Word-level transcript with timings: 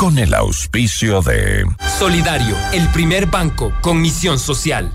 con 0.00 0.18
el 0.18 0.32
auspicio 0.32 1.20
de 1.20 1.62
Solidario, 1.98 2.56
el 2.72 2.88
primer 2.88 3.26
banco 3.26 3.70
con 3.82 4.00
misión 4.00 4.38
social. 4.38 4.90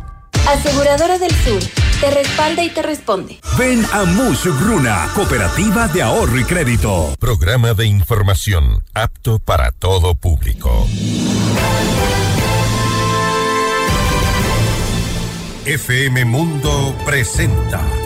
Aseguradora 0.49 1.19
del 1.19 1.29
Sur, 1.29 1.59
te 2.01 2.09
respalda 2.09 2.63
y 2.63 2.71
te 2.71 2.81
responde. 2.81 3.39
Ven 3.55 3.85
a 3.93 4.05
Musugruna, 4.05 5.07
Cooperativa 5.13 5.87
de 5.89 6.01
Ahorro 6.01 6.39
y 6.39 6.43
Crédito. 6.43 7.13
Programa 7.19 7.75
de 7.75 7.85
información 7.85 8.83
apto 8.95 9.37
para 9.37 9.71
todo 9.71 10.15
público. 10.15 10.87
FM 15.65 16.25
Mundo 16.25 16.95
presenta 17.05 17.85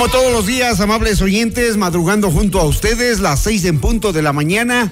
Como 0.00 0.12
todos 0.12 0.32
los 0.32 0.46
días, 0.46 0.80
amables 0.80 1.20
oyentes, 1.20 1.76
madrugando 1.76 2.30
junto 2.30 2.58
a 2.58 2.64
ustedes, 2.64 3.20
las 3.20 3.40
seis 3.40 3.66
en 3.66 3.80
punto 3.80 4.14
de 4.14 4.22
la 4.22 4.32
mañana, 4.32 4.90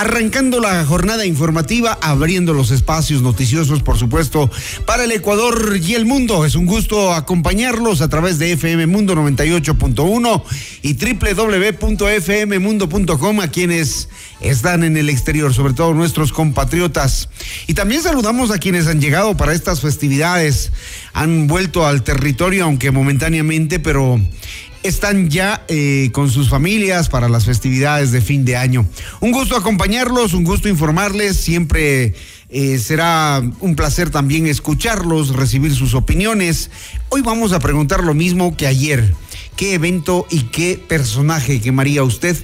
arrancando 0.00 0.60
la 0.60 0.84
jornada 0.86 1.26
informativa, 1.26 1.98
abriendo 2.00 2.54
los 2.54 2.70
espacios 2.70 3.20
noticiosos, 3.20 3.82
por 3.82 3.98
supuesto, 3.98 4.50
para 4.86 5.04
el 5.04 5.12
Ecuador 5.12 5.76
y 5.76 5.92
el 5.92 6.06
mundo. 6.06 6.46
Es 6.46 6.54
un 6.54 6.64
gusto 6.64 7.12
acompañarlos 7.12 8.00
a 8.00 8.08
través 8.08 8.38
de 8.38 8.52
FM 8.52 8.86
Mundo 8.86 9.14
98.1 9.14 10.42
y 10.80 10.94
www.fmmundo.com 10.94 13.40
a 13.40 13.48
quienes 13.48 14.08
están 14.40 14.84
en 14.84 14.96
el 14.96 15.10
exterior, 15.10 15.52
sobre 15.52 15.74
todo 15.74 15.92
nuestros 15.92 16.32
compatriotas. 16.32 17.28
Y 17.66 17.74
también 17.74 18.02
saludamos 18.02 18.50
a 18.52 18.58
quienes 18.58 18.86
han 18.86 19.02
llegado 19.02 19.36
para 19.36 19.52
estas 19.52 19.82
festividades, 19.82 20.72
han 21.12 21.46
vuelto 21.46 21.86
al 21.86 22.04
territorio, 22.04 22.64
aunque 22.64 22.90
momentáneamente, 22.90 23.80
pero 23.80 24.18
están 24.82 25.28
ya 25.28 25.64
eh, 25.68 26.10
con 26.12 26.30
sus 26.30 26.48
familias 26.48 27.08
para 27.08 27.28
las 27.28 27.44
festividades 27.44 28.12
de 28.12 28.20
fin 28.20 28.44
de 28.44 28.56
año. 28.56 28.86
Un 29.20 29.32
gusto 29.32 29.56
acompañarlos, 29.56 30.32
un 30.32 30.44
gusto 30.44 30.68
informarles, 30.68 31.36
siempre 31.36 32.14
eh, 32.48 32.78
será 32.78 33.42
un 33.60 33.76
placer 33.76 34.10
también 34.10 34.46
escucharlos, 34.46 35.36
recibir 35.36 35.74
sus 35.74 35.94
opiniones. 35.94 36.70
Hoy 37.10 37.20
vamos 37.22 37.52
a 37.52 37.60
preguntar 37.60 38.02
lo 38.04 38.14
mismo 38.14 38.56
que 38.56 38.66
ayer. 38.66 39.14
¿Qué 39.56 39.74
evento 39.74 40.26
y 40.30 40.44
qué 40.44 40.82
personaje 40.88 41.60
quemaría 41.60 42.02
usted 42.02 42.36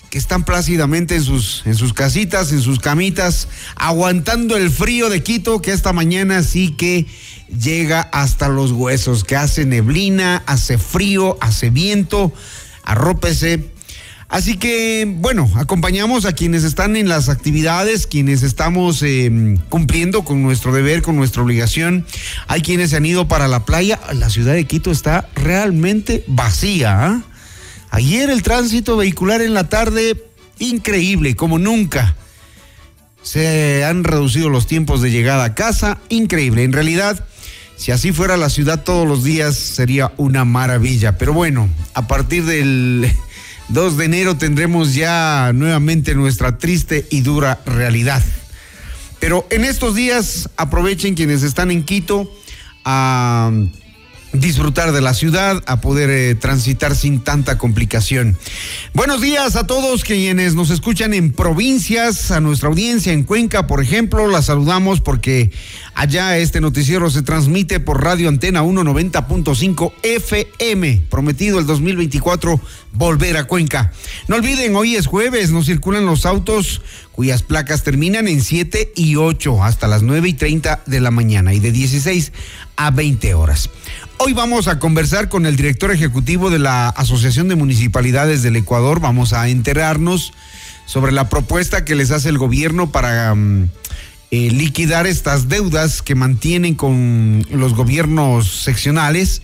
que 0.09 0.17
están 0.17 0.43
plácidamente 0.43 1.15
en 1.15 1.23
sus, 1.23 1.63
en 1.65 1.75
sus 1.75 1.93
casitas, 1.93 2.51
en 2.51 2.59
sus 2.61 2.79
camitas, 2.79 3.47
aguantando 3.75 4.57
el 4.57 4.69
frío 4.69 5.09
de 5.09 5.23
Quito, 5.23 5.61
que 5.61 5.71
esta 5.71 5.93
mañana 5.93 6.43
sí 6.43 6.75
que 6.77 7.05
llega 7.47 8.01
hasta 8.01 8.49
los 8.49 8.73
huesos, 8.73 9.23
que 9.23 9.37
hace 9.37 9.65
neblina, 9.65 10.43
hace 10.47 10.77
frío, 10.77 11.37
hace 11.39 11.69
viento. 11.69 12.33
Arrópese 12.83 13.70
Así 14.31 14.55
que, 14.55 15.05
bueno, 15.17 15.51
acompañamos 15.55 16.23
a 16.23 16.31
quienes 16.31 16.63
están 16.63 16.95
en 16.95 17.09
las 17.09 17.27
actividades, 17.27 18.07
quienes 18.07 18.43
estamos 18.43 19.03
eh, 19.03 19.29
cumpliendo 19.67 20.23
con 20.23 20.41
nuestro 20.41 20.71
deber, 20.71 21.01
con 21.01 21.17
nuestra 21.17 21.43
obligación. 21.43 22.05
Hay 22.47 22.61
quienes 22.61 22.91
se 22.91 22.95
han 22.95 23.05
ido 23.05 23.27
para 23.27 23.49
la 23.49 23.65
playa. 23.65 23.99
La 24.13 24.29
ciudad 24.29 24.53
de 24.53 24.63
Quito 24.63 24.89
está 24.89 25.27
realmente 25.35 26.23
vacía. 26.27 27.07
¿ah? 27.07 27.21
Ayer 27.89 28.29
el 28.29 28.41
tránsito 28.41 28.95
vehicular 28.95 29.41
en 29.41 29.53
la 29.53 29.67
tarde, 29.67 30.23
increíble, 30.59 31.35
como 31.35 31.59
nunca. 31.59 32.15
Se 33.23 33.83
han 33.83 34.05
reducido 34.05 34.49
los 34.49 34.65
tiempos 34.65 35.01
de 35.01 35.11
llegada 35.11 35.43
a 35.43 35.55
casa, 35.55 35.97
increíble. 36.07 36.63
En 36.63 36.71
realidad, 36.71 37.27
si 37.75 37.91
así 37.91 38.13
fuera 38.13 38.37
la 38.37 38.49
ciudad 38.49 38.85
todos 38.85 39.05
los 39.05 39.25
días, 39.25 39.57
sería 39.57 40.13
una 40.15 40.45
maravilla. 40.45 41.17
Pero 41.17 41.33
bueno, 41.33 41.67
a 41.93 42.07
partir 42.07 42.45
del 42.45 43.11
2 43.71 43.95
de 43.95 44.05
enero 44.05 44.35
tendremos 44.35 44.93
ya 44.95 45.51
nuevamente 45.53 46.13
nuestra 46.13 46.57
triste 46.57 47.07
y 47.09 47.21
dura 47.21 47.61
realidad. 47.65 48.21
Pero 49.19 49.47
en 49.49 49.63
estos 49.63 49.95
días 49.95 50.49
aprovechen 50.57 51.15
quienes 51.15 51.41
están 51.43 51.71
en 51.71 51.83
Quito 51.83 52.29
a 52.83 53.51
disfrutar 54.33 54.91
de 54.91 55.01
la 55.01 55.13
ciudad, 55.13 55.61
a 55.65 55.81
poder 55.81 56.09
eh, 56.09 56.35
transitar 56.35 56.95
sin 56.95 57.19
tanta 57.19 57.57
complicación. 57.57 58.37
Buenos 58.93 59.21
días 59.21 59.55
a 59.55 59.67
todos 59.67 60.03
quienes 60.03 60.55
nos 60.55 60.69
escuchan 60.69 61.13
en 61.13 61.33
provincias, 61.33 62.31
a 62.31 62.39
nuestra 62.39 62.69
audiencia 62.69 63.11
en 63.13 63.23
Cuenca, 63.23 63.67
por 63.67 63.81
ejemplo, 63.81 64.27
la 64.27 64.41
saludamos 64.41 65.01
porque 65.01 65.51
allá 65.95 66.37
este 66.37 66.61
noticiero 66.61 67.09
se 67.09 67.23
transmite 67.23 67.79
por 67.79 68.03
Radio 68.03 68.29
Antena 68.29 68.63
190.5 68.63 69.93
FM, 70.03 71.01
prometido 71.09 71.59
el 71.59 71.65
2024 71.65 72.59
volver 72.93 73.37
a 73.37 73.45
Cuenca. 73.45 73.91
No 74.27 74.35
olviden, 74.35 74.75
hoy 74.75 74.95
es 74.95 75.07
jueves, 75.07 75.51
no 75.51 75.63
circulan 75.63 76.05
los 76.05 76.25
autos 76.25 76.81
cuyas 77.11 77.43
placas 77.43 77.83
terminan 77.83 78.27
en 78.27 78.41
7 78.41 78.93
y 78.95 79.15
8 79.15 79.63
hasta 79.63 79.87
las 79.87 80.01
9 80.01 80.29
y 80.29 80.33
30 80.33 80.83
de 80.85 80.99
la 81.01 81.11
mañana 81.11 81.53
y 81.53 81.59
de 81.59 81.71
16 81.71 82.31
a 82.85 82.89
20 82.89 83.35
horas. 83.35 83.69
Hoy 84.17 84.33
vamos 84.33 84.67
a 84.67 84.79
conversar 84.79 85.29
con 85.29 85.45
el 85.45 85.55
director 85.55 85.91
ejecutivo 85.91 86.49
de 86.49 86.57
la 86.57 86.89
Asociación 86.89 87.47
de 87.47 87.55
Municipalidades 87.55 88.41
del 88.41 88.55
Ecuador. 88.55 88.99
Vamos 88.99 89.33
a 89.33 89.47
enterarnos 89.49 90.33
sobre 90.87 91.11
la 91.11 91.29
propuesta 91.29 91.85
que 91.85 91.93
les 91.93 92.09
hace 92.09 92.29
el 92.29 92.39
gobierno 92.39 92.91
para 92.91 93.35
mm, 93.35 93.69
eh, 94.31 94.49
liquidar 94.51 95.05
estas 95.05 95.47
deudas 95.47 96.01
que 96.01 96.15
mantienen 96.15 96.73
con 96.73 97.45
los 97.51 97.75
gobiernos 97.75 98.63
seccionales 98.63 99.43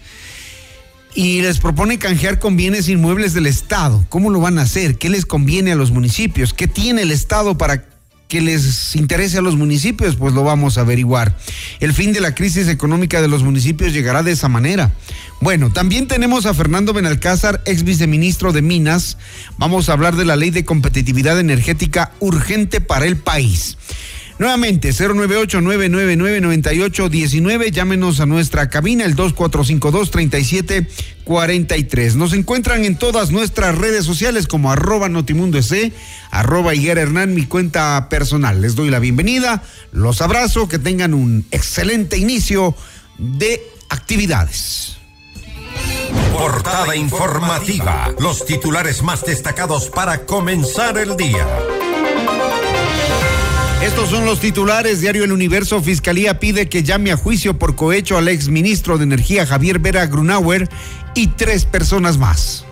y 1.14 1.42
les 1.42 1.60
propone 1.60 2.00
canjear 2.00 2.40
con 2.40 2.58
bienes 2.58 2.90
inmuebles 2.90 3.34
del 3.36 3.46
Estado. 3.46 4.04
¿Cómo 4.10 4.32
lo 4.32 4.40
van 4.40 4.58
a 4.58 4.64
hacer? 4.64 4.98
¿Qué 4.98 5.10
les 5.10 5.28
conviene 5.28 5.74
a 5.74 5.76
los 5.76 5.92
municipios? 5.92 6.56
¿Qué 6.56 6.68
tiene 6.68 7.04
el 7.04 7.12
Estado 7.12 7.56
para 7.56 7.84
que 8.28 8.42
les 8.42 8.96
interese 8.96 9.38
a 9.38 9.42
los 9.42 9.56
municipios? 9.56 10.16
Pues 10.16 10.34
lo 10.34 10.44
vamos 10.44 10.78
a 10.78 10.82
averiguar. 10.82 11.38
El 11.80 11.94
fin 11.94 12.14
de 12.14 12.22
la 12.22 12.36
crisis 12.36 12.68
económica 12.68 13.22
de 13.22 13.28
los 13.28 13.44
municipios 13.44 13.94
llegará 13.94 14.24
de 14.24 14.32
esa 14.32 14.50
manera. 14.50 14.92
Bueno, 15.40 15.72
también 15.72 16.08
tenemos 16.08 16.46
a 16.46 16.54
Fernando 16.54 16.94
Benalcázar, 16.94 17.62
ex 17.66 17.84
viceministro 17.84 18.54
de 18.54 18.62
Minas. 18.62 19.18
Vamos 19.58 19.90
a 19.90 19.94
hablar 19.94 20.16
de 20.16 20.26
la 20.26 20.36
ley 20.36 20.50
de 20.50 20.66
competitividad 20.66 21.40
energética 21.40 22.12
urgente 22.20 22.82
para 22.82 23.06
el 23.06 23.18
país. 23.18 23.78
Nuevamente, 24.40 24.90
098-999-9819. 24.90 27.72
Llámenos 27.72 28.20
a 28.20 28.26
nuestra 28.28 28.70
cabina, 28.70 29.06
el 29.06 29.16
2452-3743. 29.16 32.14
Nos 32.14 32.34
encuentran 32.34 32.86
en 32.86 32.98
todas 32.98 33.32
nuestras 33.32 33.76
redes 33.76 34.06
sociales 34.06 34.46
como 34.46 34.72
arroba 34.72 35.10
Notimundo 35.10 35.58
S, 35.58 35.92
arroba 36.30 36.76
Higuera 36.76 37.02
Hernán, 37.02 37.34
mi 37.34 37.48
cuenta 37.48 38.10
personal. 38.10 38.62
Les 38.62 38.76
doy 38.76 38.92
la 38.92 39.00
bienvenida, 39.00 39.64
los 39.92 40.22
abrazo, 40.22 40.68
que 40.68 40.78
tengan 40.78 41.16
un 41.16 41.48
excelente 41.50 42.18
inicio 42.18 42.76
de 43.18 43.60
actividades. 43.90 44.98
Portada 46.34 46.96
informativa. 46.96 48.14
Los 48.20 48.46
titulares 48.46 49.02
más 49.02 49.26
destacados 49.26 49.90
para 49.90 50.26
comenzar 50.26 51.00
el 51.00 51.18
día. 51.18 51.48
Estos 53.82 54.10
son 54.10 54.26
los 54.26 54.40
titulares. 54.40 55.02
Diario 55.02 55.24
El 55.24 55.32
Universo. 55.32 55.82
Fiscalía 55.82 56.40
pide 56.40 56.68
que 56.68 56.84
llame 56.84 57.12
a 57.12 57.18
juicio 57.18 57.58
por 57.58 57.76
cohecho 57.76 58.18
al 58.18 58.28
exministro 58.28 58.98
de 58.98 59.04
Energía 59.04 59.46
Javier 59.46 59.80
Vera 59.80 60.06
Grunauer 60.08 60.68
y 61.14 61.28
tres 61.28 61.66
personas 61.66 62.18
más. 62.18 62.66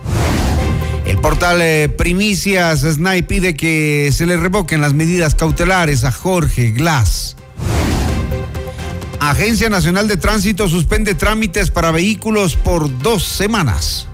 El 1.06 1.18
portal 1.18 1.62
eh, 1.62 1.88
Primicias 1.88 2.80
SNAI 2.80 3.22
pide 3.22 3.54
que 3.54 4.10
se 4.12 4.26
le 4.26 4.36
revoquen 4.36 4.80
las 4.80 4.92
medidas 4.92 5.36
cautelares 5.36 6.02
a 6.02 6.10
Jorge 6.10 6.72
Glass. 6.72 7.36
Agencia 9.20 9.70
Nacional 9.70 10.08
de 10.08 10.16
Tránsito 10.16 10.68
suspende 10.68 11.14
trámites 11.14 11.70
para 11.70 11.92
vehículos 11.92 12.56
por 12.56 12.98
dos 12.98 13.24
semanas. 13.24 14.08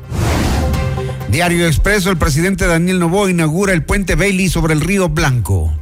Diario 1.28 1.66
Expreso, 1.66 2.10
el 2.10 2.18
presidente 2.18 2.66
Daniel 2.66 2.98
Novoa 2.98 3.30
inaugura 3.30 3.72
el 3.72 3.84
puente 3.84 4.14
Bailey 4.14 4.50
sobre 4.50 4.74
el 4.74 4.82
río 4.82 5.08
Blanco. 5.08 5.72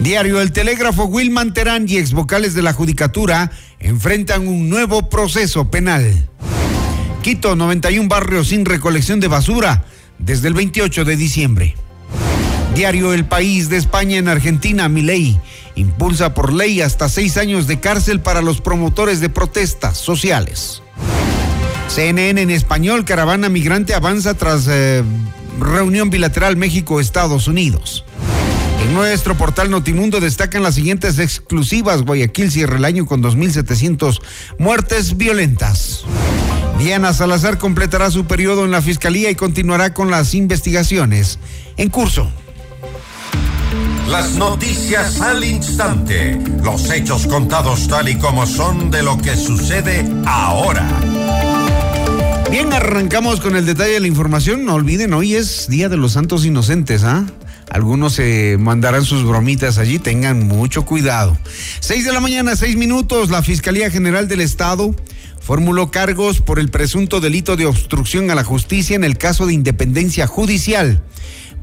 Diario 0.00 0.40
El 0.40 0.52
Telégrafo, 0.52 1.04
Wilman 1.04 1.52
Terán 1.52 1.84
y 1.86 1.98
ex 1.98 2.14
vocales 2.14 2.54
de 2.54 2.62
la 2.62 2.72
Judicatura 2.72 3.50
enfrentan 3.78 4.48
un 4.48 4.70
nuevo 4.70 5.10
proceso 5.10 5.70
penal. 5.70 6.26
Quito, 7.22 7.54
91 7.54 8.08
barrios 8.08 8.48
sin 8.48 8.64
recolección 8.64 9.20
de 9.20 9.28
basura 9.28 9.84
desde 10.18 10.48
el 10.48 10.54
28 10.54 11.04
de 11.04 11.16
diciembre. 11.16 11.76
Diario 12.74 13.12
El 13.12 13.26
País 13.26 13.68
de 13.68 13.76
España 13.76 14.16
en 14.16 14.28
Argentina, 14.28 14.88
Milei, 14.88 15.38
impulsa 15.74 16.32
por 16.32 16.54
ley 16.54 16.80
hasta 16.80 17.10
seis 17.10 17.36
años 17.36 17.66
de 17.66 17.78
cárcel 17.78 18.20
para 18.20 18.40
los 18.40 18.62
promotores 18.62 19.20
de 19.20 19.28
protestas 19.28 19.98
sociales. 19.98 20.82
CNN 21.88 22.40
en 22.40 22.50
español, 22.50 23.04
caravana 23.04 23.50
migrante 23.50 23.92
avanza 23.92 24.32
tras 24.32 24.66
eh, 24.66 25.02
reunión 25.58 26.08
bilateral 26.08 26.56
México-Estados 26.56 27.48
Unidos. 27.48 28.06
En 28.90 28.96
nuestro 28.96 29.36
portal 29.36 29.70
Notimundo 29.70 30.18
destacan 30.18 30.64
las 30.64 30.74
siguientes 30.74 31.20
exclusivas. 31.20 32.02
Guayaquil 32.02 32.50
cierra 32.50 32.76
el 32.76 32.84
año 32.84 33.06
con 33.06 33.22
2.700 33.22 34.20
muertes 34.58 35.16
violentas. 35.16 36.02
Diana 36.76 37.14
Salazar 37.14 37.58
completará 37.58 38.10
su 38.10 38.24
periodo 38.24 38.64
en 38.64 38.72
la 38.72 38.82
Fiscalía 38.82 39.30
y 39.30 39.36
continuará 39.36 39.94
con 39.94 40.10
las 40.10 40.34
investigaciones 40.34 41.38
en 41.76 41.88
curso. 41.88 42.32
Las 44.08 44.32
noticias 44.32 45.20
al 45.20 45.44
instante. 45.44 46.36
Los 46.64 46.90
hechos 46.90 47.28
contados 47.28 47.86
tal 47.86 48.08
y 48.08 48.16
como 48.16 48.44
son 48.44 48.90
de 48.90 49.04
lo 49.04 49.16
que 49.18 49.36
sucede 49.36 50.04
ahora. 50.26 50.84
Bien, 52.50 52.72
arrancamos 52.72 53.40
con 53.40 53.54
el 53.54 53.66
detalle 53.66 53.92
de 53.92 54.00
la 54.00 54.08
información. 54.08 54.64
No 54.64 54.74
olviden, 54.74 55.14
hoy 55.14 55.36
es 55.36 55.68
Día 55.68 55.88
de 55.88 55.96
los 55.96 56.14
Santos 56.14 56.44
Inocentes, 56.44 57.04
¿ah? 57.04 57.24
Algunos 57.70 58.14
se 58.14 58.56
mandarán 58.58 59.04
sus 59.04 59.24
bromitas 59.24 59.78
allí, 59.78 60.00
tengan 60.00 60.46
mucho 60.46 60.84
cuidado. 60.84 61.38
Seis 61.78 62.04
de 62.04 62.12
la 62.12 62.18
mañana, 62.18 62.56
seis 62.56 62.76
minutos, 62.76 63.30
la 63.30 63.42
Fiscalía 63.42 63.90
General 63.90 64.26
del 64.26 64.40
Estado 64.40 64.92
formuló 65.40 65.92
cargos 65.92 66.40
por 66.40 66.58
el 66.58 66.68
presunto 66.68 67.20
delito 67.20 67.56
de 67.56 67.66
obstrucción 67.66 68.28
a 68.30 68.34
la 68.34 68.42
justicia 68.42 68.96
en 68.96 69.04
el 69.04 69.16
caso 69.16 69.46
de 69.46 69.54
independencia 69.54 70.26
judicial. 70.26 71.00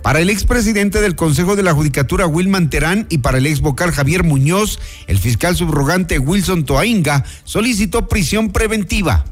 Para 0.01 0.21
el 0.21 0.29
expresidente 0.29 1.01
del 1.01 1.17
Consejo 1.17 1.57
de 1.57 1.63
la 1.63 1.73
Judicatura, 1.73 2.25
Wilman 2.25 2.69
Terán, 2.69 3.05
y 3.09 3.17
para 3.17 3.39
el 3.39 3.45
ex 3.45 3.59
vocal 3.59 3.91
Javier 3.91 4.23
Muñoz, 4.23 4.79
el 5.07 5.17
fiscal 5.17 5.57
subrogante 5.57 6.19
Wilson 6.19 6.63
Toainga 6.63 7.25
solicitó 7.43 8.07
prisión 8.07 8.51
preventiva. 8.51 9.25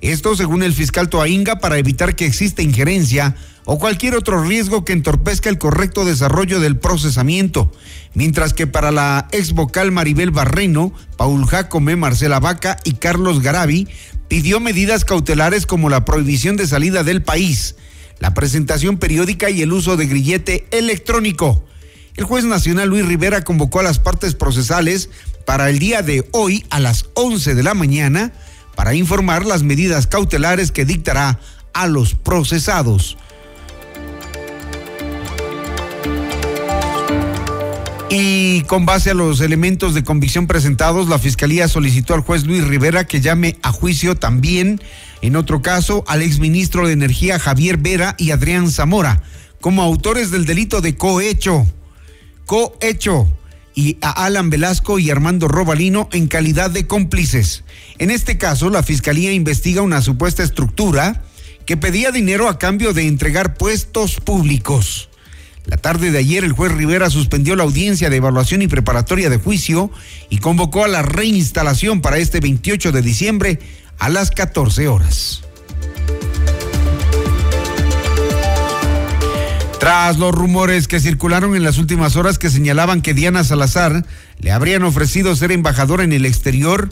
Esto 0.00 0.34
según 0.34 0.62
el 0.62 0.72
fiscal 0.72 1.10
Toainga 1.10 1.60
para 1.60 1.76
evitar 1.76 2.16
que 2.16 2.24
exista 2.24 2.62
injerencia 2.62 3.36
o 3.64 3.78
cualquier 3.78 4.16
otro 4.16 4.42
riesgo 4.42 4.84
que 4.84 4.92
entorpezca 4.92 5.48
el 5.48 5.58
correcto 5.58 6.04
desarrollo 6.04 6.60
del 6.60 6.78
procesamiento, 6.78 7.72
mientras 8.14 8.54
que 8.54 8.66
para 8.66 8.90
la 8.90 9.28
ex 9.32 9.52
vocal 9.52 9.92
Maribel 9.92 10.30
Barreno, 10.30 10.92
Paul 11.16 11.46
Jacome, 11.46 11.96
Marcela 11.96 12.40
Vaca 12.40 12.76
y 12.84 12.94
Carlos 12.94 13.40
Garabi 13.40 13.88
pidió 14.28 14.60
medidas 14.60 15.04
cautelares 15.04 15.66
como 15.66 15.90
la 15.90 16.04
prohibición 16.04 16.56
de 16.56 16.66
salida 16.66 17.04
del 17.04 17.22
país, 17.22 17.76
la 18.18 18.34
presentación 18.34 18.98
periódica 18.98 19.50
y 19.50 19.62
el 19.62 19.72
uso 19.72 19.96
de 19.96 20.06
grillete 20.06 20.66
electrónico. 20.70 21.64
El 22.16 22.24
juez 22.24 22.44
nacional 22.44 22.88
Luis 22.88 23.06
Rivera 23.06 23.42
convocó 23.42 23.80
a 23.80 23.82
las 23.84 23.98
partes 23.98 24.34
procesales 24.34 25.08
para 25.46 25.70
el 25.70 25.78
día 25.78 26.02
de 26.02 26.28
hoy 26.32 26.64
a 26.70 26.78
las 26.78 27.06
11 27.14 27.54
de 27.54 27.62
la 27.62 27.74
mañana 27.74 28.32
para 28.74 28.94
informar 28.94 29.44
las 29.44 29.62
medidas 29.62 30.06
cautelares 30.06 30.72
que 30.72 30.84
dictará 30.84 31.38
a 31.72 31.86
los 31.86 32.14
procesados. 32.14 33.16
Y 38.14 38.60
con 38.64 38.84
base 38.84 39.08
a 39.08 39.14
los 39.14 39.40
elementos 39.40 39.94
de 39.94 40.04
convicción 40.04 40.46
presentados, 40.46 41.08
la 41.08 41.18
Fiscalía 41.18 41.66
solicitó 41.66 42.12
al 42.12 42.20
juez 42.20 42.44
Luis 42.44 42.62
Rivera 42.62 43.06
que 43.06 43.22
llame 43.22 43.56
a 43.62 43.72
juicio 43.72 44.16
también, 44.16 44.82
en 45.22 45.34
otro 45.34 45.62
caso, 45.62 46.04
al 46.06 46.20
exministro 46.20 46.86
de 46.86 46.92
Energía 46.92 47.38
Javier 47.38 47.78
Vera 47.78 48.14
y 48.18 48.32
Adrián 48.32 48.70
Zamora, 48.70 49.22
como 49.62 49.80
autores 49.80 50.30
del 50.30 50.44
delito 50.44 50.82
de 50.82 50.94
cohecho. 50.94 51.66
Cohecho 52.44 53.32
y 53.74 53.96
a 54.02 54.10
Alan 54.26 54.50
Velasco 54.50 54.98
y 54.98 55.10
Armando 55.10 55.48
Robalino 55.48 56.10
en 56.12 56.26
calidad 56.26 56.70
de 56.70 56.86
cómplices. 56.86 57.64
En 57.96 58.10
este 58.10 58.36
caso, 58.36 58.68
la 58.68 58.82
Fiscalía 58.82 59.32
investiga 59.32 59.80
una 59.80 60.02
supuesta 60.02 60.42
estructura 60.42 61.22
que 61.64 61.78
pedía 61.78 62.10
dinero 62.10 62.50
a 62.50 62.58
cambio 62.58 62.92
de 62.92 63.06
entregar 63.06 63.54
puestos 63.54 64.20
públicos. 64.20 65.08
La 65.66 65.76
tarde 65.76 66.10
de 66.10 66.18
ayer 66.18 66.44
el 66.44 66.52
juez 66.52 66.72
Rivera 66.72 67.08
suspendió 67.08 67.54
la 67.54 67.62
audiencia 67.62 68.10
de 68.10 68.16
evaluación 68.16 68.62
y 68.62 68.68
preparatoria 68.68 69.30
de 69.30 69.38
juicio 69.38 69.90
y 70.28 70.38
convocó 70.38 70.84
a 70.84 70.88
la 70.88 71.02
reinstalación 71.02 72.00
para 72.00 72.18
este 72.18 72.40
28 72.40 72.90
de 72.92 73.02
diciembre 73.02 73.58
a 73.98 74.08
las 74.08 74.30
14 74.30 74.88
horas. 74.88 75.42
Tras 79.78 80.18
los 80.18 80.32
rumores 80.32 80.86
que 80.86 81.00
circularon 81.00 81.56
en 81.56 81.64
las 81.64 81.78
últimas 81.78 82.14
horas 82.14 82.38
que 82.38 82.50
señalaban 82.50 83.02
que 83.02 83.14
Diana 83.14 83.42
Salazar 83.42 84.04
le 84.38 84.52
habrían 84.52 84.84
ofrecido 84.84 85.34
ser 85.34 85.50
embajadora 85.50 86.04
en 86.04 86.12
el 86.12 86.24
exterior, 86.24 86.90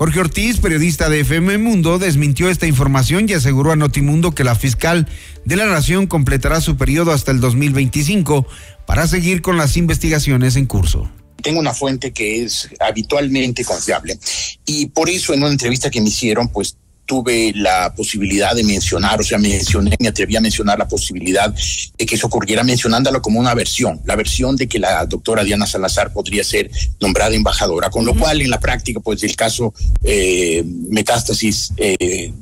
Jorge 0.00 0.18
Ortiz, 0.18 0.60
periodista 0.60 1.10
de 1.10 1.20
FM 1.20 1.58
Mundo, 1.58 1.98
desmintió 1.98 2.48
esta 2.48 2.66
información 2.66 3.28
y 3.28 3.34
aseguró 3.34 3.70
a 3.70 3.76
Notimundo 3.76 4.34
que 4.34 4.44
la 4.44 4.54
fiscal 4.54 5.06
de 5.44 5.56
la 5.56 5.66
Nación 5.66 6.06
completará 6.06 6.62
su 6.62 6.78
periodo 6.78 7.12
hasta 7.12 7.32
el 7.32 7.40
2025 7.40 8.46
para 8.86 9.06
seguir 9.06 9.42
con 9.42 9.58
las 9.58 9.76
investigaciones 9.76 10.56
en 10.56 10.64
curso. 10.64 11.10
Tengo 11.42 11.60
una 11.60 11.74
fuente 11.74 12.12
que 12.14 12.42
es 12.44 12.70
habitualmente 12.80 13.62
confiable 13.62 14.18
y 14.64 14.86
por 14.86 15.10
eso 15.10 15.34
en 15.34 15.40
una 15.42 15.52
entrevista 15.52 15.90
que 15.90 16.00
me 16.00 16.08
hicieron 16.08 16.48
pues 16.48 16.78
tuve 17.10 17.52
la 17.56 17.92
posibilidad 17.92 18.54
de 18.54 18.62
mencionar, 18.62 19.20
o 19.20 19.24
sea, 19.24 19.36
mencioné, 19.36 19.96
me 19.98 20.06
atreví 20.06 20.36
a 20.36 20.40
mencionar 20.40 20.78
la 20.78 20.86
posibilidad 20.86 21.52
de 21.98 22.06
que 22.06 22.14
eso 22.14 22.28
ocurriera 22.28 22.62
mencionándolo 22.62 23.20
como 23.20 23.40
una 23.40 23.52
versión, 23.52 24.00
la 24.04 24.14
versión 24.14 24.54
de 24.54 24.68
que 24.68 24.78
la 24.78 25.04
doctora 25.06 25.42
Diana 25.42 25.66
Salazar 25.66 26.12
podría 26.12 26.44
ser 26.44 26.70
nombrada 27.00 27.34
embajadora, 27.34 27.90
con 27.90 28.06
lo 28.06 28.14
cual 28.14 28.40
en 28.42 28.48
la 28.48 28.60
práctica, 28.60 29.00
pues 29.00 29.24
el 29.24 29.34
caso 29.34 29.74
eh, 30.04 30.62
metástasis 30.64 31.72
eh, 31.78 32.32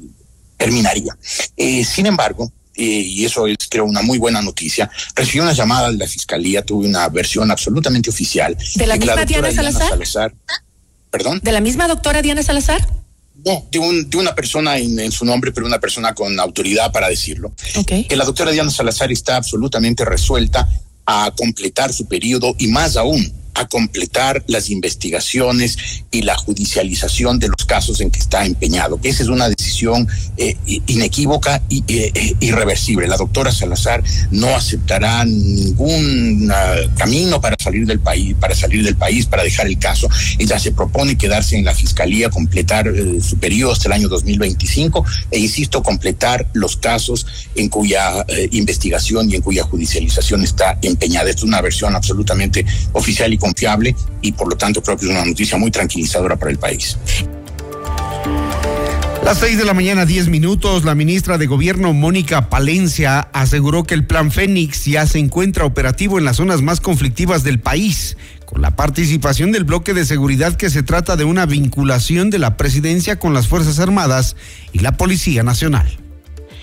terminaría. 0.59 1.17
Eh, 1.57 1.83
sin 1.83 2.05
embargo, 2.05 2.53
y 2.77 3.25
eso 3.25 3.47
es 3.47 3.57
creo 3.71 3.87
una 3.87 4.03
muy 4.03 4.19
buena 4.19 4.43
noticia, 4.43 4.91
recibí 5.15 5.41
una 5.41 5.55
llamada 5.55 5.91
de 5.91 5.97
la 5.97 6.07
fiscalía, 6.07 6.63
tuve 6.63 6.87
una 6.87 7.09
versión 7.09 7.51
absolutamente 7.51 8.11
oficial. 8.11 8.55
¿De 8.75 8.87
la 8.87 8.99
misma 8.99 9.25
Diana 9.25 9.51
Salazar? 9.51 10.35
¿Perdón? 11.11 11.41
¿De 11.43 11.53
la 11.53 11.63
misma 11.63 11.89
doctora 11.89 12.21
Diana 12.21 12.43
Salazar? 12.43 12.87
De, 13.39 13.79
un, 13.79 14.11
de 14.11 14.17
una 14.17 14.35
persona 14.35 14.79
en, 14.79 15.13
su 15.13 15.25
nombre, 15.25 15.53
pero 15.53 15.67
una 15.67 15.79
persona 15.79 16.15
con 16.15 16.39
autoridad 16.41 16.93
para 16.93 17.09
decirlo. 17.09 17.53
Que 17.87 18.17
la 18.17 18.25
doctora 18.25 18.51
Diana 18.51 18.71
Salazar 18.71 19.13
está 19.13 19.37
absolutamente 19.37 20.05
resuelta 20.05 20.69
a 21.07 21.33
completar 21.37 21.93
su 21.93 22.07
periodo 22.07 22.55
y 22.59 22.67
más 22.67 22.97
aún 22.97 23.33
a 23.59 23.67
completar 23.67 24.45
las 24.47 24.71
investigaciones 24.71 25.77
y 26.13 26.23
la 26.23 26.37
judicialización 26.37 27.41
de 27.41 27.49
los 27.49 27.65
casos 27.67 28.01
en 28.01 28.11
que 28.11 28.21
está 28.21 28.47
empeñado. 28.47 29.01
Esa 29.03 29.25
es 29.25 29.29
una 29.29 29.49
decisión 29.49 30.07
eh, 30.37 30.57
inequívoca 30.87 31.61
y 31.69 31.81
eh, 31.89 32.13
eh, 32.15 32.35
irreversible. 32.39 33.09
La 33.09 33.17
doctora 33.17 33.51
Salazar 33.51 34.03
no 34.31 34.55
aceptará 34.55 35.25
ningún 35.25 36.51
uh, 36.51 36.97
camino 36.97 37.41
para 37.41 37.57
salir 37.61 37.85
del 37.85 37.99
país, 37.99 38.37
para 38.39 38.55
salir 38.55 38.85
del 38.85 38.97
país, 38.97 39.27
para 39.27 39.43
dejar 39.43 39.67
el 39.67 39.79
caso. 39.79 40.09
Ella 40.39 40.59
se 40.61 40.71
propone 40.71 41.19
quedarse 41.19 41.57
en 41.57 41.65
la 41.65 41.75
fiscalía, 41.75 42.31
completar 42.31 42.93
su 43.21 43.39
periodo 43.39 43.73
hasta 43.73 43.89
el 43.89 43.95
año 43.95 44.09
2025 44.09 45.05
e 45.33 45.39
insisto, 45.41 45.83
completar 45.83 46.49
los 46.53 46.77
casos 46.77 47.27
en 47.57 47.69
cuya 47.69 48.25
investigación 48.53 49.31
y 49.31 49.35
en 49.35 49.43
cuya 49.43 49.65
judicialización 49.65 50.45
está 50.45 50.79
empeñada. 50.83 51.29
Esto 51.31 51.41
es 51.41 51.49
una 51.49 51.61
versión 51.61 51.97
absolutamente 51.97 52.65
oficial 52.93 53.33
y 53.33 53.39
confiable 53.49 53.95
y 54.23 54.33
por 54.33 54.49
lo 54.49 54.57
tanto 54.57 54.83
creo 54.83 54.97
que 54.97 55.07
es 55.07 55.11
una 55.11 55.25
noticia 55.25 55.59
muy 55.59 55.71
tranquilizadora 55.71 56.37
para 56.37 56.51
el 56.51 56.59
país. 56.59 56.97
Las 59.25 59.39
seis 59.41 59.59
de 59.59 59.65
la 59.65 59.75
mañana, 59.75 60.07
diez 60.07 60.29
minutos, 60.29 60.85
la 60.85 60.95
ministra 60.95 61.37
de 61.37 61.47
Gobierno, 61.47 61.93
Mónica 61.93 62.49
Palencia, 62.49 63.29
aseguró 63.33 63.85
que 63.85 63.93
el 63.93 64.07
Plan 64.07 64.31
Fénix 64.31 64.87
ya 64.87 65.07
se 65.07 65.19
encuentra 65.19 65.67
operativo 65.67 66.19
en 66.19 66.25
las 66.25 66.37
zonas 66.37 66.63
más 66.63 66.81
conflictivas 66.81 67.43
del 67.45 67.61
país, 67.61 68.17
con 68.47 68.63
la 68.63 68.75
participación 68.75 69.53
del 69.53 69.65
bloque 69.65 69.93
de 69.93 70.07
seguridad 70.07 70.55
que 70.55 70.71
se 70.71 70.83
trata 70.83 71.17
de 71.17 71.25
una 71.25 71.45
vinculación 71.45 72.31
de 72.31 72.39
la 72.39 72.57
presidencia 72.57 73.19
con 73.19 73.35
las 73.35 73.49
Fuerzas 73.49 73.79
Armadas 73.81 74.35
y 74.73 74.79
la 74.79 74.93
Policía 74.93 75.43
Nacional. 75.43 75.87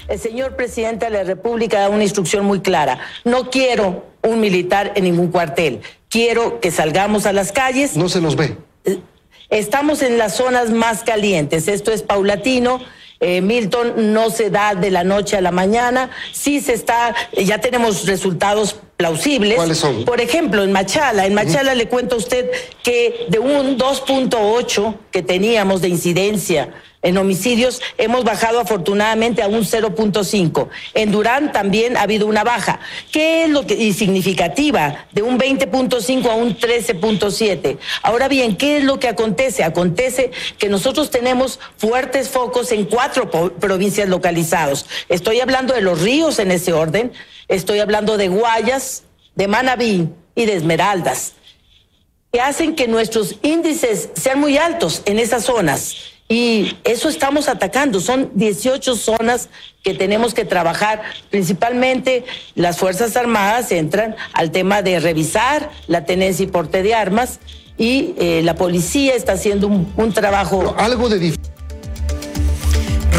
el 0.08 0.20
señor 0.20 0.56
presidente 0.56 1.06
de 1.06 1.12
la 1.12 1.24
República 1.24 1.80
da 1.80 1.89
una 1.89 2.04
instrucción 2.04 2.46
muy 2.46 2.62
clara. 2.62 3.00
No 3.25 3.50
quiero 3.50 4.08
un 4.24 4.39
militar 4.39 4.94
en 4.96 5.04
ningún 5.04 5.30
cuartel. 5.30 5.82
Quiero 6.15 6.62
que 6.62 6.72
salgamos 6.72 7.25
a 7.25 7.34
las 7.34 7.51
calles. 7.51 7.98
No 7.98 8.07
se 8.07 8.22
los 8.22 8.38
ve. 8.38 8.55
Estamos 9.50 10.01
en 10.01 10.17
las 10.17 10.38
zonas 10.38 10.69
más 10.69 11.03
calientes. 11.03 11.67
Esto 11.67 11.91
es 11.91 12.03
paulatino. 12.03 12.79
Eh, 13.19 13.41
Milton 13.41 14.13
no 14.13 14.29
se 14.29 14.50
da 14.50 14.75
de 14.75 14.91
la 14.91 15.03
noche 15.03 15.36
a 15.36 15.41
la 15.41 15.51
mañana. 15.51 16.10
Sí 16.31 16.62
se 16.62 16.72
está, 16.72 17.13
ya 17.34 17.60
tenemos 17.60 18.05
resultados 18.05 18.77
plausibles. 18.95 19.57
¿Cuáles 19.57 19.77
son? 19.77 20.05
Por 20.05 20.22
ejemplo, 20.22 20.63
en 20.63 20.72
Machala, 20.72 21.25
en 21.25 21.34
Machala 21.34 21.75
le 21.75 21.89
cuento 21.89 22.15
a 22.15 22.19
usted 22.19 22.50
que 22.81 23.25
de 23.27 23.39
un 23.39 23.77
2.8 23.77 24.95
que 25.12 25.22
teníamos 25.22 25.81
de 25.81 25.89
incidencia 25.89 26.74
en 27.05 27.17
homicidios 27.19 27.81
hemos 28.00 28.24
bajado 28.24 28.59
afortunadamente 28.59 29.43
a 29.43 29.47
un 29.47 29.62
0.5. 29.62 30.69
En 30.95 31.12
Durán 31.12 31.51
también 31.51 31.97
ha 31.97 32.01
habido 32.01 32.25
una 32.25 32.43
baja. 32.43 32.79
¿Qué 33.12 33.43
es 33.43 33.50
lo 33.51 33.65
que 33.67 33.93
significativa? 33.93 35.05
De 35.12 35.21
un 35.21 35.39
20.5 35.39 36.25
a 36.25 36.33
un 36.33 36.57
13.7. 36.57 37.77
Ahora 38.01 38.27
bien, 38.27 38.57
¿qué 38.57 38.77
es 38.77 38.83
lo 38.83 39.00
que 39.00 39.07
acontece? 39.07 39.63
Acontece 39.63 40.31
que 40.57 40.67
nosotros 40.67 41.12
tenemos 41.12 41.59
fuertes 41.77 42.27
focos 42.29 42.71
en 42.71 42.85
cuatro 42.85 43.29
provincias 43.29 44.09
localizados. 44.09 44.88
Estoy 45.07 45.39
hablando 45.41 45.75
de 45.75 45.81
los 45.81 46.01
ríos 46.01 46.39
en 46.39 46.50
ese 46.50 46.74
orden, 46.74 47.13
estoy 47.47 47.79
hablando 47.79 48.17
de 48.17 48.29
Guayas, 48.29 49.03
de 49.35 49.47
Manabí 49.47 50.09
y 50.33 50.45
de 50.45 50.55
Esmeraldas, 50.55 51.33
que 52.33 52.41
hacen 52.41 52.75
que 52.75 52.88
nuestros 52.88 53.35
índices 53.43 54.09
sean 54.15 54.39
muy 54.39 54.57
altos 54.57 55.03
en 55.05 55.19
esas 55.19 55.43
zonas. 55.45 56.14
Y 56.27 56.77
eso 56.84 57.08
estamos 57.08 57.48
atacando. 57.48 58.00
Son 58.00 58.32
18 58.34 58.96
zonas 58.96 59.50
que 59.84 59.94
tenemos 59.94 60.34
que 60.34 60.44
trabajar. 60.44 61.03
Principalmente 61.29 62.25
las 62.55 62.79
Fuerzas 62.79 63.15
Armadas 63.15 63.72
entran 63.72 64.15
al 64.34 64.51
tema 64.51 64.82
de 64.82 65.00
revisar 65.00 65.70
la 65.88 66.05
tenencia 66.05 66.44
y 66.44 66.48
porte 66.48 66.82
de 66.82 66.96
armas 66.96 67.39
y 67.77 68.15
eh, 68.17 68.41
la 68.44 68.55
policía 68.55 69.13
está 69.13 69.34
haciendo 69.34 69.67
un, 69.67 70.13
trabajo. 70.13 70.75
algo 70.79 71.10
de 71.10 71.38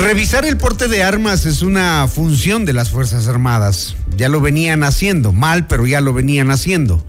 Revisar 0.02 0.44
el 0.44 0.56
porte 0.56 0.88
de 0.88 1.02
armas 1.02 1.46
es 1.46 1.62
una 1.62 2.06
función 2.08 2.64
de 2.64 2.72
las 2.72 2.90
Fuerzas 2.90 3.28
Armadas. 3.28 3.96
Ya 4.16 4.28
lo 4.28 4.40
venían 4.40 4.82
haciendo, 4.82 5.32
mal, 5.32 5.66
pero 5.66 5.86
ya 5.86 6.00
lo 6.00 6.12
venían 6.12 6.50
haciendo. 6.50 7.04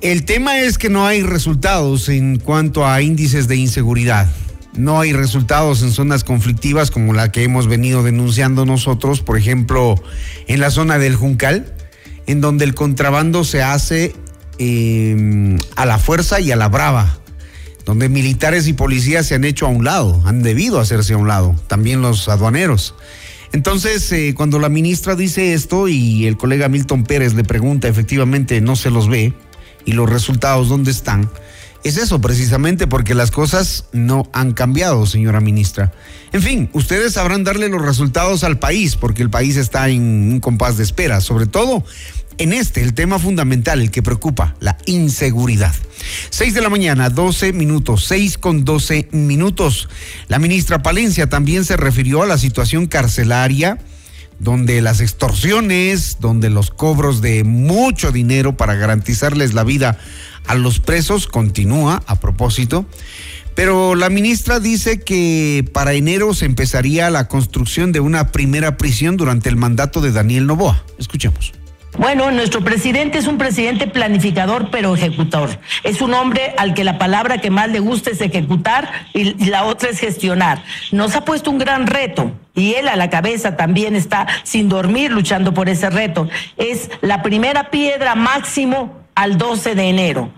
El 0.00 0.24
tema 0.24 0.60
es 0.60 0.78
que 0.78 0.90
no 0.90 1.06
hay 1.06 1.22
resultados 1.22 2.08
en 2.08 2.38
cuanto 2.38 2.86
a 2.86 3.00
índices 3.02 3.48
de 3.48 3.56
inseguridad 3.56 4.28
no 4.74 5.00
hay 5.00 5.12
resultados 5.12 5.82
en 5.82 5.90
zonas 5.90 6.24
conflictivas 6.24 6.90
como 6.90 7.12
la 7.12 7.32
que 7.32 7.42
hemos 7.42 7.66
venido 7.66 8.02
denunciando 8.02 8.64
nosotros, 8.64 9.20
por 9.20 9.38
ejemplo, 9.38 9.96
en 10.46 10.60
la 10.60 10.70
zona 10.70 10.98
del 10.98 11.16
Juncal, 11.16 11.74
en 12.26 12.40
donde 12.40 12.64
el 12.64 12.74
contrabando 12.74 13.44
se 13.44 13.62
hace 13.62 14.14
em, 14.58 15.58
a 15.76 15.86
la 15.86 15.98
fuerza 15.98 16.40
y 16.40 16.52
a 16.52 16.56
la 16.56 16.68
brava, 16.68 17.18
donde 17.84 18.08
militares 18.08 18.68
y 18.68 18.74
policías 18.74 19.26
se 19.26 19.34
han 19.34 19.44
hecho 19.44 19.66
a 19.66 19.70
un 19.70 19.84
lado, 19.84 20.22
han 20.26 20.42
debido 20.42 20.78
hacerse 20.78 21.14
a 21.14 21.16
un 21.16 21.26
lado, 21.26 21.56
también 21.68 22.02
los 22.02 22.28
aduaneros. 22.28 22.94
Entonces, 23.52 24.12
eh, 24.12 24.34
cuando 24.36 24.58
la 24.58 24.68
ministra 24.68 25.14
dice 25.14 25.54
esto 25.54 25.88
y 25.88 26.26
el 26.26 26.36
colega 26.36 26.68
Milton 26.68 27.04
Pérez 27.04 27.32
le 27.32 27.44
pregunta, 27.44 27.88
efectivamente 27.88 28.60
no 28.60 28.76
se 28.76 28.90
los 28.90 29.08
ve, 29.08 29.32
y 29.86 29.92
los 29.92 30.10
resultados 30.10 30.68
dónde 30.68 30.90
están, 30.90 31.30
es 31.88 31.96
eso 31.96 32.20
precisamente 32.20 32.86
porque 32.86 33.14
las 33.14 33.30
cosas 33.30 33.86
no 33.92 34.28
han 34.32 34.52
cambiado, 34.52 35.06
señora 35.06 35.40
ministra. 35.40 35.92
En 36.32 36.42
fin, 36.42 36.70
ustedes 36.72 37.14
sabrán 37.14 37.44
darle 37.44 37.68
los 37.68 37.82
resultados 37.82 38.44
al 38.44 38.58
país 38.58 38.96
porque 38.96 39.22
el 39.22 39.30
país 39.30 39.56
está 39.56 39.88
en 39.88 40.02
un 40.02 40.40
compás 40.40 40.76
de 40.76 40.84
espera, 40.84 41.20
sobre 41.20 41.46
todo 41.46 41.84
en 42.38 42.52
este, 42.52 42.82
el 42.82 42.94
tema 42.94 43.18
fundamental, 43.18 43.80
el 43.80 43.90
que 43.90 44.02
preocupa, 44.02 44.54
la 44.60 44.78
inseguridad. 44.86 45.74
Seis 46.30 46.54
de 46.54 46.60
la 46.60 46.68
mañana, 46.68 47.10
doce 47.10 47.52
minutos, 47.52 48.04
seis 48.04 48.38
con 48.38 48.64
doce 48.64 49.08
minutos. 49.10 49.88
La 50.28 50.38
ministra 50.38 50.82
Palencia 50.82 51.28
también 51.28 51.64
se 51.64 51.76
refirió 51.76 52.22
a 52.22 52.26
la 52.26 52.38
situación 52.38 52.86
carcelaria 52.86 53.78
donde 54.38 54.80
las 54.80 55.00
extorsiones, 55.00 56.18
donde 56.20 56.50
los 56.50 56.70
cobros 56.70 57.20
de 57.20 57.44
mucho 57.44 58.12
dinero 58.12 58.56
para 58.56 58.74
garantizarles 58.74 59.54
la 59.54 59.64
vida 59.64 59.98
a 60.46 60.54
los 60.54 60.80
presos 60.80 61.26
continúa 61.26 62.02
a 62.06 62.20
propósito. 62.20 62.86
Pero 63.54 63.96
la 63.96 64.08
ministra 64.08 64.60
dice 64.60 65.00
que 65.00 65.68
para 65.72 65.94
enero 65.94 66.32
se 66.32 66.46
empezaría 66.46 67.10
la 67.10 67.26
construcción 67.26 67.90
de 67.90 68.00
una 68.00 68.30
primera 68.30 68.76
prisión 68.76 69.16
durante 69.16 69.48
el 69.48 69.56
mandato 69.56 70.00
de 70.00 70.12
Daniel 70.12 70.46
Novoa. 70.46 70.84
Escuchemos. 70.96 71.52
Bueno, 71.98 72.30
nuestro 72.30 72.62
presidente 72.62 73.18
es 73.18 73.26
un 73.26 73.38
presidente 73.38 73.88
planificador 73.88 74.70
pero 74.70 74.94
ejecutor. 74.94 75.50
Es 75.82 76.00
un 76.00 76.14
hombre 76.14 76.54
al 76.56 76.74
que 76.74 76.84
la 76.84 76.98
palabra 76.98 77.38
que 77.38 77.50
más 77.50 77.68
le 77.70 77.80
gusta 77.80 78.10
es 78.10 78.20
ejecutar 78.20 78.88
y 79.12 79.46
la 79.46 79.64
otra 79.64 79.90
es 79.90 79.98
gestionar. 79.98 80.62
Nos 80.92 81.16
ha 81.16 81.24
puesto 81.24 81.50
un 81.50 81.58
gran 81.58 81.88
reto 81.88 82.32
y 82.58 82.74
él 82.74 82.88
a 82.88 82.96
la 82.96 83.10
cabeza 83.10 83.56
también 83.56 83.94
está 83.94 84.26
sin 84.42 84.68
dormir 84.68 85.12
luchando 85.12 85.54
por 85.54 85.68
ese 85.68 85.90
reto. 85.90 86.28
Es 86.56 86.90
la 87.00 87.22
primera 87.22 87.70
piedra 87.70 88.14
máximo 88.14 88.98
al 89.14 89.38
12 89.38 89.74
de 89.74 89.88
enero. 89.88 90.30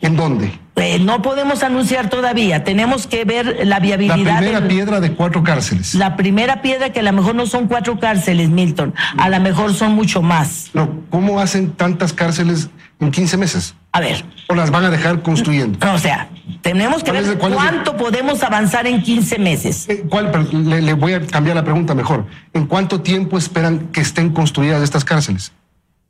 ¿En 0.00 0.16
dónde? 0.16 0.52
Eh, 0.76 0.98
no 0.98 1.22
podemos 1.22 1.62
anunciar 1.62 2.08
todavía, 2.08 2.64
tenemos 2.64 3.06
que 3.06 3.24
ver 3.24 3.60
la 3.64 3.78
viabilidad. 3.78 4.16
La 4.18 4.38
primera 4.38 4.66
piedra 4.66 5.00
de 5.00 5.12
cuatro 5.12 5.44
cárceles. 5.44 5.94
La 5.94 6.16
primera 6.16 6.62
piedra 6.62 6.90
que 6.90 7.00
a 7.00 7.02
lo 7.02 7.12
mejor 7.12 7.34
no 7.34 7.46
son 7.46 7.68
cuatro 7.68 8.00
cárceles, 8.00 8.48
Milton, 8.48 8.94
a 9.18 9.28
lo 9.28 9.38
mejor 9.38 9.74
son 9.74 9.92
mucho 9.92 10.22
más. 10.22 10.70
No, 10.72 10.90
¿cómo 11.10 11.38
hacen 11.38 11.72
tantas 11.72 12.12
cárceles 12.12 12.70
en 12.98 13.10
15 13.10 13.36
meses? 13.36 13.74
A 13.92 14.00
ver. 14.00 14.24
¿O 14.48 14.54
las 14.54 14.70
van 14.70 14.84
a 14.84 14.90
dejar 14.90 15.22
construyendo? 15.22 15.78
o 15.92 15.98
sea, 15.98 16.28
tenemos 16.60 17.02
que 17.04 17.12
ver 17.12 17.38
cuánto 17.38 17.96
podemos 17.96 18.42
avanzar 18.42 18.86
en 18.86 19.02
15 19.02 19.38
meses. 19.38 19.88
Eh, 19.88 20.04
¿Cuál, 20.08 20.48
le 20.52 20.92
voy 20.94 21.14
a 21.14 21.26
cambiar 21.26 21.56
la 21.56 21.64
pregunta 21.64 21.94
mejor. 21.94 22.26
¿En 22.52 22.66
cuánto 22.66 23.00
tiempo 23.00 23.38
esperan 23.38 23.88
que 23.92 24.00
estén 24.00 24.30
construidas 24.30 24.82
estas 24.82 25.04
cárceles? 25.04 25.52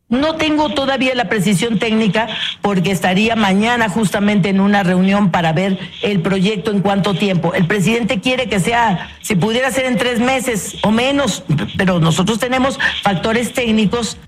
No 0.09 0.35
tengo 0.35 0.69
todavía 0.75 1.15
la 1.15 1.31
precisión 1.31 1.79
técnica 1.79 2.29
porque 2.61 2.91
estaría 2.91 3.35
mañana 3.35 3.89
justamente 3.89 4.51
en 4.51 4.61
una 4.61 4.83
reunión 4.83 5.31
para 5.31 5.55
ver 5.55 5.79
el 6.03 6.21
proyecto 6.21 6.71
en 6.71 6.81
cuánto 6.81 7.15
tiempo. 7.15 7.55
El 7.55 7.67
presidente 7.67 8.21
quiere 8.21 8.47
que 8.47 8.61
sea, 8.61 9.09
si 9.23 9.37
pudiera 9.37 9.71
ser 9.71 9.87
en 9.87 9.97
tres 9.97 10.21
meses 10.21 10.77
o 10.83 10.91
menos, 10.91 11.45
pero 11.79 11.99
nosotros 11.99 12.39
tenemos 12.39 12.79
factores 13.03 13.55
técnicos 13.55 14.19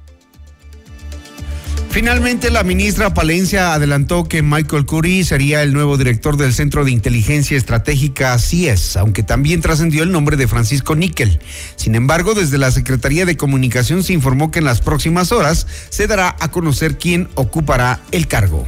Finalmente, 1.94 2.50
la 2.50 2.64
ministra 2.64 3.14
Palencia 3.14 3.72
adelantó 3.72 4.24
que 4.24 4.42
Michael 4.42 4.84
Curry 4.84 5.22
sería 5.22 5.62
el 5.62 5.72
nuevo 5.72 5.96
director 5.96 6.36
del 6.36 6.52
Centro 6.52 6.84
de 6.84 6.90
Inteligencia 6.90 7.56
Estratégica 7.56 8.36
CIES, 8.36 8.96
aunque 8.96 9.22
también 9.22 9.60
trascendió 9.60 10.02
el 10.02 10.10
nombre 10.10 10.36
de 10.36 10.48
Francisco 10.48 10.96
Níquel. 10.96 11.38
Sin 11.76 11.94
embargo, 11.94 12.34
desde 12.34 12.58
la 12.58 12.72
Secretaría 12.72 13.26
de 13.26 13.36
Comunicación 13.36 14.02
se 14.02 14.12
informó 14.12 14.50
que 14.50 14.58
en 14.58 14.64
las 14.64 14.80
próximas 14.80 15.30
horas 15.30 15.68
se 15.88 16.08
dará 16.08 16.34
a 16.40 16.50
conocer 16.50 16.98
quién 16.98 17.28
ocupará 17.36 18.00
el 18.10 18.26
cargo. 18.26 18.66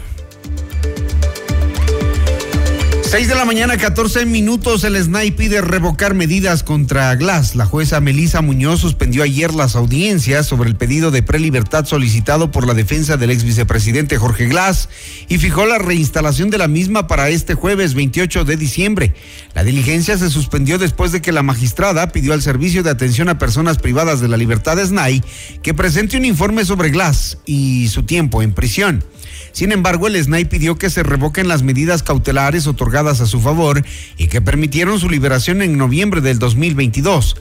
6 3.07 3.29
de 3.29 3.37
la 3.37 3.45
mañana, 3.45 3.77
14 3.77 4.27
minutos. 4.27 4.83
El 4.83 5.01
SNAI 5.01 5.31
pide 5.31 5.61
revocar 5.61 6.15
medidas 6.15 6.65
contra 6.65 7.15
Glass. 7.15 7.55
La 7.55 7.65
jueza 7.65 8.01
Melisa 8.01 8.41
Muñoz 8.41 8.81
suspendió 8.81 9.23
ayer 9.23 9.55
las 9.55 9.77
audiencias 9.77 10.47
sobre 10.47 10.69
el 10.69 10.75
pedido 10.75 11.13
de 11.13 11.23
prelibertad 11.23 11.85
solicitado 11.85 12.51
por 12.51 12.67
la 12.67 12.75
defensa 12.75 13.17
del 13.17 13.31
ex 13.31 13.45
vicepresidente 13.45 14.19
Jorge 14.19 14.47
Glass 14.47 14.89
y 15.29 15.39
fijó 15.39 15.67
la 15.67 15.79
reinstalación 15.79 16.51
de 16.51 16.59
la 16.59 16.67
misma 16.67 17.07
para 17.07 17.29
este 17.29 17.55
jueves 17.55 17.95
28 17.95 18.45
de 18.45 18.57
diciembre. 18.57 19.15
La 19.55 19.63
diligencia 19.63 20.19
se 20.19 20.29
suspendió 20.29 20.77
después 20.77 21.13
de 21.13 21.23
que 21.23 21.31
la 21.31 21.45
magistrada 21.45 22.09
pidió 22.09 22.33
al 22.33 22.43
Servicio 22.43 22.83
de 22.83 22.91
Atención 22.91 23.29
a 23.29 23.39
Personas 23.39 23.79
Privadas 23.79 24.21
de 24.21 24.27
la 24.27 24.37
Libertad 24.37 24.85
SNAI 24.85 25.23
que 25.63 25.75
presente 25.75 26.17
un 26.17 26.25
informe 26.25 26.65
sobre 26.65 26.91
Glass 26.91 27.39
y 27.47 27.87
su 27.87 28.03
tiempo 28.03 28.43
en 28.43 28.53
prisión. 28.53 29.05
Sin 29.53 29.73
embargo, 29.73 30.07
el 30.07 30.23
SNAI 30.23 30.45
pidió 30.47 30.77
que 30.77 30.91
se 30.91 31.03
revoquen 31.03 31.49
las 31.49 31.63
medidas 31.63 32.03
cautelares 32.03 32.67
otorgadas 32.67 32.96
a 32.97 33.26
su 33.26 33.41
favor 33.43 33.85
y 34.17 34.29
que 34.29 34.41
permitieron 34.41 34.99
su 34.99 35.11
liberación 35.11 35.61
en 35.61 35.76
noviembre 35.76 36.23
del 36.23 36.38
2022. 36.38 37.37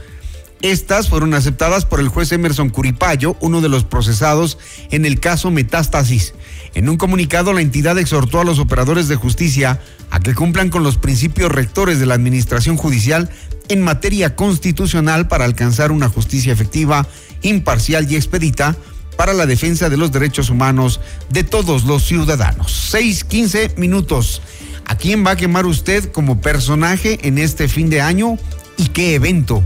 Estas 0.62 1.08
fueron 1.08 1.34
aceptadas 1.34 1.86
por 1.86 2.02
el 2.02 2.10
juez 2.10 2.32
Emerson 2.34 2.70
Curipayo, 2.70 3.38
uno 3.40 3.62
de 3.62 3.70
los 3.70 3.86
procesados 3.86 4.58
en 4.92 5.06
el 5.06 5.22
caso 5.22 5.52
Metástasis. 5.52 6.34
En 6.74 6.90
un 6.90 6.98
comunicado, 6.98 7.54
la 7.54 7.62
entidad 7.62 7.98
exhortó 7.98 8.42
a 8.42 8.44
los 8.44 8.60
operadores 8.60 9.08
de 9.08 9.16
justicia 9.16 9.80
a 10.12 10.20
que 10.20 10.36
cumplan 10.36 10.70
con 10.70 10.84
los 10.84 10.98
principios 10.98 11.52
rectores 11.52 12.00
de 12.00 12.06
la 12.06 12.16
Administración 12.16 12.76
Judicial 12.76 13.30
en 13.70 13.82
materia 13.82 14.36
constitucional 14.36 15.30
para 15.30 15.46
alcanzar 15.46 15.94
una 15.94 16.10
justicia 16.10 16.52
efectiva, 16.52 17.08
imparcial 17.42 18.12
y 18.12 18.18
expedita 18.18 18.76
para 19.16 19.34
la 19.34 19.46
defensa 19.46 19.90
de 19.90 19.98
los 19.98 20.12
derechos 20.12 20.50
humanos 20.50 21.00
de 21.30 21.44
todos 21.44 21.86
los 21.86 22.04
ciudadanos. 22.04 22.72
Seis, 22.72 23.24
quince 23.24 23.74
minutos. 23.78 24.42
¿A 24.86 24.98
quién 24.98 25.26
va 25.26 25.32
a 25.32 25.36
quemar 25.36 25.66
usted 25.66 26.12
como 26.12 26.42
personaje 26.42 27.28
en 27.28 27.38
este 27.38 27.68
fin 27.68 27.90
de 27.90 28.02
año 28.02 28.38
y 28.78 28.88
qué 28.88 29.16
evento? 29.16 29.64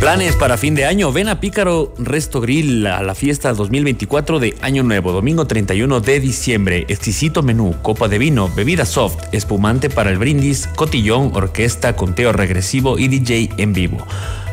Planes 0.03 0.35
para 0.35 0.57
fin 0.57 0.75
de 0.75 0.85
año. 0.85 1.13
Ven 1.13 1.29
a 1.29 1.39
Pícaro 1.39 1.95
Resto 1.97 2.41
Grill 2.41 2.85
a 2.89 3.05
la 3.05 3.15
fiesta 3.15 3.53
2024 3.53 4.41
de 4.41 4.57
Año 4.61 4.83
Nuevo, 4.83 5.13
domingo 5.13 5.47
31 5.47 6.01
de 6.01 6.19
diciembre. 6.19 6.87
Exquisito 6.89 7.45
menú, 7.45 7.77
copa 7.83 8.09
de 8.09 8.19
vino, 8.19 8.49
bebida 8.49 8.85
soft, 8.85 9.23
espumante 9.31 9.91
para 9.91 10.11
el 10.11 10.19
brindis, 10.19 10.67
cotillón, 10.75 11.31
orquesta, 11.35 11.95
conteo 11.95 12.33
regresivo 12.33 12.99
y 12.99 13.07
DJ 13.07 13.51
en 13.59 13.75
vivo. 13.75 14.05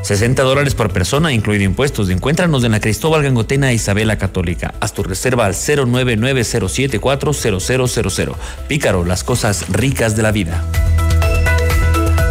60 0.04 0.44
dólares 0.44 0.76
por 0.76 0.94
persona, 0.94 1.34
incluido 1.34 1.64
impuestos. 1.64 2.12
Encuéntranos 2.12 2.64
en 2.64 2.74
la 2.74 2.80
Cristóbal 2.80 3.24
Gangotena 3.24 3.74
Isabela 3.74 4.20
Católica. 4.20 4.76
Haz 4.80 4.94
tu 4.94 5.02
reserva 5.02 5.48
al 5.48 5.56
099074000. 5.56 8.36
Pícaro, 8.68 9.04
las 9.04 9.24
cosas 9.24 9.68
ricas 9.70 10.16
de 10.16 10.22
la 10.22 10.32
vida. 10.32 10.64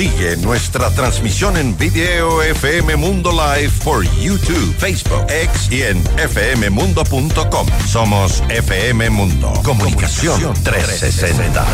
Sigue 0.00 0.34
nuestra 0.38 0.88
transmisión 0.92 1.58
en 1.58 1.76
video 1.76 2.42
FM 2.42 2.96
Mundo 2.96 3.32
Live 3.32 3.70
por 3.84 4.02
YouTube, 4.02 4.74
Facebook, 4.78 5.26
X 5.28 5.70
y 5.70 5.82
en 5.82 6.02
fmmundo.com. 6.02 7.66
Somos 7.86 8.42
FM 8.48 9.10
Mundo. 9.10 9.52
Comunicación 9.62 10.54
360. 10.64 11.66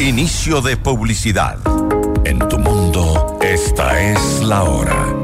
Inicio 0.00 0.60
de 0.60 0.76
publicidad. 0.76 1.56
En 2.24 2.40
tu 2.48 2.58
mundo, 2.58 3.38
esta 3.42 4.02
es 4.10 4.40
la 4.42 4.64
hora. 4.64 5.14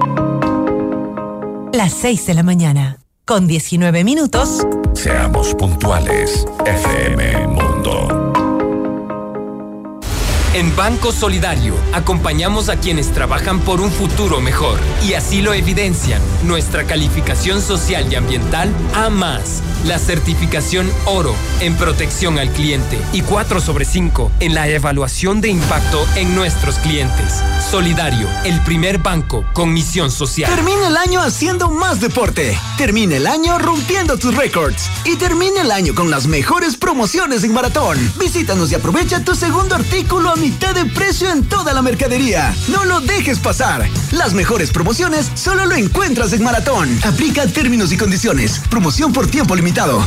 Las 1.73 1.93
6 1.95 2.25
de 2.27 2.35
la 2.35 2.45
mañana, 2.45 2.99
con 3.25 3.49
19 3.49 4.05
minutos. 4.05 4.65
Seamos 4.93 5.57
puntuales, 5.57 6.47
FM 6.65 7.49
Mundo. 7.49 8.24
En 10.55 10.77
Banco 10.77 11.11
Solidario 11.11 11.75
acompañamos 11.93 12.69
a 12.69 12.77
quienes 12.77 13.11
trabajan 13.11 13.59
por 13.59 13.81
un 13.81 13.91
futuro 13.91 14.41
mejor 14.41 14.79
y 15.05 15.15
así 15.15 15.43
lo 15.43 15.53
evidencian 15.53 16.23
nuestra 16.45 16.85
calificación 16.85 17.61
social 17.61 18.07
y 18.09 18.15
ambiental 18.15 18.73
A 18.95 19.11
más, 19.11 19.65
la 19.85 19.99
certificación 19.99 20.89
oro 21.07 21.35
en 21.59 21.75
protección 21.75 22.39
al 22.39 22.51
cliente 22.51 23.01
y 23.13 23.23
4 23.23 23.61
sobre 23.61 23.85
5 23.85 24.31
en 24.39 24.55
la 24.55 24.69
evaluación 24.69 25.41
de 25.41 25.49
impacto 25.49 26.07
en 26.15 26.37
nuestros 26.37 26.77
clientes. 26.77 27.43
Solidario, 27.69 28.29
el 28.45 28.61
primer 28.61 28.99
banco 28.99 29.45
con 29.55 29.73
misión 29.73 30.13
social. 30.13 30.55
Termina 30.55 30.87
el 30.87 30.97
año 30.97 31.21
haciendo 31.21 31.69
más 31.69 32.01
deporte. 32.01 32.57
Termina 32.79 33.17
el 33.17 33.27
año 33.27 33.59
rompiendo 33.59 34.17
tus 34.19 34.37
récords. 34.37 34.89
Y 35.05 35.17
termina 35.17 35.63
el 35.63 35.73
año 35.73 35.97
con 35.97 36.13
las 36.13 36.29
mejores 36.29 36.77
promociones 36.77 37.43
en 37.43 37.53
maratón. 37.53 37.99
Visítanos 38.21 38.71
y 38.71 38.77
aprovecha 38.77 39.25
tu 39.25 39.35
segundo 39.35 39.75
artículo 39.75 40.31
a 40.31 40.37
mitad 40.45 40.75
de 40.75 40.85
precio 40.85 41.31
en 41.31 41.49
toda 41.49 41.73
la 41.73 41.81
mercadería. 41.81 42.55
No 42.69 42.85
lo 42.85 43.01
dejes 43.01 43.39
pasar. 43.39 43.89
Las 44.13 44.35
mejores 44.35 44.71
promociones 44.71 45.31
solo 45.35 45.65
lo 45.65 45.75
encuentras 45.75 46.35
en 46.35 46.45
Maratón. 46.45 47.01
Aplica 47.03 47.47
términos 47.47 47.93
y 47.93 47.97
condiciones. 47.97 48.61
Promoción 48.69 49.11
por 49.11 49.27
tiempo 49.27 49.57
limitado. 49.57 50.07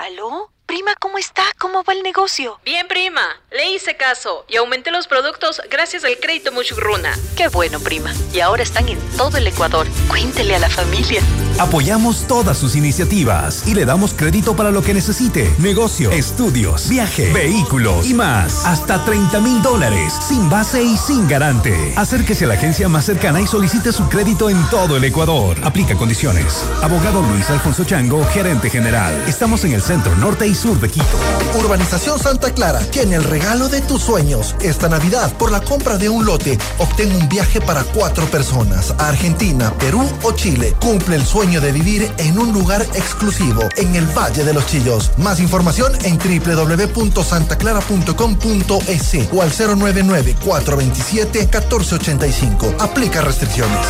¿Aló? 0.00 0.50
Prima, 0.66 0.92
¿cómo 0.98 1.18
está? 1.18 1.44
¿Cómo 1.56 1.84
va 1.84 1.92
el 1.92 2.02
negocio? 2.02 2.58
Bien, 2.64 2.88
prima. 2.88 3.22
Le 3.52 3.70
hice 3.70 3.96
caso 3.96 4.44
y 4.48 4.56
aumenté 4.56 4.90
los 4.90 5.06
productos 5.06 5.62
gracias 5.70 6.02
al 6.02 6.18
crédito 6.18 6.50
Muchugruna. 6.50 7.16
Qué 7.36 7.46
bueno, 7.46 7.78
prima. 7.78 8.12
Y 8.34 8.40
ahora 8.40 8.64
están 8.64 8.88
en 8.88 8.98
todo 9.16 9.36
el 9.36 9.46
Ecuador. 9.46 9.86
Cuéntele 10.08 10.56
a 10.56 10.58
la 10.58 10.68
familia. 10.68 11.22
Apoyamos 11.58 12.28
todas 12.28 12.56
sus 12.56 12.76
iniciativas 12.76 13.66
y 13.66 13.74
le 13.74 13.84
damos 13.84 14.14
crédito 14.14 14.54
para 14.54 14.70
lo 14.70 14.80
que 14.80 14.94
necesite. 14.94 15.52
Negocio, 15.58 16.12
estudios, 16.12 16.88
viaje, 16.88 17.32
vehículos 17.32 18.08
y 18.08 18.14
más. 18.14 18.64
Hasta 18.64 19.04
30 19.04 19.40
mil 19.40 19.60
dólares, 19.60 20.12
sin 20.28 20.48
base 20.48 20.84
y 20.84 20.96
sin 20.96 21.26
garante. 21.26 21.94
Acérquese 21.96 22.44
a 22.44 22.48
la 22.48 22.54
agencia 22.54 22.88
más 22.88 23.06
cercana 23.06 23.40
y 23.40 23.48
solicite 23.48 23.92
su 23.92 24.08
crédito 24.08 24.48
en 24.50 24.62
todo 24.70 24.96
el 24.96 25.02
Ecuador. 25.02 25.56
Aplica 25.64 25.96
condiciones. 25.96 26.64
Abogado 26.80 27.22
Luis 27.22 27.50
Alfonso 27.50 27.82
Chango, 27.82 28.24
gerente 28.26 28.70
general. 28.70 29.12
Estamos 29.26 29.64
en 29.64 29.72
el 29.72 29.82
centro 29.82 30.14
norte 30.14 30.46
y 30.46 30.54
sur 30.54 30.78
de 30.78 30.88
Quito. 30.88 31.18
Urbanización 31.58 32.20
Santa 32.20 32.54
Clara 32.54 32.78
tiene 32.92 33.16
el 33.16 33.24
regalo 33.24 33.68
de 33.68 33.80
tus 33.80 34.02
sueños. 34.02 34.54
Esta 34.60 34.88
Navidad, 34.88 35.32
por 35.32 35.50
la 35.50 35.60
compra 35.60 35.98
de 35.98 36.08
un 36.08 36.24
lote, 36.24 36.56
obtén 36.78 37.12
un 37.12 37.28
viaje 37.28 37.60
para 37.60 37.82
cuatro 37.82 38.26
personas 38.26 38.94
a 38.96 39.08
Argentina, 39.08 39.72
Perú 39.76 40.08
o 40.22 40.30
Chile. 40.30 40.76
Cumple 40.78 41.16
el 41.16 41.26
sueño 41.26 41.47
de 41.48 41.72
vivir 41.72 42.12
en 42.18 42.38
un 42.38 42.52
lugar 42.52 42.82
exclusivo 42.94 43.62
en 43.78 43.96
el 43.96 44.04
Valle 44.06 44.44
de 44.44 44.52
los 44.52 44.66
Chillos. 44.66 45.12
Más 45.16 45.40
información 45.40 45.90
en 46.04 46.18
www.santaclara.com.es 46.18 49.14
o 49.32 49.40
al 49.40 49.50
099 49.50 50.36
427 50.44 51.38
1485. 51.38 52.74
Aplica 52.78 53.22
restricciones. 53.22 53.86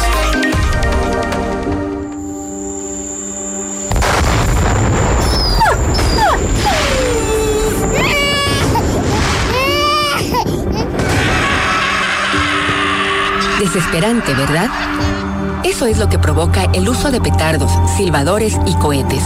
Desesperante, 13.59 14.33
¿verdad? 14.35 14.71
Eso 15.69 15.85
es 15.85 15.99
lo 15.99 16.09
que 16.09 16.19
provoca 16.19 16.65
el 16.73 16.89
uso 16.89 17.11
de 17.11 17.21
petardos, 17.21 17.71
silbadores 17.95 18.59
y 18.65 18.73
cohetes. 18.77 19.23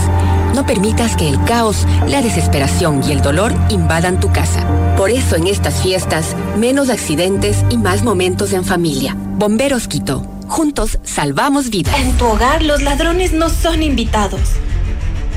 No 0.53 0.65
permitas 0.65 1.15
que 1.15 1.29
el 1.29 1.41
caos, 1.45 1.87
la 2.05 2.21
desesperación 2.21 3.01
y 3.01 3.13
el 3.13 3.21
dolor 3.21 3.53
invadan 3.69 4.19
tu 4.19 4.29
casa. 4.29 4.67
Por 4.97 5.09
eso 5.09 5.37
en 5.37 5.47
estas 5.47 5.81
fiestas, 5.81 6.35
menos 6.57 6.89
accidentes 6.89 7.63
y 7.69 7.77
más 7.77 8.03
momentos 8.03 8.51
en 8.51 8.65
familia. 8.65 9.15
Bomberos 9.17 9.87
Quito. 9.87 10.27
Juntos 10.49 10.99
salvamos 11.03 11.69
vidas. 11.69 11.97
En 11.97 12.11
tu 12.17 12.25
hogar 12.25 12.61
los 12.61 12.81
ladrones 12.81 13.31
no 13.31 13.47
son 13.47 13.81
invitados. 13.81 14.41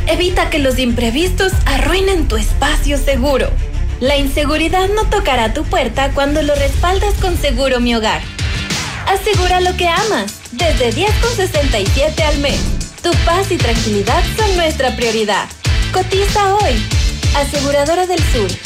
Evita 0.09 0.51
que 0.51 0.59
los 0.59 0.77
imprevistos 0.81 1.53
arruinen 1.67 2.27
tu 2.27 2.35
espacio 2.35 2.99
seguro. 2.99 3.47
La 4.01 4.17
inseguridad 4.17 4.89
no 4.89 5.05
tocará 5.05 5.55
tu 5.55 5.63
puerta 5.63 6.11
cuando 6.15 6.43
lo 6.43 6.57
respaldas 6.57 7.15
con 7.15 7.39
Seguro 7.39 7.79
Mi 7.79 7.95
Hogar. 7.95 8.23
Asegura 9.07 9.61
lo 9.61 9.77
que 9.77 9.87
amas, 9.87 10.36
desde 10.57 10.93
10,67 10.93 12.21
al 12.23 12.39
mes. 12.39 12.59
Tu 13.03 13.11
paz 13.25 13.51
y 13.51 13.57
tranquilidad 13.57 14.23
son 14.37 14.57
nuestra 14.57 14.95
prioridad. 14.97 15.49
Cotiza 15.93 16.55
hoy. 16.57 16.75
Aseguradora 17.35 18.07
del 18.07 18.21
Sur 18.33 18.66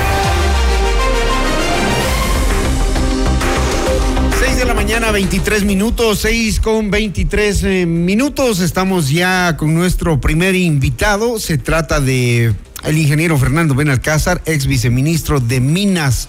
6 4.51 4.59
de 4.59 4.65
la 4.65 4.73
mañana, 4.73 5.11
23 5.11 5.63
minutos, 5.63 6.19
6 6.19 6.59
con 6.59 6.91
23 6.91 7.63
eh, 7.63 7.85
minutos. 7.85 8.59
Estamos 8.59 9.09
ya 9.09 9.55
con 9.55 9.73
nuestro 9.73 10.19
primer 10.19 10.55
invitado. 10.55 11.39
Se 11.39 11.57
trata 11.57 12.01
de 12.01 12.53
el 12.83 12.97
ingeniero 12.97 13.37
Fernando 13.37 13.75
Benalcázar, 13.75 14.41
ex 14.45 14.67
viceministro 14.67 15.39
de 15.39 15.61
Minas. 15.61 16.27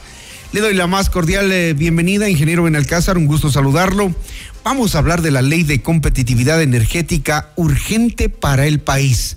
Le 0.53 0.61
doy 0.61 0.75
la 0.75 0.87
más 0.87 1.11
cordial 1.11 1.51
eh, 1.51 1.75
bienvenida, 1.75 2.29
ingeniero 2.29 2.63
Benalcázar, 2.63 3.19
un 3.19 3.27
gusto 3.27 3.51
saludarlo. 3.51 4.15
Vamos 4.63 4.95
a 4.95 4.99
hablar 4.99 5.21
de 5.21 5.33
la 5.33 5.43
ley 5.43 5.65
de 5.65 5.83
competitividad 5.83 6.63
energética 6.63 7.51
urgente 7.57 8.29
para 8.29 8.67
el 8.67 8.79
país. 8.79 9.37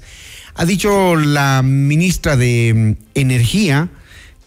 Ha 0.54 0.64
dicho 0.64 1.16
la 1.16 1.64
ministra 1.64 2.38
de 2.38 2.96
mm, 2.96 3.04
Energía, 3.16 3.90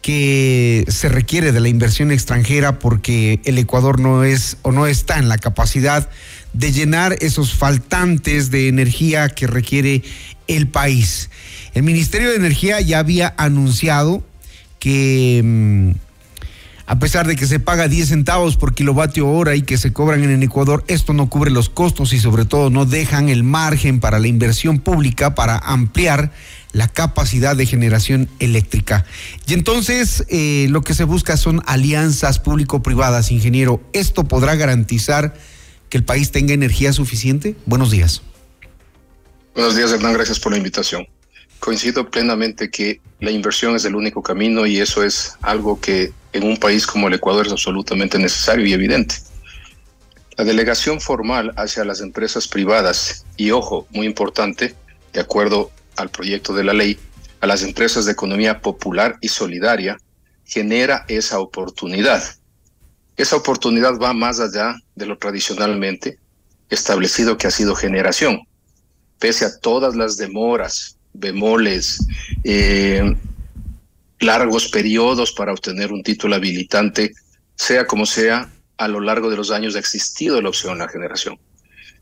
que 0.02 0.84
se 0.88 1.08
requiere 1.08 1.52
de 1.52 1.60
la 1.60 1.68
inversión 1.68 2.10
extranjera 2.10 2.78
porque 2.78 3.40
el 3.44 3.58
Ecuador 3.58 4.00
no 4.00 4.24
es 4.24 4.56
o 4.62 4.72
no 4.72 4.86
está 4.86 5.18
en 5.18 5.28
la 5.28 5.38
capacidad 5.38 6.08
de 6.52 6.72
llenar 6.72 7.16
esos 7.20 7.54
faltantes 7.54 8.50
de 8.50 8.68
energía 8.68 9.28
que 9.28 9.46
requiere 9.46 10.02
el 10.46 10.68
país. 10.68 11.30
El 11.74 11.82
Ministerio 11.82 12.30
de 12.30 12.36
Energía 12.36 12.80
ya 12.80 12.98
había 13.00 13.34
anunciado 13.36 14.22
que 14.78 15.42
mm, 15.44 15.90
a 16.88 16.98
pesar 16.98 17.26
de 17.26 17.36
que 17.36 17.46
se 17.46 17.60
paga 17.60 17.86
10 17.86 18.08
centavos 18.08 18.56
por 18.56 18.74
kilovatio 18.74 19.28
hora 19.28 19.54
y 19.54 19.60
que 19.60 19.76
se 19.76 19.92
cobran 19.92 20.24
en 20.24 20.30
el 20.30 20.42
Ecuador, 20.42 20.84
esto 20.88 21.12
no 21.12 21.28
cubre 21.28 21.50
los 21.50 21.68
costos 21.68 22.14
y 22.14 22.18
sobre 22.18 22.46
todo 22.46 22.70
no 22.70 22.86
dejan 22.86 23.28
el 23.28 23.42
margen 23.42 24.00
para 24.00 24.18
la 24.18 24.26
inversión 24.26 24.78
pública 24.78 25.34
para 25.34 25.58
ampliar 25.58 26.32
la 26.78 26.86
capacidad 26.86 27.56
de 27.56 27.66
generación 27.66 28.28
eléctrica. 28.38 29.04
Y 29.48 29.54
entonces 29.54 30.24
eh, 30.28 30.68
lo 30.70 30.82
que 30.82 30.94
se 30.94 31.02
busca 31.02 31.36
son 31.36 31.60
alianzas 31.66 32.38
público-privadas, 32.38 33.32
ingeniero. 33.32 33.82
¿Esto 33.92 34.28
podrá 34.28 34.54
garantizar 34.54 35.34
que 35.88 35.98
el 35.98 36.04
país 36.04 36.30
tenga 36.30 36.54
energía 36.54 36.92
suficiente? 36.92 37.56
Buenos 37.66 37.90
días. 37.90 38.22
Buenos 39.56 39.74
días, 39.74 39.90
Hernán. 39.90 40.12
Gracias 40.12 40.38
por 40.38 40.52
la 40.52 40.58
invitación. 40.58 41.08
Coincido 41.58 42.08
plenamente 42.08 42.70
que 42.70 43.00
la 43.18 43.32
inversión 43.32 43.74
es 43.74 43.84
el 43.84 43.96
único 43.96 44.22
camino 44.22 44.64
y 44.64 44.78
eso 44.78 45.02
es 45.02 45.32
algo 45.42 45.80
que 45.80 46.12
en 46.32 46.44
un 46.44 46.58
país 46.58 46.86
como 46.86 47.08
el 47.08 47.14
Ecuador 47.14 47.44
es 47.44 47.52
absolutamente 47.52 48.20
necesario 48.20 48.64
y 48.64 48.72
evidente. 48.72 49.16
La 50.36 50.44
delegación 50.44 51.00
formal 51.00 51.52
hacia 51.56 51.84
las 51.84 52.00
empresas 52.00 52.46
privadas 52.46 53.24
y, 53.36 53.50
ojo, 53.50 53.88
muy 53.90 54.06
importante, 54.06 54.76
de 55.12 55.20
acuerdo 55.20 55.72
al 55.98 56.10
proyecto 56.10 56.54
de 56.54 56.64
la 56.64 56.72
ley 56.72 56.98
a 57.40 57.46
las 57.46 57.62
empresas 57.62 58.04
de 58.04 58.12
economía 58.12 58.60
popular 58.60 59.16
y 59.20 59.28
solidaria 59.28 59.98
genera 60.44 61.04
esa 61.08 61.38
oportunidad. 61.38 62.22
Esa 63.16 63.36
oportunidad 63.36 63.98
va 63.98 64.12
más 64.12 64.40
allá 64.40 64.74
de 64.94 65.06
lo 65.06 65.18
tradicionalmente 65.18 66.18
establecido 66.70 67.36
que 67.36 67.46
ha 67.46 67.50
sido 67.50 67.74
generación. 67.74 68.40
Pese 69.18 69.44
a 69.44 69.58
todas 69.58 69.94
las 69.96 70.16
demoras, 70.16 70.98
bemoles, 71.12 72.06
eh, 72.44 73.16
largos 74.20 74.68
periodos 74.68 75.32
para 75.32 75.52
obtener 75.52 75.92
un 75.92 76.02
título 76.02 76.36
habilitante, 76.36 77.12
sea 77.56 77.86
como 77.86 78.06
sea, 78.06 78.50
a 78.76 78.88
lo 78.88 79.00
largo 79.00 79.30
de 79.30 79.36
los 79.36 79.50
años 79.50 79.74
ha 79.74 79.80
existido 79.80 80.40
la 80.40 80.48
opción 80.48 80.78
de 80.78 80.84
la 80.84 80.90
generación. 80.90 81.38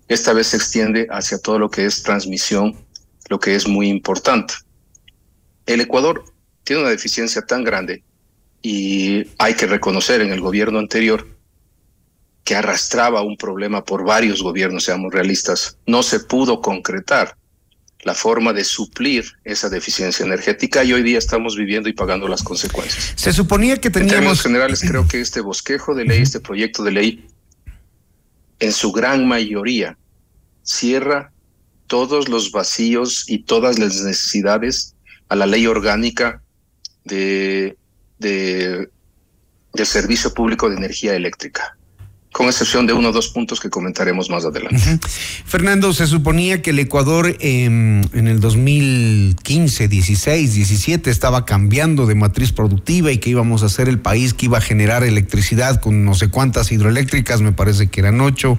Esta 0.09 0.33
vez 0.33 0.49
se 0.49 0.57
extiende 0.57 1.07
hacia 1.11 1.39
todo 1.39 1.59
lo 1.59 1.71
que 1.71 1.87
es 1.87 2.03
transmisión, 2.03 2.86
lo 3.29 3.39
que 3.39 3.55
es 3.55 3.67
muy 3.67 3.89
importante. 3.89 4.55
El 5.67 5.81
Ecuador 5.81 6.25
tiene 6.65 6.83
una 6.83 6.91
deficiencia 6.91 7.43
tan 7.43 7.65
grande 7.65 8.03
y 8.62 9.27
hay 9.39 9.55
que 9.55 9.67
reconocer 9.67 10.21
en 10.21 10.33
el 10.33 10.41
gobierno 10.41 10.79
anterior 10.79 11.27
que 12.45 12.55
arrastraba 12.55 13.23
un 13.23 13.37
problema 13.37 13.85
por 13.85 14.05
varios 14.05 14.41
gobiernos, 14.43 14.85
seamos 14.85 15.12
realistas, 15.12 15.79
no 15.87 16.03
se 16.03 16.21
pudo 16.21 16.61
concretar 16.61 17.37
la 18.07 18.15
forma 18.15 18.53
de 18.53 18.62
suplir 18.62 19.25
esa 19.43 19.69
deficiencia 19.69 20.25
energética 20.25 20.85
y 20.85 20.93
hoy 20.93 21.03
día 21.03 21.19
estamos 21.19 21.57
viviendo 21.57 21.89
y 21.89 21.93
pagando 21.93 22.29
las 22.29 22.45
consecuencias. 22.45 23.15
Se 23.17 23.33
suponía 23.33 23.81
que 23.81 23.91
teníamos... 23.91 24.12
En 24.12 24.19
términos 24.19 24.43
generales, 24.43 24.85
creo 24.87 25.09
que 25.09 25.21
este 25.21 25.41
bosquejo 25.41 25.93
de 25.97 26.05
ley, 26.05 26.23
este 26.23 26.39
proyecto 26.39 26.85
de 26.85 26.93
ley, 26.93 27.27
en 28.61 28.73
su 28.73 28.93
gran 28.93 29.27
mayoría, 29.27 29.99
cierra 30.62 31.33
todos 31.87 32.29
los 32.29 32.51
vacíos 32.51 33.25
y 33.29 33.40
todas 33.40 33.79
las 33.79 34.03
necesidades 34.03 34.94
a 35.29 35.37
la 35.37 35.46
ley 35.46 35.66
orgánica 35.66 36.42
de, 37.05 37.77
de, 38.18 38.88
de 39.72 39.85
servicio 39.85 40.33
público 40.35 40.68
de 40.68 40.77
energía 40.77 41.14
eléctrica 41.14 41.76
con 42.37 42.49
excepción 42.49 42.87
de 42.87 42.92
uno 42.92 43.09
o 43.09 43.12
dos 43.12 43.29
puntos 43.29 43.61
que 43.61 43.70
comentaremos 43.70 44.29
más 44.29 44.44
adelante. 44.44 44.99
Fernando, 45.46 45.94
se 45.94 46.07
suponía 46.07 46.61
que 46.61 46.68
el 46.68 46.79
Ecuador 46.79 47.35
em, 47.40 48.03
en 48.12 48.29
el 48.29 48.40
2015, 48.40 49.88
16, 49.88 50.53
17 50.53 51.11
estaba 51.11 51.46
cambiando 51.46 52.05
de 52.05 52.14
matriz 52.14 52.53
productiva 52.53 53.11
y 53.11 53.16
que 53.16 53.31
íbamos 53.31 53.62
a 53.62 53.70
ser 53.70 53.88
el 53.88 54.01
país 54.01 54.35
que 54.35 54.44
iba 54.44 54.59
a 54.59 54.61
generar 54.61 55.03
electricidad 55.03 55.81
con 55.81 56.05
no 56.05 56.14
sé 56.14 56.29
cuántas 56.29 56.70
hidroeléctricas, 56.72 57.40
me 57.40 57.53
parece 57.53 57.87
que 57.87 58.01
eran 58.01 58.20
ocho, 58.20 58.59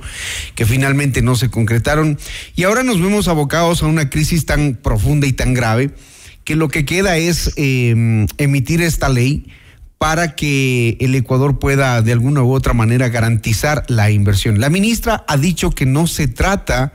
que 0.55 0.65
finalmente 0.65 1.21
no 1.21 1.35
se 1.35 1.51
concretaron. 1.51 2.17
Y 2.55 2.63
ahora 2.63 2.81
nos 2.81 2.99
vemos 2.99 3.27
abocados 3.27 3.83
a 3.83 3.85
una 3.85 4.09
crisis 4.09 4.47
tan 4.47 4.73
profunda 4.73 5.27
y 5.27 5.33
tan 5.33 5.53
grave 5.53 5.91
que 6.45 6.55
lo 6.55 6.67
que 6.67 6.83
queda 6.83 7.17
es 7.17 7.53
em, 7.57 8.25
emitir 8.39 8.81
esta 8.81 9.07
ley 9.07 9.45
para 9.97 10.35
que 10.35 10.97
el 10.99 11.15
Ecuador 11.15 11.59
pueda 11.59 12.01
de 12.01 12.11
alguna 12.11 12.43
u 12.43 12.53
otra 12.53 12.73
manera 12.73 13.09
garantizar 13.09 13.83
la 13.87 14.11
inversión. 14.11 14.59
La 14.59 14.69
ministra 14.69 15.25
ha 15.27 15.37
dicho 15.37 15.71
que 15.71 15.85
no 15.85 16.07
se 16.07 16.27
trata 16.27 16.93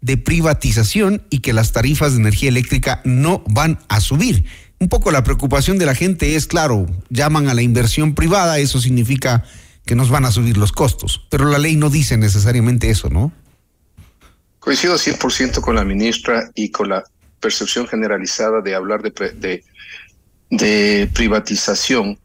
de 0.00 0.16
privatización 0.16 1.22
y 1.30 1.40
que 1.40 1.52
las 1.52 1.72
tarifas 1.72 2.12
de 2.12 2.20
energía 2.20 2.48
eléctrica 2.48 3.02
no 3.04 3.44
van 3.48 3.78
a 3.88 4.00
subir. 4.00 4.44
Un 4.78 4.88
poco 4.88 5.10
la 5.10 5.22
preocupación 5.22 5.78
de 5.78 5.86
la 5.86 5.94
gente 5.94 6.36
es, 6.36 6.46
claro, 6.46 6.86
llaman 7.10 7.48
a 7.48 7.54
la 7.54 7.62
inversión 7.62 8.14
privada, 8.14 8.58
eso 8.58 8.80
significa 8.80 9.44
que 9.84 9.94
nos 9.94 10.08
van 10.08 10.24
a 10.24 10.30
subir 10.30 10.56
los 10.56 10.72
costos, 10.72 11.26
pero 11.30 11.46
la 11.46 11.58
ley 11.58 11.76
no 11.76 11.90
dice 11.90 12.16
necesariamente 12.16 12.90
eso, 12.90 13.10
¿no? 13.10 13.32
Coincido 14.58 14.94
100% 14.94 15.60
con 15.60 15.74
la 15.74 15.84
ministra 15.84 16.50
y 16.54 16.70
con 16.70 16.90
la 16.90 17.02
percepción 17.40 17.88
generalizada 17.88 18.60
de 18.60 18.74
hablar 18.74 19.02
de, 19.02 19.10
de, 19.32 19.64
de 20.50 21.10
privatización 21.12 22.19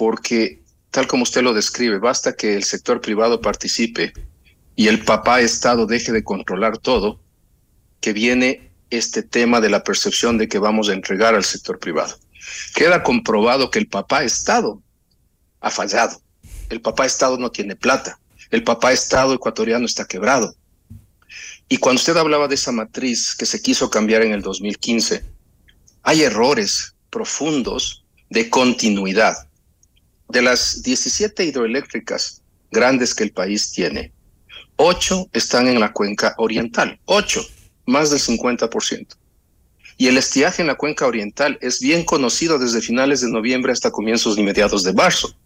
porque 0.00 0.62
tal 0.90 1.06
como 1.06 1.24
usted 1.24 1.42
lo 1.42 1.52
describe, 1.52 1.98
basta 1.98 2.32
que 2.32 2.54
el 2.54 2.64
sector 2.64 3.02
privado 3.02 3.42
participe 3.42 4.14
y 4.74 4.88
el 4.88 5.04
papá 5.04 5.42
Estado 5.42 5.84
deje 5.84 6.10
de 6.10 6.24
controlar 6.24 6.78
todo, 6.78 7.20
que 8.00 8.14
viene 8.14 8.70
este 8.88 9.22
tema 9.22 9.60
de 9.60 9.68
la 9.68 9.84
percepción 9.84 10.38
de 10.38 10.48
que 10.48 10.58
vamos 10.58 10.88
a 10.88 10.94
entregar 10.94 11.34
al 11.34 11.44
sector 11.44 11.78
privado. 11.78 12.16
Queda 12.74 13.02
comprobado 13.02 13.70
que 13.70 13.78
el 13.78 13.88
papá 13.88 14.24
Estado 14.24 14.80
ha 15.60 15.68
fallado. 15.68 16.18
El 16.70 16.80
papá 16.80 17.04
Estado 17.04 17.36
no 17.36 17.50
tiene 17.50 17.76
plata. 17.76 18.18
El 18.50 18.64
papá 18.64 18.92
Estado 18.92 19.34
ecuatoriano 19.34 19.84
está 19.84 20.06
quebrado. 20.06 20.54
Y 21.68 21.76
cuando 21.76 22.00
usted 22.00 22.16
hablaba 22.16 22.48
de 22.48 22.54
esa 22.54 22.72
matriz 22.72 23.34
que 23.34 23.44
se 23.44 23.60
quiso 23.60 23.90
cambiar 23.90 24.22
en 24.22 24.32
el 24.32 24.40
2015, 24.40 25.22
hay 26.04 26.22
errores 26.22 26.94
profundos 27.10 28.06
de 28.30 28.48
continuidad 28.48 29.49
de 30.30 30.42
las 30.42 30.82
17 30.82 31.44
hidroeléctricas 31.44 32.42
grandes 32.70 33.14
que 33.14 33.24
el 33.24 33.32
país 33.32 33.72
tiene, 33.72 34.12
ocho 34.76 35.28
están 35.32 35.66
en 35.68 35.80
la 35.80 35.92
cuenca 35.92 36.34
oriental, 36.38 36.98
ocho, 37.04 37.44
más 37.86 38.10
del 38.10 38.20
50%. 38.20 39.06
Y 39.98 40.08
el 40.08 40.16
estiaje 40.16 40.62
en 40.62 40.68
la 40.68 40.76
cuenca 40.76 41.06
oriental 41.06 41.58
es 41.60 41.80
bien 41.80 42.04
conocido 42.04 42.58
desde 42.58 42.80
finales 42.80 43.20
de 43.20 43.30
noviembre 43.30 43.72
hasta 43.72 43.90
comienzos 43.90 44.36
de 44.36 44.42
mediados 44.42 44.82
de 44.82 44.94
marzo. 44.94 45.36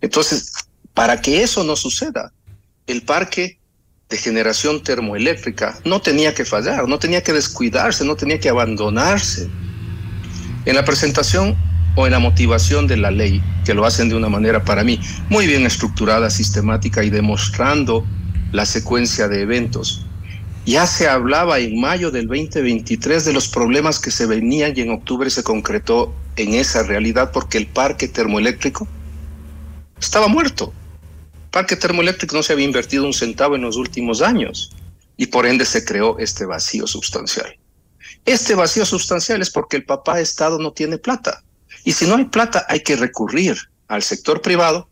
Entonces, 0.00 0.52
para 0.94 1.20
que 1.20 1.42
eso 1.42 1.64
no 1.64 1.74
suceda, 1.74 2.32
el 2.86 3.02
parque 3.02 3.58
de 4.08 4.16
generación 4.18 4.82
termoeléctrica 4.84 5.80
no 5.84 6.00
tenía 6.00 6.32
que 6.32 6.44
fallar, 6.44 6.86
no 6.86 6.98
tenía 6.98 7.22
que 7.22 7.32
descuidarse, 7.32 8.04
no 8.04 8.14
tenía 8.14 8.38
que 8.38 8.48
abandonarse. 8.48 9.50
En 10.64 10.76
la 10.76 10.84
presentación 10.84 11.56
o 11.96 12.06
en 12.06 12.12
la 12.12 12.18
motivación 12.20 12.86
de 12.86 12.96
la 12.96 13.10
ley, 13.10 13.42
que 13.64 13.74
lo 13.74 13.84
hacen 13.84 14.08
de 14.08 14.14
una 14.14 14.28
manera 14.28 14.62
para 14.62 14.84
mí 14.84 15.00
muy 15.28 15.46
bien 15.46 15.66
estructurada, 15.66 16.30
sistemática 16.30 17.02
y 17.02 17.10
demostrando 17.10 18.06
la 18.52 18.64
secuencia 18.64 19.26
de 19.26 19.42
eventos. 19.42 20.06
Ya 20.66 20.86
se 20.86 21.08
hablaba 21.08 21.58
en 21.58 21.80
mayo 21.80 22.10
del 22.10 22.26
2023 22.26 23.24
de 23.24 23.32
los 23.32 23.48
problemas 23.48 23.98
que 23.98 24.10
se 24.10 24.26
venían 24.26 24.72
y 24.76 24.80
en 24.80 24.90
octubre 24.90 25.30
se 25.30 25.42
concretó 25.42 26.14
en 26.36 26.54
esa 26.54 26.82
realidad 26.82 27.30
porque 27.32 27.58
el 27.58 27.66
parque 27.66 28.08
termoeléctrico 28.08 28.86
estaba 29.98 30.28
muerto. 30.28 30.72
El 31.44 31.50
parque 31.50 31.76
termoeléctrico 31.76 32.36
no 32.36 32.42
se 32.42 32.52
había 32.52 32.66
invertido 32.66 33.06
un 33.06 33.14
centavo 33.14 33.56
en 33.56 33.62
los 33.62 33.76
últimos 33.76 34.20
años 34.22 34.70
y 35.16 35.26
por 35.26 35.46
ende 35.46 35.64
se 35.64 35.84
creó 35.84 36.18
este 36.18 36.44
vacío 36.44 36.86
sustancial. 36.86 37.56
Este 38.24 38.54
vacío 38.54 38.84
sustancial 38.84 39.40
es 39.40 39.50
porque 39.50 39.76
el 39.76 39.84
papá 39.84 40.20
Estado 40.20 40.58
no 40.58 40.72
tiene 40.72 40.98
plata. 40.98 41.44
Y 41.86 41.92
si 41.92 42.04
no 42.04 42.16
hay 42.16 42.24
plata, 42.24 42.66
hay 42.68 42.80
que 42.80 42.96
recurrir 42.96 43.56
al 43.86 44.02
sector 44.02 44.42
privado, 44.42 44.90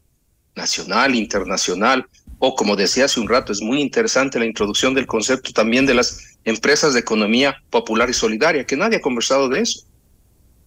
nacional, 0.55 1.17
internacional, 1.17 2.07
o 2.39 2.55
como 2.55 2.77
decía 2.77 3.07
hace 3.07 3.19
un 3.19 3.29
rato, 3.29 3.53
es 3.53 3.61
muy 3.61 3.81
interesante 3.81 4.39
la 4.39 4.47
introducción 4.47 4.95
del 4.95 5.09
concepto 5.09 5.53
también 5.53 5.87
de 5.87 5.95
las 5.95 6.39
empresas 6.45 6.95
de 6.95 7.01
economía 7.01 7.57
popular 7.71 8.09
y 8.09 8.15
solidaria, 8.15 8.65
que 8.65 8.77
nadie 8.77 8.99
ha 8.99 9.01
conversado 9.01 9.49
de 9.49 9.63
eso. 9.63 9.81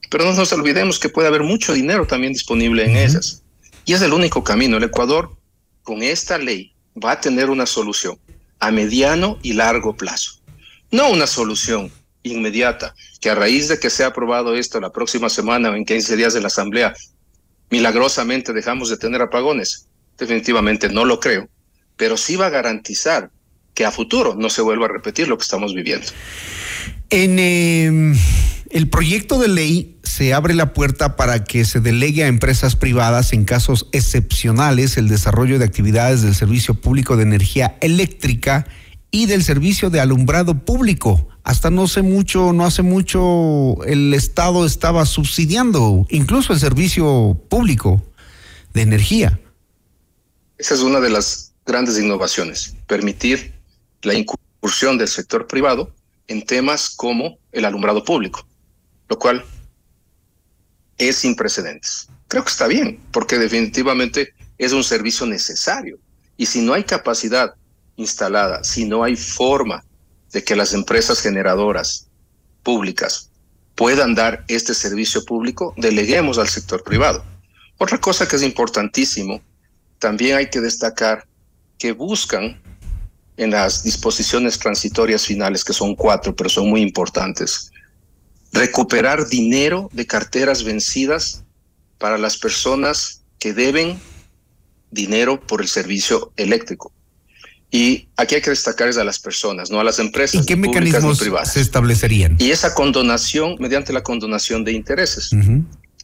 Pero 0.09 0.25
no 0.25 0.33
nos 0.33 0.51
olvidemos 0.51 0.99
que 0.99 1.07
puede 1.07 1.29
haber 1.29 1.43
mucho 1.43 1.71
dinero 1.71 2.05
también 2.05 2.33
disponible 2.33 2.83
en 2.83 2.97
esas. 2.97 3.43
Y 3.85 3.93
es 3.93 4.01
el 4.01 4.11
único 4.11 4.43
camino. 4.43 4.75
El 4.75 4.83
Ecuador, 4.83 5.31
con 5.81 6.03
esta 6.03 6.37
ley, 6.37 6.73
va 7.01 7.13
a 7.13 7.21
tener 7.21 7.49
una 7.49 7.65
solución 7.65 8.19
a 8.59 8.69
mediano 8.69 9.39
y 9.43 9.53
largo 9.53 9.95
plazo. 9.95 10.41
No 10.91 11.09
una 11.09 11.25
solución 11.25 11.89
inmediata, 12.31 12.93
que 13.19 13.29
a 13.29 13.35
raíz 13.35 13.67
de 13.67 13.79
que 13.79 13.89
sea 13.89 14.07
aprobado 14.07 14.55
esto 14.55 14.79
la 14.79 14.91
próxima 14.91 15.29
semana 15.29 15.71
o 15.71 15.75
en 15.75 15.85
15 15.85 16.15
días 16.15 16.33
de 16.33 16.41
la 16.41 16.47
Asamblea, 16.47 16.93
milagrosamente 17.69 18.53
dejamos 18.53 18.89
de 18.89 18.97
tener 18.97 19.21
apagones. 19.21 19.87
Definitivamente 20.17 20.89
no 20.89 21.05
lo 21.05 21.19
creo, 21.19 21.47
pero 21.95 22.17
sí 22.17 22.35
va 22.35 22.47
a 22.47 22.51
garantizar 22.51 23.29
que 23.73 23.85
a 23.85 23.91
futuro 23.91 24.35
no 24.35 24.49
se 24.49 24.61
vuelva 24.61 24.85
a 24.85 24.89
repetir 24.89 25.27
lo 25.27 25.37
que 25.37 25.43
estamos 25.43 25.73
viviendo. 25.75 26.07
En 27.09 27.37
em, 27.37 28.17
el 28.69 28.89
proyecto 28.89 29.39
de 29.39 29.47
ley 29.47 29.97
se 30.03 30.33
abre 30.33 30.53
la 30.53 30.73
puerta 30.73 31.15
para 31.15 31.43
que 31.43 31.63
se 31.63 31.79
delegue 31.79 32.23
a 32.23 32.27
empresas 32.27 32.75
privadas 32.75 33.33
en 33.33 33.45
casos 33.45 33.87
excepcionales 33.91 34.97
el 34.97 35.07
desarrollo 35.07 35.59
de 35.59 35.65
actividades 35.65 36.21
del 36.23 36.33
servicio 36.33 36.73
público 36.73 37.17
de 37.17 37.23
energía 37.23 37.77
eléctrica 37.81 38.65
y 39.11 39.27
del 39.27 39.43
servicio 39.43 39.89
de 39.89 39.99
alumbrado 39.99 40.65
público. 40.65 41.29
Hasta 41.47 41.69
no 41.69 41.83
hace 41.83 42.01
mucho, 42.01 42.51
no 42.51 42.65
hace 42.65 42.81
mucho, 42.81 43.81
el 43.85 44.13
Estado 44.13 44.65
estaba 44.65 45.05
subsidiando 45.05 46.05
incluso 46.09 46.51
el 46.51 46.59
servicio 46.59 47.41
público 47.47 48.03
de 48.73 48.81
energía. 48.81 49.39
Esa 50.57 50.73
es 50.73 50.81
una 50.81 50.99
de 50.99 51.09
las 51.09 51.53
grandes 51.65 51.97
innovaciones, 51.97 52.75
permitir 52.85 53.53
la 54.01 54.13
incursión 54.13 54.97
del 54.97 55.07
sector 55.07 55.47
privado 55.47 55.95
en 56.27 56.45
temas 56.45 56.89
como 56.89 57.37
el 57.53 57.63
alumbrado 57.63 58.03
público, 58.03 58.45
lo 59.07 59.17
cual 59.17 59.45
es 60.97 61.15
sin 61.15 61.33
precedentes. 61.33 62.09
Creo 62.27 62.43
que 62.43 62.51
está 62.51 62.67
bien, 62.67 62.99
porque 63.13 63.37
definitivamente 63.37 64.33
es 64.57 64.73
un 64.73 64.83
servicio 64.83 65.25
necesario. 65.25 65.97
Y 66.35 66.45
si 66.45 66.59
no 66.59 66.73
hay 66.73 66.83
capacidad 66.83 67.53
instalada, 67.95 68.65
si 68.65 68.83
no 68.83 69.01
hay 69.01 69.15
forma 69.15 69.85
de 70.31 70.43
que 70.43 70.55
las 70.55 70.73
empresas 70.73 71.21
generadoras 71.21 72.07
públicas 72.63 73.29
puedan 73.75 74.15
dar 74.15 74.43
este 74.47 74.73
servicio 74.73 75.23
público, 75.23 75.73
deleguemos 75.77 76.37
al 76.37 76.49
sector 76.49 76.83
privado. 76.83 77.23
Otra 77.77 77.99
cosa 77.99 78.27
que 78.27 78.35
es 78.35 78.43
importantísimo, 78.43 79.41
también 79.99 80.37
hay 80.37 80.49
que 80.49 80.61
destacar 80.61 81.27
que 81.77 81.91
buscan 81.91 82.59
en 83.37 83.51
las 83.51 83.83
disposiciones 83.83 84.57
transitorias 84.57 85.25
finales, 85.25 85.63
que 85.63 85.73
son 85.73 85.95
cuatro, 85.95 86.35
pero 86.35 86.49
son 86.49 86.69
muy 86.69 86.81
importantes. 86.81 87.71
Recuperar 88.51 89.27
dinero 89.27 89.89
de 89.93 90.07
carteras 90.07 90.63
vencidas 90.63 91.43
para 91.99 92.17
las 92.17 92.37
personas 92.37 93.23
que 93.37 93.53
deben 93.53 93.99
dinero 94.89 95.39
por 95.39 95.61
el 95.61 95.67
servicio 95.67 96.31
eléctrico. 96.35 96.91
Y 97.69 98.07
aquí 98.15 98.35
hay 98.35 98.41
que 98.41 98.49
destacar 98.49 98.87
es 98.87 98.97
a 98.97 99.03
las 99.03 99.19
personas, 99.19 99.69
no 99.69 99.79
a 99.79 99.83
las 99.83 99.99
empresas. 99.99 100.41
¿Y 100.41 100.45
qué 100.45 100.55
mecanismos 100.55 101.19
privadas. 101.19 101.53
se 101.53 101.61
establecerían? 101.61 102.37
Y 102.39 102.51
esa 102.51 102.73
condonación, 102.73 103.57
mediante 103.59 103.91
la 103.91 104.03
condonación 104.03 104.63
de 104.63 104.71
intereses. 104.71 105.31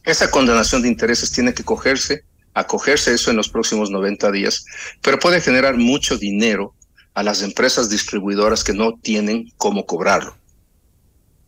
Esa 0.04 0.30
condonación 0.30 0.82
de 0.82 0.88
intereses 0.88 1.30
tiene 1.30 1.54
que 1.54 1.64
cogerse, 1.64 2.24
acogerse 2.52 3.14
eso 3.14 3.30
en 3.30 3.38
los 3.38 3.48
próximos 3.48 3.90
90 3.90 4.30
días, 4.30 4.66
pero 5.00 5.18
puede 5.18 5.40
generar 5.40 5.76
mucho 5.76 6.18
dinero 6.18 6.74
a 7.14 7.22
las 7.22 7.42
empresas 7.42 7.88
distribuidoras 7.88 8.62
que 8.62 8.74
no 8.74 8.98
tienen 9.00 9.50
cómo 9.56 9.86
cobrarlo. 9.86 10.36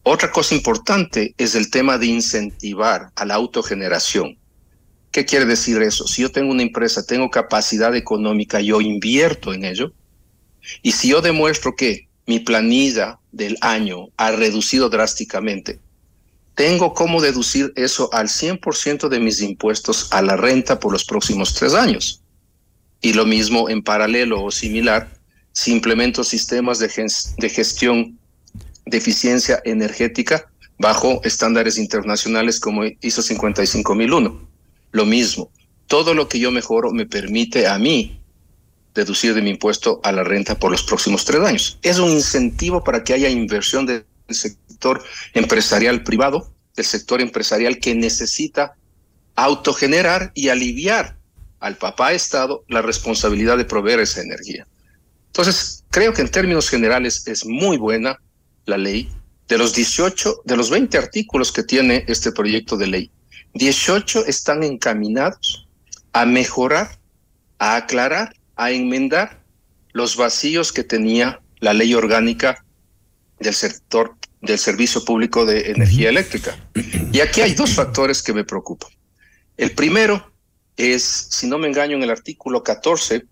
Otra 0.03 0.31
cosa 0.31 0.55
importante 0.55 1.35
es 1.37 1.55
el 1.57 1.71
tema 1.71 1.99
de 1.99 2.07
incentivar 2.07 3.11
a 3.17 3.25
la 3.25 3.35
autogeneración. 3.35 4.39
¿Qué 5.11 5.25
quiere 5.25 5.45
decir 5.45 5.83
eso? 5.83 6.07
Si 6.07 6.23
yo 6.23 6.31
tengo 6.31 6.53
una 6.53 6.63
empresa, 6.63 7.05
tengo 7.05 7.29
capacidad 7.29 7.95
económica, 7.95 8.61
yo 8.61 8.81
invierto 8.81 9.53
en 9.53 9.65
ello, 9.65 9.93
y 10.83 10.93
si 10.93 11.09
yo 11.09 11.21
demuestro 11.21 11.77
que 11.77 12.09
mi 12.27 12.41
planilla 12.41 13.19
del 13.33 13.57
año 13.61 14.09
ha 14.17 14.33
reducido 14.33 14.89
drásticamente, 14.89 15.79
tengo 16.57 16.95
cómo 16.95 17.21
deducir 17.21 17.73
eso 17.77 18.09
al 18.13 18.29
100% 18.29 19.09
de 19.09 19.21
mis 19.21 19.43
impuestos 19.43 20.09
a 20.11 20.23
la 20.23 20.37
renta 20.37 20.81
por 20.81 20.91
los 20.91 21.05
próximos 21.05 21.55
tres 21.55 21.75
años. 21.75 22.23
Y 23.03 23.13
lo 23.13 23.27
mismo 23.27 23.69
en 23.69 23.83
paralelo 23.83 24.43
o 24.43 24.51
similar, 24.51 25.13
si 25.53 25.73
implemento 25.73 26.25
sistemas 26.25 26.79
de, 26.79 26.89
gestión 26.89 28.19
de 28.87 28.97
eficiencia 28.97 29.61
energética 29.65 30.51
bajo 30.79 31.21
estándares 31.25 31.79
internacionales 31.79 32.59
como 32.59 32.85
ISO 32.85 33.23
55001. 33.23 34.49
Lo 34.93 35.07
mismo, 35.07 35.51
todo 35.87 36.15
lo 36.15 36.27
que 36.27 36.39
yo 36.39 36.51
mejoro 36.51 36.91
me 36.91 37.05
permite 37.05 37.67
a 37.67 37.79
mí 37.79 38.19
deducir 38.97 39.35
de 39.35 39.43
mi 39.43 39.51
impuesto 39.51 40.01
a 40.03 40.11
la 40.11 40.25
renta 40.25 40.59
por 40.59 40.73
los 40.73 40.83
próximos 40.83 41.25
tres 41.25 41.43
años. 41.43 41.79
Es 41.83 41.99
un 41.99 42.11
incentivo 42.11 42.83
para 42.83 43.05
que 43.05 43.13
haya 43.13 43.29
inversión 43.29 43.87
del 43.87 44.05
sector 44.31 45.05
empresarial 45.35 46.03
privado, 46.03 46.53
del 46.75 46.85
sector 46.85 47.21
empresarial 47.21 47.79
que 47.79 47.95
necesita 47.95 48.75
autogenerar 49.37 50.33
y 50.35 50.49
aliviar 50.49 51.17
al 51.61 51.77
papá 51.77 52.13
Estado 52.13 52.65
la 52.69 52.83
responsabilidad 52.83 53.57
de 53.57 53.65
proveer 53.65 54.01
esa 54.01 54.23
energía. 54.23 54.67
Entonces, 55.27 55.85
creo 55.91 56.13
que 56.13 56.23
en 56.23 56.31
términos 56.31 56.69
generales 56.69 57.27
es 57.27 57.45
muy 57.45 57.77
buena 57.77 58.19
la 58.65 58.79
ley. 58.79 59.11
De 59.47 59.59
los 59.59 59.75
18, 59.75 60.43
de 60.45 60.57
los 60.57 60.71
20 60.71 60.99
artículos 60.99 61.53
que 61.53 61.63
tiene 61.63 62.05
este 62.09 62.33
proyecto 62.33 62.77
de 62.77 62.89
ley, 62.89 63.11
18 63.55 64.27
están 64.27 64.65
encaminados 64.65 65.69
a 66.13 66.27
mejorar, 66.27 66.99
a 67.59 67.77
aclarar 67.77 68.35
a 68.57 68.71
enmendar 68.71 69.43
los 69.93 70.17
vacíos 70.17 70.73
que 70.73 70.83
tenía 70.83 71.41
la 71.61 71.73
ley 71.73 71.95
orgánica 71.95 72.65
del 73.39 73.55
sector 73.55 74.17
del 74.41 74.59
servicio 74.59 75.05
público 75.05 75.45
de 75.45 75.71
energía 75.71 76.09
eléctrica. 76.09 76.57
Y 77.13 77.21
aquí 77.21 77.41
hay 77.41 77.55
dos 77.55 77.75
factores 77.75 78.23
que 78.23 78.33
me 78.33 78.45
preocupan. 78.45 78.91
El 79.57 79.73
primero 79.73 80.33
es, 80.77 81.03
si 81.03 81.47
no 81.47 81.59
me 81.59 81.69
engaño, 81.69 81.97
en 81.97 82.03
el 82.03 82.11
artículo 82.11 82.63
14 82.63 83.25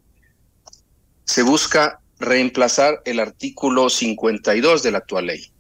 se 1.24 1.42
busca 1.42 2.00
reemplazar 2.18 3.02
el 3.04 3.20
artículo 3.20 3.90
52 3.90 4.82
de 4.82 4.90
la 4.90 4.98
actual 4.98 5.26
ley, 5.26 5.50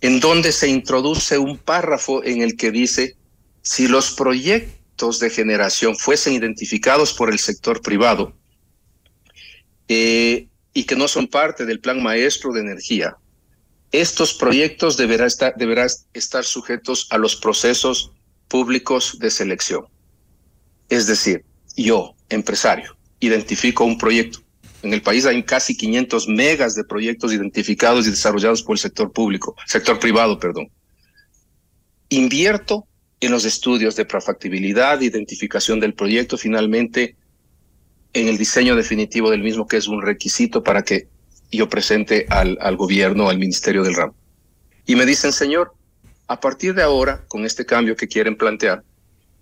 en 0.00 0.20
donde 0.20 0.52
se 0.52 0.68
introduce 0.68 1.38
un 1.38 1.58
párrafo 1.58 2.22
en 2.24 2.42
el 2.42 2.56
que 2.56 2.70
dice, 2.70 3.16
si 3.62 3.88
los 3.88 4.12
proyectos 4.12 5.18
de 5.18 5.30
generación 5.30 5.96
fuesen 5.96 6.34
identificados 6.34 7.12
por 7.12 7.30
el 7.30 7.38
sector 7.38 7.82
privado, 7.82 8.35
eh, 9.88 10.48
y 10.72 10.84
que 10.84 10.96
no 10.96 11.08
son 11.08 11.26
parte 11.26 11.64
del 11.64 11.80
plan 11.80 12.02
maestro 12.02 12.52
de 12.52 12.60
energía, 12.60 13.16
estos 13.92 14.34
proyectos 14.34 14.96
deberán 14.96 15.28
estar, 15.28 15.54
deberán 15.56 15.88
estar 16.12 16.44
sujetos 16.44 17.06
a 17.10 17.18
los 17.18 17.36
procesos 17.36 18.12
públicos 18.48 19.18
de 19.18 19.30
selección. 19.30 19.86
Es 20.88 21.06
decir, 21.06 21.44
yo, 21.76 22.14
empresario, 22.28 22.96
identifico 23.20 23.84
un 23.84 23.98
proyecto. 23.98 24.40
En 24.82 24.92
el 24.92 25.02
país 25.02 25.26
hay 25.26 25.42
casi 25.42 25.76
500 25.76 26.28
megas 26.28 26.74
de 26.74 26.84
proyectos 26.84 27.32
identificados 27.32 28.06
y 28.06 28.10
desarrollados 28.10 28.62
por 28.62 28.74
el 28.74 28.80
sector 28.80 29.12
público, 29.12 29.56
sector 29.66 29.98
privado, 29.98 30.38
perdón. 30.38 30.68
Invierto 32.08 32.86
en 33.20 33.32
los 33.32 33.44
estudios 33.44 33.96
de 33.96 34.04
profactibilidad, 34.04 35.00
identificación 35.00 35.80
del 35.80 35.94
proyecto, 35.94 36.36
finalmente 36.36 37.16
en 38.12 38.28
el 38.28 38.38
diseño 38.38 38.76
definitivo 38.76 39.30
del 39.30 39.42
mismo, 39.42 39.66
que 39.66 39.76
es 39.76 39.88
un 39.88 40.02
requisito 40.02 40.62
para 40.62 40.82
que 40.82 41.08
yo 41.50 41.68
presente 41.68 42.26
al, 42.28 42.58
al 42.60 42.76
gobierno, 42.76 43.28
al 43.28 43.38
Ministerio 43.38 43.82
del 43.82 43.94
Ramo. 43.94 44.14
Y 44.86 44.96
me 44.96 45.06
dicen, 45.06 45.32
señor, 45.32 45.72
a 46.28 46.40
partir 46.40 46.74
de 46.74 46.82
ahora, 46.82 47.24
con 47.28 47.44
este 47.44 47.64
cambio 47.64 47.96
que 47.96 48.08
quieren 48.08 48.36
plantear, 48.36 48.82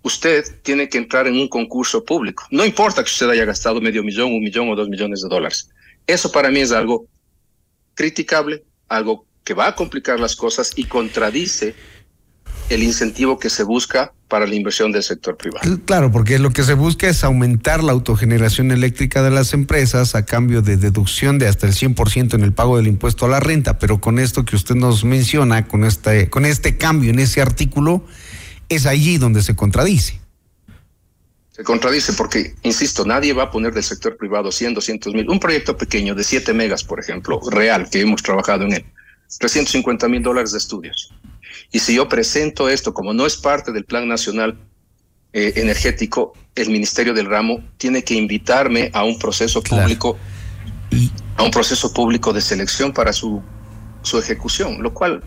usted 0.03 0.43
tiene 0.61 0.87
que 0.87 0.97
entrar 0.97 1.27
en 1.27 1.35
un 1.35 1.47
concurso 1.47 2.03
público. 2.03 2.45
No 2.51 2.63
importa 2.63 3.03
que 3.03 3.09
usted 3.09 3.29
haya 3.29 3.45
gastado 3.45 3.81
medio 3.81 4.03
millón, 4.03 4.33
un 4.33 4.43
millón 4.43 4.69
o 4.69 4.75
dos 4.75 4.87
millones 4.87 5.21
de 5.21 5.29
dólares. 5.29 5.69
Eso 6.05 6.31
para 6.31 6.51
mí 6.51 6.59
es 6.59 6.71
algo 6.71 7.07
criticable, 7.95 8.63
algo 8.87 9.25
que 9.43 9.55
va 9.55 9.67
a 9.67 9.75
complicar 9.75 10.19
las 10.19 10.35
cosas 10.35 10.73
y 10.75 10.85
contradice 10.85 11.75
el 12.69 12.83
incentivo 12.83 13.37
que 13.37 13.49
se 13.49 13.63
busca 13.63 14.13
para 14.27 14.47
la 14.47 14.55
inversión 14.55 14.91
del 14.91 15.03
sector 15.03 15.37
privado. 15.37 15.79
Claro, 15.85 16.11
porque 16.11 16.39
lo 16.39 16.51
que 16.51 16.63
se 16.63 16.73
busca 16.73 17.07
es 17.07 17.23
aumentar 17.23 17.83
la 17.83 17.91
autogeneración 17.91 18.71
eléctrica 18.71 19.21
de 19.21 19.29
las 19.29 19.53
empresas 19.53 20.15
a 20.15 20.25
cambio 20.25 20.61
de 20.61 20.77
deducción 20.77 21.37
de 21.37 21.47
hasta 21.47 21.67
el 21.67 21.73
100% 21.73 22.33
en 22.33 22.41
el 22.41 22.53
pago 22.53 22.77
del 22.77 22.87
impuesto 22.87 23.25
a 23.25 23.29
la 23.29 23.39
renta, 23.39 23.77
pero 23.77 24.01
con 24.01 24.17
esto 24.17 24.43
que 24.45 24.55
usted 24.55 24.75
nos 24.75 25.03
menciona, 25.03 25.67
con 25.67 25.83
este, 25.83 26.29
con 26.29 26.45
este 26.45 26.77
cambio 26.77 27.11
en 27.11 27.19
ese 27.19 27.41
artículo, 27.41 28.03
es 28.67 28.87
allí 28.87 29.17
donde 29.17 29.43
se 29.43 29.55
contradice. 29.55 30.19
Se 31.51 31.63
contradice 31.63 32.11
porque, 32.13 32.55
insisto, 32.63 33.05
nadie 33.05 33.31
va 33.31 33.43
a 33.43 33.51
poner 33.51 33.73
del 33.73 33.83
sector 33.83 34.17
privado 34.17 34.51
100, 34.51 34.73
200 34.73 35.13
mil. 35.13 35.29
Un 35.29 35.39
proyecto 35.39 35.77
pequeño 35.77 36.13
de 36.13 36.23
7 36.23 36.51
megas, 36.53 36.83
por 36.83 36.99
ejemplo, 36.99 37.39
real, 37.49 37.89
que 37.89 38.01
hemos 38.01 38.21
trabajado 38.21 38.65
en 38.65 38.73
él, 38.73 38.85
350 39.39 40.09
mil 40.09 40.21
dólares 40.21 40.51
de 40.51 40.57
estudios 40.57 41.13
y 41.71 41.79
si 41.79 41.95
yo 41.95 42.07
presento 42.07 42.69
esto 42.69 42.93
como 42.93 43.13
no 43.13 43.25
es 43.25 43.37
parte 43.37 43.71
del 43.71 43.85
Plan 43.85 44.07
Nacional 44.07 44.57
eh, 45.33 45.53
Energético, 45.57 46.33
el 46.55 46.69
Ministerio 46.69 47.13
del 47.13 47.25
Ramo 47.25 47.63
tiene 47.77 48.03
que 48.03 48.13
invitarme 48.13 48.89
a 48.93 49.03
un 49.03 49.19
proceso 49.19 49.61
público, 49.61 50.17
a 51.35 51.43
un 51.43 51.51
proceso 51.51 51.93
público 51.93 52.31
de 52.31 52.41
selección 52.41 52.93
para 52.93 53.11
su, 53.11 53.41
su 54.01 54.17
ejecución, 54.17 54.81
lo 54.81 54.93
cual 54.93 55.23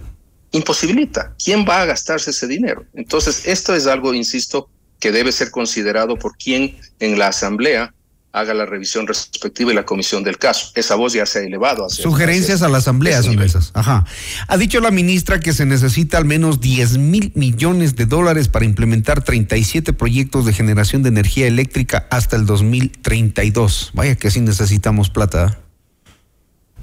imposibilita. 0.53 1.35
¿Quién 1.43 1.67
va 1.69 1.83
a 1.83 1.87
gastarse 1.87 2.31
ese 2.31 2.47
dinero? 2.47 2.87
Entonces, 2.95 3.47
esto 3.47 3.75
es 3.75 3.87
algo, 3.87 4.15
insisto, 4.15 4.71
que 4.99 5.13
debe 5.13 5.33
ser 5.33 5.51
considerado 5.51 6.17
por 6.17 6.37
quien 6.37 6.79
en 6.99 7.19
la 7.19 7.29
Asamblea 7.29 7.95
haga 8.33 8.55
la 8.55 8.67
revisión 8.67 9.07
respectiva 9.07 9.73
y 9.73 9.75
la 9.75 9.85
comisión 9.85 10.23
del 10.23 10.39
caso. 10.39 10.71
Esa 10.75 10.95
voz 10.95 11.13
ya 11.13 11.27
se 11.27 11.41
ha 11.41 11.43
elevado. 11.43 11.89
Sugerencias 11.89 12.63
a 12.63 12.69
la 12.69 12.79
Asamblea 12.79 13.23
son 13.23 13.41
esas. 13.43 13.71
Ajá. 13.75 14.05
Ha 14.47 14.57
dicho 14.57 14.81
la 14.81 14.91
ministra 14.91 15.41
que 15.41 15.53
se 15.53 15.65
necesita 15.65 16.19
al 16.19 16.25
menos 16.25 16.61
10 16.61 16.99
mil 16.99 17.33
millones 17.35 17.97
de 17.97 18.07
dólares 18.07 18.49
para 18.49 18.65
implementar 18.65 19.23
37 19.23 19.93
proyectos 19.93 20.45
de 20.47 20.53
generación 20.53 21.03
de 21.03 21.09
energía 21.09 21.47
eléctrica 21.47 22.07
hasta 22.11 22.37
el 22.37 22.47
2032. 22.47 23.93
Vaya 23.95 24.17
que 24.17 24.31
sí 24.31 24.41
necesitamos 24.41 25.11
plata. 25.11 25.59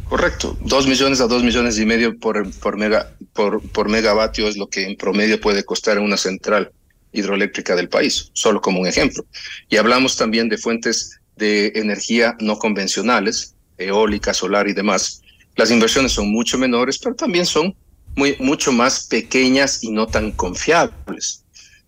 Correcto, 0.10 0.56
dos 0.62 0.88
millones 0.88 1.20
a 1.20 1.28
dos 1.28 1.44
millones 1.44 1.80
y 1.80 1.86
medio 1.86 2.18
por, 2.20 2.50
por, 2.60 2.78
mega, 2.78 3.12
por, 3.34 3.62
por 3.70 3.90
megavatio 3.90 4.48
es 4.48 4.56
lo 4.56 4.68
que 4.68 4.86
en 4.86 4.96
promedio 4.98 5.42
puede 5.42 5.64
costar 5.64 5.98
una 5.98 6.16
central 6.16 6.72
hidroeléctrica 7.12 7.76
del 7.76 7.90
país, 7.90 8.30
solo 8.34 8.62
como 8.62 8.82
un 8.82 8.88
ejemplo. 8.88 9.26
Y 9.68 9.78
hablamos 9.78 10.16
también 10.16 10.48
de 10.48 10.58
fuentes 10.58 11.20
de 11.36 11.74
energía 11.76 12.36
no 12.40 12.58
convencionales, 12.58 13.56
eólica, 13.78 14.34
solar 14.34 14.68
y 14.68 14.74
demás, 14.74 15.22
las 15.56 15.72
inversiones 15.72 16.12
son 16.12 16.32
mucho 16.32 16.58
menores, 16.58 16.98
pero 16.98 17.16
también 17.16 17.46
son 17.46 17.76
muy, 18.16 18.36
mucho 18.40 18.72
más 18.72 19.08
pequeñas 19.08 19.84
y 19.84 19.92
no 19.92 20.08
tan 20.08 20.32
confiables. 20.32 21.44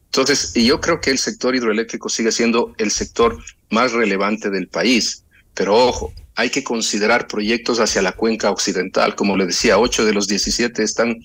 Entonces, 0.06 0.54
yo 0.54 0.80
creo 0.80 1.02
que 1.02 1.12
el 1.12 1.18
sector 1.18 1.56
hidroeléctrico 1.56 2.10
sigue 2.10 2.32
siendo 2.32 2.74
el 2.78 2.91
sector 2.91 3.38
más 3.70 3.91
relevante 3.91 4.50
del 4.50 4.68
país. 4.68 5.24
Pero 5.54 5.76
ojo, 5.76 6.14
hay 6.36 6.50
que 6.50 6.64
considerar 6.64 7.28
proyectos 7.28 7.80
hacia 7.80 8.02
la 8.02 8.14
cuenca 8.14 8.50
occidental. 8.52 9.16
Como 9.16 9.36
le 9.36 9.45
decía, 9.45 9.78
ocho 9.78 10.06
de 10.06 10.14
los 10.14 10.28
17 10.28 10.82
están 10.82 11.18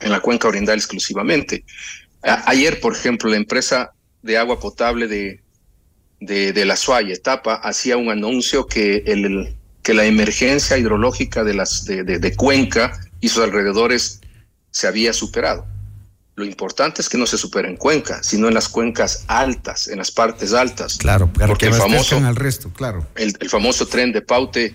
en 0.00 0.10
la 0.10 0.20
cuenca 0.20 0.48
oriental 0.48 0.76
exclusivamente. 0.76 1.64
ayer, 2.22 2.80
por 2.80 2.94
ejemplo, 2.94 3.30
la 3.30 3.36
empresa 3.36 3.92
de 4.22 4.38
agua 4.38 4.58
potable 4.58 5.06
de, 5.06 5.40
de, 6.20 6.64
la 6.64 6.76
SUAY 6.76 7.12
etapa 7.12 7.54
hacía 7.54 7.96
un 7.96 8.10
anuncio 8.10 8.66
que 8.66 9.02
el, 9.06 9.54
que 9.82 9.94
la 9.94 10.04
emergencia 10.04 10.76
hidrológica 10.76 11.44
de, 11.44 11.54
las, 11.54 11.84
de, 11.84 12.36
Cuenca 12.36 12.98
y 13.20 13.28
sus 13.28 13.42
alrededores 13.42 14.20
se 14.70 14.86
había 14.86 15.12
superado. 15.12 15.66
Lo 16.34 16.44
importante 16.44 17.02
es 17.02 17.08
que 17.08 17.18
no 17.18 17.26
se 17.26 17.36
supera 17.36 17.68
en 17.68 17.76
Cuenca, 17.76 18.22
sino 18.22 18.46
en 18.46 18.54
las 18.54 18.68
cuencas 18.68 19.24
altas, 19.26 19.88
en 19.88 19.98
las 19.98 20.12
partes 20.12 20.52
altas. 20.52 20.96
Claro, 20.98 21.30
porque 21.32 21.66
el 21.66 21.74
famoso, 21.74 22.16
el 22.16 22.36
resto, 22.36 22.70
claro. 22.72 23.06
El, 23.16 23.34
famoso 23.48 23.86
tren 23.86 24.12
de 24.12 24.22
Paute, 24.22 24.74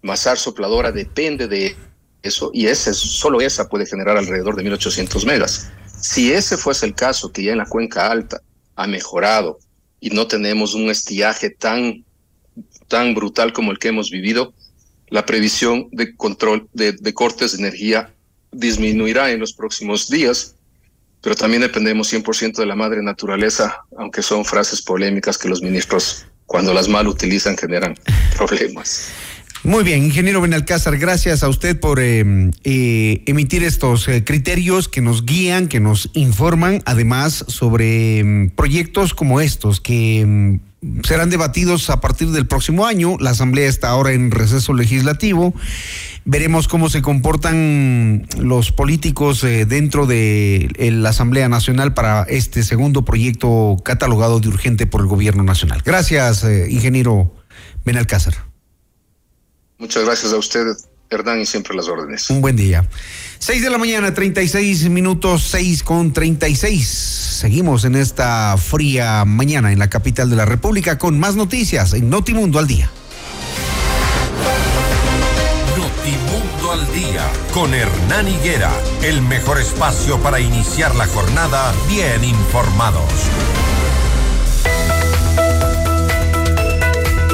Mazar 0.00 0.38
Sopladora, 0.38 0.90
depende 0.90 1.48
de 1.48 1.76
eso, 2.22 2.50
y 2.54 2.66
ese, 2.66 2.94
solo 2.94 3.42
esa 3.42 3.68
puede 3.68 3.84
generar 3.84 4.16
alrededor 4.16 4.56
de 4.56 4.62
1800 4.62 5.26
megas. 5.26 5.70
Si 6.00 6.32
ese 6.32 6.56
fuese 6.56 6.86
el 6.86 6.94
caso, 6.94 7.30
que 7.30 7.42
ya 7.42 7.52
en 7.52 7.58
la 7.58 7.66
cuenca 7.66 8.10
alta 8.10 8.40
ha 8.76 8.86
mejorado 8.86 9.58
y 10.02 10.10
no 10.10 10.26
tenemos 10.26 10.74
un 10.74 10.90
estiaje 10.90 11.48
tan 11.48 12.04
tan 12.88 13.14
brutal 13.14 13.54
como 13.54 13.72
el 13.72 13.78
que 13.78 13.88
hemos 13.88 14.10
vivido, 14.10 14.52
la 15.08 15.24
previsión 15.24 15.88
de 15.92 16.14
control 16.14 16.68
de, 16.74 17.14
cortes 17.14 17.52
de 17.52 17.58
energía 17.58 18.12
disminuirá 18.50 19.30
en 19.30 19.40
los 19.40 19.54
próximos 19.54 20.10
días, 20.10 20.56
pero 21.22 21.34
también 21.34 21.62
dependemos 21.62 22.12
100% 22.12 22.56
de 22.56 22.66
la 22.66 22.76
madre 22.76 23.02
naturaleza, 23.02 23.78
aunque 23.96 24.20
son 24.20 24.44
frases 24.44 24.82
polémicas 24.82 25.38
que 25.38 25.48
los 25.48 25.62
ministros, 25.62 26.26
cuando 26.44 26.74
las 26.74 26.86
mal 26.86 27.08
utilizan, 27.08 27.56
generan 27.56 27.94
problemas. 28.36 29.08
Muy 29.64 29.84
bien, 29.84 30.02
ingeniero 30.02 30.40
Benalcázar, 30.40 30.98
gracias 30.98 31.44
a 31.44 31.48
usted 31.48 31.78
por 31.78 32.00
eh, 32.00 32.50
eh, 32.64 33.22
emitir 33.26 33.62
estos 33.62 34.08
eh, 34.08 34.24
criterios 34.24 34.88
que 34.88 35.00
nos 35.00 35.24
guían, 35.24 35.68
que 35.68 35.78
nos 35.78 36.10
informan, 36.14 36.82
además 36.84 37.44
sobre 37.46 38.24
mm, 38.24 38.50
proyectos 38.56 39.14
como 39.14 39.40
estos 39.40 39.80
que 39.80 40.26
mm, 40.26 41.02
serán 41.04 41.30
debatidos 41.30 41.90
a 41.90 42.00
partir 42.00 42.32
del 42.32 42.48
próximo 42.48 42.86
año. 42.86 43.16
La 43.20 43.30
Asamblea 43.30 43.68
está 43.68 43.90
ahora 43.90 44.10
en 44.14 44.32
receso 44.32 44.74
legislativo. 44.74 45.54
Veremos 46.24 46.66
cómo 46.66 46.90
se 46.90 47.00
comportan 47.00 48.26
los 48.40 48.72
políticos 48.72 49.44
eh, 49.44 49.64
dentro 49.64 50.06
de 50.06 50.70
la 50.92 51.10
Asamblea 51.10 51.48
Nacional 51.48 51.94
para 51.94 52.24
este 52.24 52.64
segundo 52.64 53.04
proyecto 53.04 53.76
catalogado 53.84 54.40
de 54.40 54.48
urgente 54.48 54.88
por 54.88 55.02
el 55.02 55.06
Gobierno 55.06 55.44
Nacional. 55.44 55.82
Gracias, 55.84 56.44
ingeniero 56.68 57.32
Benalcázar. 57.84 58.51
Muchas 59.82 60.04
gracias 60.04 60.32
a 60.32 60.36
usted, 60.36 60.76
Hernán, 61.10 61.40
y 61.40 61.44
siempre 61.44 61.74
las 61.74 61.88
órdenes. 61.88 62.30
Un 62.30 62.40
buen 62.40 62.54
día. 62.54 62.88
Seis 63.40 63.62
de 63.62 63.68
la 63.68 63.78
mañana, 63.78 64.14
treinta 64.14 64.40
y 64.40 64.46
seis 64.46 64.88
minutos, 64.88 65.42
seis 65.42 65.82
con 65.82 66.12
treinta 66.12 66.48
y 66.48 66.54
seis. 66.54 66.86
Seguimos 66.86 67.84
en 67.84 67.96
esta 67.96 68.56
fría 68.58 69.24
mañana 69.24 69.72
en 69.72 69.80
la 69.80 69.90
capital 69.90 70.30
de 70.30 70.36
la 70.36 70.44
República 70.44 70.98
con 70.98 71.18
más 71.18 71.34
noticias 71.34 71.94
en 71.94 72.10
Notimundo 72.10 72.60
al 72.60 72.68
Día. 72.68 72.88
Notimundo 75.76 76.72
al 76.72 76.92
Día 76.94 77.28
con 77.52 77.74
Hernán 77.74 78.28
Higuera, 78.28 78.70
el 79.02 79.20
mejor 79.22 79.58
espacio 79.58 80.20
para 80.22 80.38
iniciar 80.38 80.94
la 80.94 81.08
jornada 81.08 81.74
bien 81.88 82.22
informados. 82.22 83.10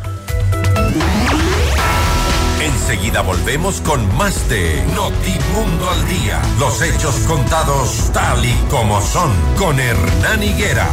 Enseguida 2.91 3.21
volvemos 3.21 3.83
con 3.83 4.17
más 4.17 4.49
de 4.49 4.83
Notimundo 4.95 5.91
al 5.91 6.09
Día. 6.09 6.41
Los 6.59 6.81
hechos 6.81 7.17
contados 7.27 8.11
tal 8.15 8.43
y 8.43 8.55
como 8.71 8.99
son 9.03 9.31
con 9.59 9.79
Hernán 9.79 10.43
Higuera. 10.43 10.89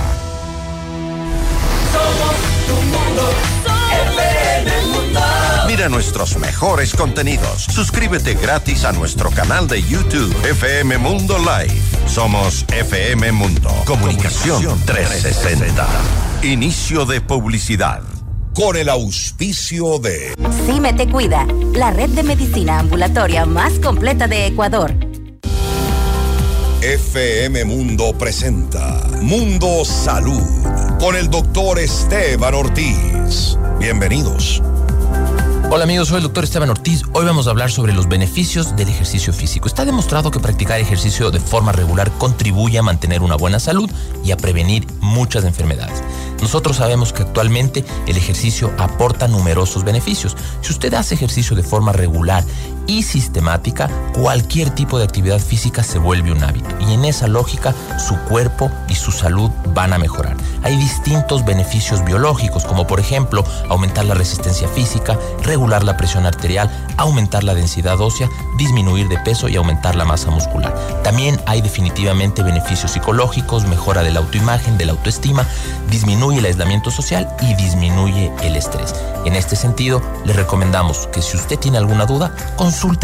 Somos 1.93 2.35
tu 2.67 2.73
mundo. 2.87 3.33
mundo. 4.91 5.21
Mira 5.67 5.87
nuestros 5.87 6.35
mejores 6.35 6.93
contenidos. 6.93 7.63
Suscríbete 7.63 8.33
gratis 8.33 8.83
a 8.83 8.91
nuestro 8.91 9.31
canal 9.31 9.69
de 9.69 9.81
YouTube 9.81 10.35
FM 10.49 10.97
Mundo 10.97 11.37
Live. 11.37 11.81
Somos 12.07 12.65
FM 12.73 13.31
Mundo. 13.31 13.69
Comunicación 13.85 14.81
360. 14.85 15.87
Inicio 16.43 17.05
de 17.05 17.21
publicidad 17.21 18.01
con 18.55 18.77
el 18.77 18.87
auspicio 18.87 19.99
de 19.99 20.33
Cime 20.65 20.93
Te 20.93 21.09
Cuida, 21.09 21.45
la 21.73 21.91
red 21.91 22.09
de 22.11 22.23
medicina 22.23 22.79
ambulatoria 22.79 23.45
más 23.45 23.73
completa 23.79 24.27
de 24.27 24.47
Ecuador. 24.47 24.93
FM 26.81 27.65
Mundo 27.65 28.17
presenta 28.17 29.03
Mundo 29.21 29.83
Salud 29.83 30.41
con 30.99 31.17
el 31.17 31.29
doctor 31.29 31.79
Esteban 31.79 32.53
Ortiz. 32.53 33.57
Bienvenidos. 33.77 34.63
Hola 35.75 35.83
amigos, 35.83 36.07
soy 36.07 36.19
el 36.19 36.23
doctor 36.23 36.45
Esteban 36.45 36.69
Ortiz. 36.69 37.01
Hoy 37.11 37.25
vamos 37.25 37.47
a 37.47 37.49
hablar 37.49 37.69
sobre 37.69 37.91
los 37.91 38.07
beneficios 38.07 38.77
del 38.77 38.87
ejercicio 38.87 39.33
físico. 39.33 39.67
Está 39.67 39.83
demostrado 39.83 40.31
que 40.31 40.39
practicar 40.39 40.79
ejercicio 40.79 41.31
de 41.31 41.41
forma 41.41 41.73
regular 41.73 42.09
contribuye 42.17 42.79
a 42.79 42.81
mantener 42.81 43.21
una 43.21 43.35
buena 43.35 43.59
salud 43.59 43.91
y 44.23 44.31
a 44.31 44.37
prevenir 44.37 44.87
muchas 45.01 45.43
enfermedades. 45.43 46.01
Nosotros 46.41 46.77
sabemos 46.77 47.11
que 47.11 47.23
actualmente 47.23 47.83
el 48.07 48.15
ejercicio 48.15 48.71
aporta 48.77 49.27
numerosos 49.27 49.83
beneficios. 49.83 50.37
Si 50.61 50.71
usted 50.71 50.93
hace 50.93 51.15
ejercicio 51.15 51.57
de 51.57 51.63
forma 51.63 51.91
regular 51.91 52.45
y 52.87 53.03
sistemática, 53.03 53.89
cualquier 54.13 54.69
tipo 54.69 54.97
de 54.97 55.05
actividad 55.05 55.39
física 55.39 55.83
se 55.83 55.99
vuelve 55.99 56.31
un 56.31 56.43
hábito. 56.43 56.69
Y 56.79 56.93
en 56.93 57.05
esa 57.05 57.27
lógica, 57.27 57.73
su 57.97 58.15
cuerpo 58.29 58.71
y 58.87 58.95
su 58.95 59.11
salud 59.11 59.49
van 59.73 59.93
a 59.93 59.97
mejorar. 59.97 60.37
Hay 60.63 60.77
distintos 60.77 61.45
beneficios 61.45 62.03
biológicos, 62.03 62.65
como 62.65 62.87
por 62.87 62.99
ejemplo 62.99 63.43
aumentar 63.69 64.05
la 64.05 64.15
resistencia 64.15 64.67
física, 64.67 65.17
regular 65.43 65.83
la 65.83 65.97
presión 65.97 66.25
arterial, 66.25 66.69
aumentar 66.97 67.43
la 67.43 67.53
densidad 67.53 67.99
ósea, 67.99 68.29
disminuir 68.57 69.07
de 69.07 69.17
peso 69.19 69.49
y 69.49 69.55
aumentar 69.55 69.95
la 69.95 70.05
masa 70.05 70.31
muscular. 70.31 70.73
También 71.03 71.39
hay 71.45 71.61
definitivamente 71.61 72.43
beneficios 72.43 72.91
psicológicos, 72.91 73.67
mejora 73.67 74.03
de 74.03 74.11
la 74.11 74.19
autoimagen, 74.19 74.77
de 74.77 74.85
la 74.85 74.93
autoestima, 74.93 75.45
disminuye 75.89 76.39
el 76.39 76.45
aislamiento 76.45 76.91
social 76.91 77.27
y 77.41 77.53
disminuye 77.55 78.31
el 78.43 78.55
estrés. 78.55 78.93
En 79.25 79.35
este 79.35 79.55
sentido, 79.55 80.01
le 80.23 80.33
recomendamos 80.33 81.07
que 81.07 81.21
si 81.21 81.35
usted 81.35 81.57
tiene 81.57 81.79
alguna 81.79 82.05
duda, 82.05 82.31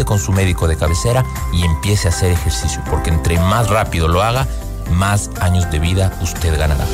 con 0.04 0.18
su 0.18 0.32
médico 0.32 0.68
de 0.68 0.76
cabecera 0.76 1.24
y 1.52 1.64
empiece 1.64 2.08
a 2.08 2.10
hacer 2.10 2.30
ejercicio, 2.30 2.82
porque 2.90 3.10
entre 3.10 3.38
más 3.38 3.70
rápido 3.70 4.06
lo 4.06 4.22
haga, 4.22 4.46
más 4.90 5.30
años 5.40 5.70
de 5.70 5.78
vida 5.78 6.12
usted 6.20 6.58
ganará. 6.58 6.84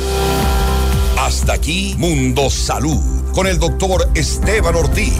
Hasta 1.17 1.53
aquí, 1.53 1.95
Mundo 1.97 2.49
Salud, 2.49 3.33
con 3.33 3.47
el 3.47 3.59
doctor 3.59 4.09
Esteban 4.15 4.75
Ortiz. 4.75 5.19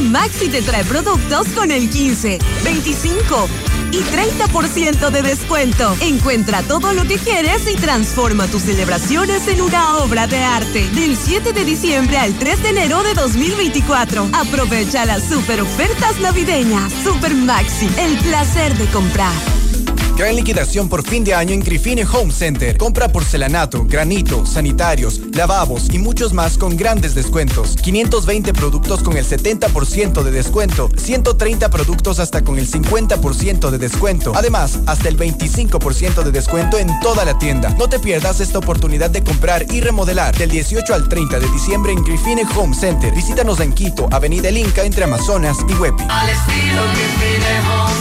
Maxi 0.00 0.48
te 0.48 0.62
trae 0.62 0.84
productos 0.84 1.48
con 1.48 1.70
el 1.70 1.90
15, 1.90 2.38
25 2.64 3.48
y 3.92 3.98
30% 3.98 5.10
de 5.10 5.22
descuento. 5.22 5.94
Encuentra 6.00 6.62
todo 6.62 6.92
lo 6.92 7.04
que 7.04 7.18
quieres 7.18 7.70
y 7.70 7.76
transforma 7.76 8.46
tus 8.46 8.62
celebraciones 8.62 9.46
en 9.48 9.60
una 9.60 9.98
obra 9.98 10.26
de 10.26 10.38
arte. 10.38 10.88
Del 10.90 11.16
7 11.16 11.52
de 11.52 11.64
diciembre 11.64 12.16
al 12.18 12.34
3 12.38 12.62
de 12.62 12.68
enero 12.70 13.02
de 13.02 13.14
2024. 13.14 14.30
Aprovecha 14.32 15.04
las 15.04 15.28
super 15.28 15.60
ofertas 15.60 16.18
navideñas. 16.20 16.92
Super 17.04 17.34
Maxi, 17.34 17.88
el 17.98 18.16
placer 18.18 18.76
de 18.76 18.86
comprar. 18.86 19.61
Gran 20.22 20.36
liquidación 20.36 20.88
por 20.88 21.04
fin 21.04 21.24
de 21.24 21.34
año 21.34 21.52
en 21.52 21.58
Grifine 21.58 22.04
Home 22.04 22.30
Center. 22.30 22.76
Compra 22.76 23.08
porcelanato, 23.08 23.84
granito, 23.86 24.46
sanitarios, 24.46 25.18
lavabos 25.34 25.92
y 25.92 25.98
muchos 25.98 26.32
más 26.32 26.56
con 26.56 26.76
grandes 26.76 27.16
descuentos. 27.16 27.74
520 27.82 28.52
productos 28.52 29.02
con 29.02 29.16
el 29.16 29.26
70% 29.26 30.22
de 30.22 30.30
descuento. 30.30 30.88
130 30.96 31.68
productos 31.70 32.20
hasta 32.20 32.44
con 32.44 32.56
el 32.60 32.70
50% 32.70 33.70
de 33.70 33.78
descuento. 33.78 34.32
Además, 34.36 34.78
hasta 34.86 35.08
el 35.08 35.18
25% 35.18 36.22
de 36.22 36.30
descuento 36.30 36.78
en 36.78 36.88
toda 37.00 37.24
la 37.24 37.36
tienda. 37.36 37.70
No 37.70 37.88
te 37.88 37.98
pierdas 37.98 38.38
esta 38.38 38.58
oportunidad 38.58 39.10
de 39.10 39.24
comprar 39.24 39.66
y 39.72 39.80
remodelar 39.80 40.38
del 40.38 40.50
18 40.50 40.94
al 40.94 41.08
30 41.08 41.40
de 41.40 41.48
diciembre 41.48 41.90
en 41.90 42.04
Grifine 42.04 42.44
Home 42.56 42.76
Center. 42.76 43.12
Visítanos 43.12 43.58
en 43.58 43.72
Quito, 43.72 44.06
Avenida 44.12 44.50
El 44.50 44.58
Inca 44.58 44.84
entre 44.84 45.02
Amazonas 45.02 45.56
y 45.68 45.72
Huepi. 45.72 46.04
Al 46.08 46.28
estilo 46.28 46.82
Grifine 46.94 47.58
Home 47.68 47.92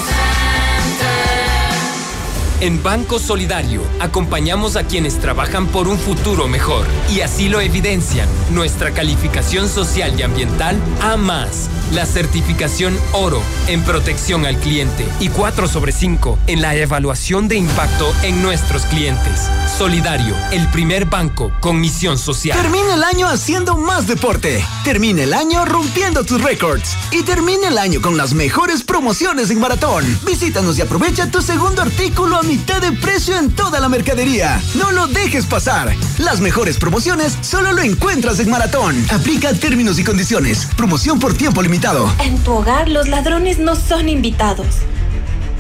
en 2.62 2.82
Banco 2.84 3.18
Solidario 3.20 3.82
acompañamos 4.00 4.76
a 4.76 4.84
quienes 4.84 5.20
trabajan 5.20 5.68
por 5.68 5.88
un 5.88 5.98
futuro 5.98 6.48
mejor 6.48 6.86
y 7.14 7.22
así 7.22 7.50
lo 7.50 7.60
evidencian 7.60 8.30
nuestra 8.52 8.92
calificación 8.92 9.68
social 9.68 10.18
y 10.18 10.22
ambiental 10.22 10.80
A 11.02 11.18
más, 11.18 11.70
la 11.92 12.06
certificación 12.06 12.98
oro 13.14 13.42
en 13.68 13.82
protección 13.84 14.46
al 14.46 14.58
cliente 14.58 15.06
y 15.20 15.30
4 15.30 15.68
sobre 15.68 15.92
5 15.92 16.38
en 16.48 16.62
la 16.62 16.76
evaluación 16.76 17.48
de 17.48 17.56
impacto 17.56 18.14
en 18.24 18.42
nuestros 18.42 18.84
clientes. 18.84 19.50
Solidario, 19.78 20.36
el 20.52 20.68
primer 20.70 21.06
banco 21.06 21.52
con 21.60 21.80
misión 21.80 22.18
social. 22.18 22.62
Termina 22.62 22.94
el 22.94 23.04
año 23.04 23.28
haciendo 23.28 23.76
más 23.76 24.06
deporte. 24.06 24.64
Termina 24.84 25.24
el 25.24 25.34
año 25.34 25.66
rompiendo 25.66 26.24
tus 26.24 26.42
récords. 26.42 26.96
Y 27.12 27.24
termina 27.24 27.70
el 27.70 27.78
año 27.78 28.02
con 28.02 28.18
las 28.18 28.34
mejores 28.34 28.84
promociones 28.84 29.50
en 29.50 29.60
maratón. 29.60 30.06
Visítanos 30.26 30.78
y 30.78 30.82
aprovecha 30.82 31.32
tu 31.32 31.42
segundo 31.42 31.82
artículo 31.82 32.38
a 32.38 32.44
mitad 32.52 32.82
de 32.82 32.92
precio 32.92 33.38
en 33.38 33.50
toda 33.50 33.80
la 33.80 33.88
mercadería. 33.88 34.62
No 34.76 34.92
lo 34.92 35.08
dejes 35.08 35.46
pasar. 35.46 35.96
Las 36.18 36.42
mejores 36.42 36.76
promociones 36.76 37.38
solo 37.40 37.72
lo 37.72 37.82
encuentras 37.82 38.42
en 38.42 38.50
Maratón. 38.50 39.06
Aplica 39.10 39.54
términos 39.54 40.00
y 40.00 40.04
condiciones. 40.04 40.68
Promoción 40.76 41.18
por 41.18 41.34
tiempo 41.34 41.62
limitado. 41.62 42.14
En 42.20 42.38
tu 42.40 42.52
hogar 42.52 42.90
los 42.90 43.08
ladrones 43.08 43.58
no 43.58 43.78
son 43.78 44.10
invitados. 44.10 44.68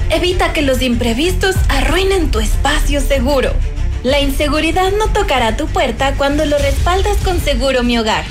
Evita 0.09 0.51
que 0.51 0.63
los 0.63 0.81
imprevistos 0.81 1.55
arruinen 1.69 2.29
tu 2.29 2.41
espacio 2.41 2.99
seguro. 2.99 3.53
La 4.03 4.19
inseguridad 4.19 4.91
no 4.91 5.07
tocará 5.13 5.55
tu 5.55 5.67
puerta 5.67 6.15
cuando 6.15 6.45
lo 6.45 6.57
respaldas 6.57 7.15
con 7.23 7.39
Seguro 7.39 7.83
Mi 7.83 7.99
Hogar. 7.99 8.25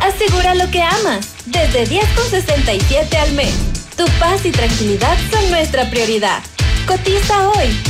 Asegura 0.00 0.54
lo 0.54 0.70
que 0.70 0.82
amas, 0.82 1.30
desde 1.46 1.88
10,67 1.88 3.16
al 3.16 3.32
mes. 3.32 3.54
Tu 3.96 4.04
paz 4.20 4.46
y 4.46 4.52
tranquilidad 4.52 5.16
son 5.32 5.50
nuestra 5.50 5.90
prioridad. 5.90 6.44
Cotiza 6.86 7.48
hoy. 7.48 7.80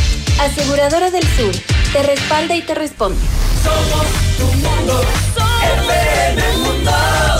Aseguradora 0.41 1.11
del 1.11 1.25
Sur. 1.37 1.53
Te 1.93 2.03
respalda 2.03 2.55
y 2.57 2.63
te 2.63 2.75
responde. 2.75 3.19
Somos 3.63 4.07
tu 4.39 4.47
mundo. 4.59 5.01
FM 5.89 6.57
Mundo. 6.59 6.91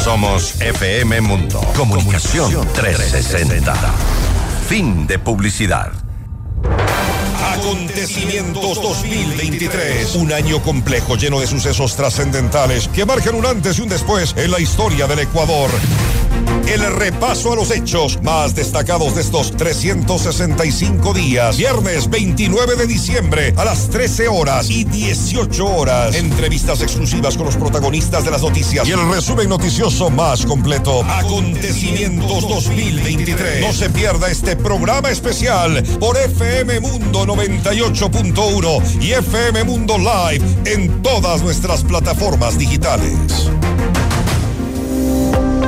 Somos 0.03 0.61
FM 0.61 1.21
Mundo. 1.21 1.61
Comunicación 1.77 2.67
360. 2.73 3.75
Fin 4.69 5.07
de 5.07 5.19
publicidad. 5.19 5.93
Acontecimientos 7.45 8.81
2023. 8.81 10.15
Un 10.17 10.33
año 10.33 10.63
complejo 10.63 11.17
lleno 11.17 11.41
de 11.41 11.47
sucesos 11.47 11.97
trascendentales 11.97 12.89
que 12.89 13.05
marcan 13.05 13.35
un 13.35 13.47
antes 13.47 13.79
y 13.79 13.83
un 13.83 13.89
después 13.89 14.35
en 14.37 14.51
la 14.51 14.61
historia 14.61 15.07
del 15.07 15.21
Ecuador. 15.21 15.71
El 16.67 16.81
repaso 16.95 17.53
a 17.53 17.57
los 17.57 17.71
hechos 17.71 18.23
más 18.23 18.55
destacados 18.55 19.15
de 19.15 19.21
estos 19.21 19.55
365 19.57 21.13
días. 21.13 21.59
Viernes 21.59 22.09
29 22.09 22.77
de 22.77 22.87
diciembre 22.87 23.53
a 23.57 23.65
las 23.65 23.91
13 23.91 24.29
horas 24.29 24.71
y 24.71 24.85
18 24.85 25.67
horas. 25.67 26.15
Entrevistas 26.15 26.81
exclusivas 26.81 27.37
con 27.37 27.47
los 27.47 27.57
protagonistas 27.57 28.25
de 28.25 28.31
las 28.31 28.43
noticias 28.43 28.89
y 28.89 28.93
el 28.93 29.07
resumen 29.11 29.49
noticioso 29.49 30.09
más 30.09 30.47
completo. 30.47 31.05
Acontecimientos 31.05 32.49
2023. 32.49 33.61
No 33.61 33.73
se 33.73 33.91
pierda 33.91 34.31
este 34.31 34.57
programa 34.57 35.11
especial 35.11 35.83
por 36.01 36.17
FM 36.17 36.81
Mundo 36.81 37.27
98.1 37.27 39.03
y 39.03 39.13
FM 39.13 39.65
Mundo 39.65 39.99
Live 39.99 40.45
en 40.65 41.03
todas 41.03 41.43
nuestras 41.43 41.85
plataformas 41.85 42.57
digitales. 42.57 43.51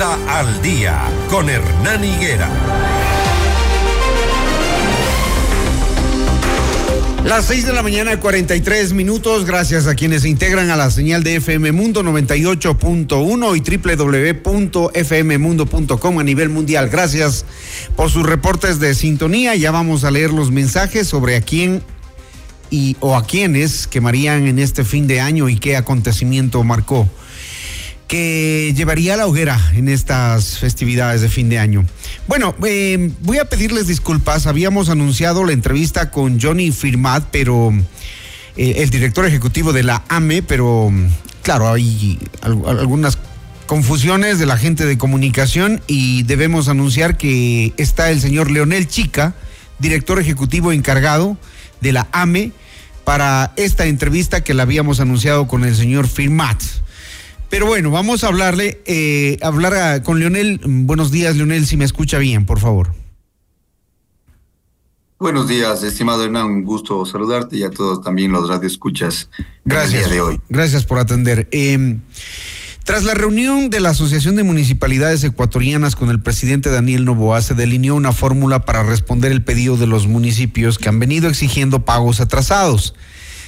Al 0.00 0.62
Día. 0.62 1.02
Con 1.28 1.50
Hernán 1.50 2.02
Higuera. 2.02 2.48
Las 7.22 7.44
6 7.44 7.66
de 7.66 7.74
la 7.74 7.82
mañana, 7.82 8.18
43 8.18 8.94
minutos. 8.94 9.44
Gracias 9.44 9.86
a 9.86 9.94
quienes 9.94 10.22
se 10.22 10.30
integran 10.30 10.70
a 10.70 10.76
la 10.76 10.90
señal 10.90 11.22
de 11.22 11.36
FM 11.36 11.72
Mundo 11.72 12.02
98.1 12.02 13.56
y 13.58 14.42
www.fmmundo.com 14.42 16.18
a 16.18 16.24
nivel 16.24 16.48
mundial. 16.48 16.88
Gracias 16.88 17.44
por 17.94 18.08
sus 18.10 18.24
reportes 18.24 18.80
de 18.80 18.94
sintonía. 18.94 19.54
Ya 19.54 19.70
vamos 19.70 20.04
a 20.04 20.10
leer 20.10 20.30
los 20.30 20.50
mensajes 20.50 21.08
sobre 21.08 21.36
a 21.36 21.42
quién 21.42 21.82
y 22.70 22.96
o 23.00 23.18
a 23.18 23.26
quiénes 23.26 23.86
quemarían 23.86 24.46
en 24.46 24.60
este 24.60 24.82
fin 24.82 25.06
de 25.06 25.20
año 25.20 25.50
y 25.50 25.58
qué 25.58 25.76
acontecimiento 25.76 26.64
marcó 26.64 27.06
que 28.10 28.74
llevaría 28.76 29.14
a 29.14 29.16
la 29.16 29.28
hoguera 29.28 29.70
en 29.72 29.88
estas 29.88 30.58
festividades 30.58 31.20
de 31.20 31.28
fin 31.28 31.48
de 31.48 31.60
año. 31.60 31.86
Bueno, 32.26 32.56
eh, 32.66 33.12
voy 33.20 33.38
a 33.38 33.44
pedirles 33.44 33.86
disculpas. 33.86 34.48
Habíamos 34.48 34.88
anunciado 34.88 35.44
la 35.44 35.52
entrevista 35.52 36.10
con 36.10 36.40
Johnny 36.40 36.72
Firmat, 36.72 37.28
pero 37.30 37.72
eh, 38.56 38.74
el 38.78 38.90
director 38.90 39.26
ejecutivo 39.26 39.72
de 39.72 39.84
la 39.84 40.02
AME, 40.08 40.42
pero 40.42 40.90
claro, 41.44 41.72
hay 41.72 42.18
algunas 42.42 43.16
confusiones 43.66 44.40
de 44.40 44.46
la 44.46 44.56
gente 44.56 44.86
de 44.86 44.98
comunicación 44.98 45.80
y 45.86 46.24
debemos 46.24 46.66
anunciar 46.66 47.16
que 47.16 47.72
está 47.76 48.10
el 48.10 48.20
señor 48.20 48.50
Leonel 48.50 48.88
Chica, 48.88 49.34
director 49.78 50.18
ejecutivo 50.18 50.72
encargado 50.72 51.36
de 51.80 51.92
la 51.92 52.08
AME 52.10 52.50
para 53.04 53.52
esta 53.54 53.86
entrevista 53.86 54.42
que 54.42 54.52
la 54.52 54.64
habíamos 54.64 54.98
anunciado 54.98 55.46
con 55.46 55.62
el 55.62 55.76
señor 55.76 56.08
Firmat. 56.08 56.60
Pero 57.50 57.66
bueno, 57.66 57.90
vamos 57.90 58.22
a 58.24 58.28
hablarle, 58.28 58.80
eh, 58.86 59.36
hablar 59.42 59.74
a- 59.74 60.02
con 60.02 60.20
Leonel. 60.20 60.60
Buenos 60.64 61.10
días, 61.10 61.36
Leonel, 61.36 61.66
si 61.66 61.76
me 61.76 61.84
escucha 61.84 62.18
bien, 62.18 62.46
por 62.46 62.60
favor. 62.60 62.92
Buenos 65.18 65.48
días, 65.48 65.82
estimado 65.82 66.24
Hernán, 66.24 66.46
un 66.46 66.64
gusto 66.64 67.04
saludarte 67.04 67.56
y 67.58 67.62
a 67.64 67.70
todos 67.70 68.02
también 68.02 68.32
los 68.32 68.48
radioescuchas 68.48 69.28
Gracias. 69.64 70.08
de 70.08 70.20
hoy. 70.22 70.40
Gracias 70.48 70.84
por 70.86 70.98
atender. 70.98 71.46
Eh, 71.50 71.98
tras 72.84 73.02
la 73.04 73.12
reunión 73.14 73.68
de 73.68 73.80
la 73.80 73.90
Asociación 73.90 74.36
de 74.36 74.44
Municipalidades 74.44 75.22
Ecuatorianas 75.24 75.94
con 75.94 76.08
el 76.08 76.20
presidente 76.22 76.70
Daniel 76.70 77.04
Novoa, 77.04 77.42
se 77.42 77.54
delineó 77.54 77.96
una 77.96 78.12
fórmula 78.12 78.64
para 78.64 78.82
responder 78.82 79.30
el 79.32 79.42
pedido 79.44 79.76
de 79.76 79.86
los 79.86 80.06
municipios 80.06 80.78
que 80.78 80.88
han 80.88 80.98
venido 80.98 81.28
exigiendo 81.28 81.84
pagos 81.84 82.20
atrasados. 82.20 82.94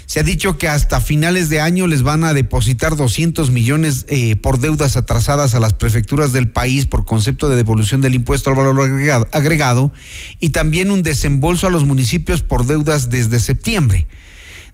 Se 0.07 0.21
ha 0.21 0.23
dicho 0.23 0.59
que 0.59 0.69
hasta 0.69 1.01
finales 1.01 1.49
de 1.49 1.61
año 1.61 1.87
les 1.87 2.03
van 2.03 2.25
a 2.25 2.35
depositar 2.35 2.97
200 2.97 3.51
millones 3.51 4.05
eh, 4.09 4.37
por 4.37 4.59
deudas 4.59 4.97
atrasadas 4.97 5.55
a 5.55 5.61
las 5.61 5.75
prefecturas 5.75 6.33
del 6.33 6.51
país 6.51 6.87
por 6.87 7.05
concepto 7.05 7.49
de 7.49 7.57
devolución 7.57 8.01
del 8.01 8.15
impuesto 8.15 8.51
al 8.51 8.57
valor 8.57 8.91
agregado, 9.33 9.93
y 10.41 10.51
también 10.51 10.91
un 10.91 11.03
desembolso 11.03 11.67
a 11.67 11.71
los 11.71 11.85
municipios 11.85 12.43
por 12.43 12.67
deudas 12.67 13.11
desde 13.11 13.41
septiembre. 13.41 14.07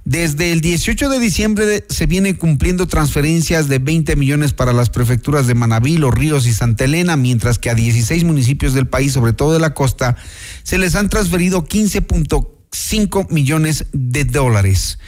Desde 0.08 0.52
el 0.52 0.62
18 0.62 1.10
de 1.10 1.18
diciembre 1.18 1.84
se 1.90 2.06
viene 2.06 2.34
cumpliendo 2.34 2.86
transferencias 2.86 3.68
de 3.68 3.78
20 3.78 4.16
millones 4.16 4.54
para 4.54 4.72
las 4.72 4.88
prefecturas 4.88 5.46
de 5.46 5.54
Manabí, 5.54 5.98
Los 5.98 6.14
Ríos 6.14 6.46
y 6.46 6.54
Santa 6.54 6.84
Elena, 6.84 7.18
mientras 7.18 7.58
que 7.58 7.68
a 7.68 7.74
16 7.74 8.24
municipios 8.24 8.72
del 8.72 8.88
país, 8.88 9.12
sobre 9.12 9.34
todo 9.34 9.52
de 9.52 9.60
la 9.60 9.74
costa, 9.74 10.16
se 10.62 10.78
les 10.78 10.94
han 10.94 11.10
transferido 11.10 11.66
15.5 11.66 13.30
millones 13.30 13.84
de 13.92 14.24
dólares. 14.24 14.98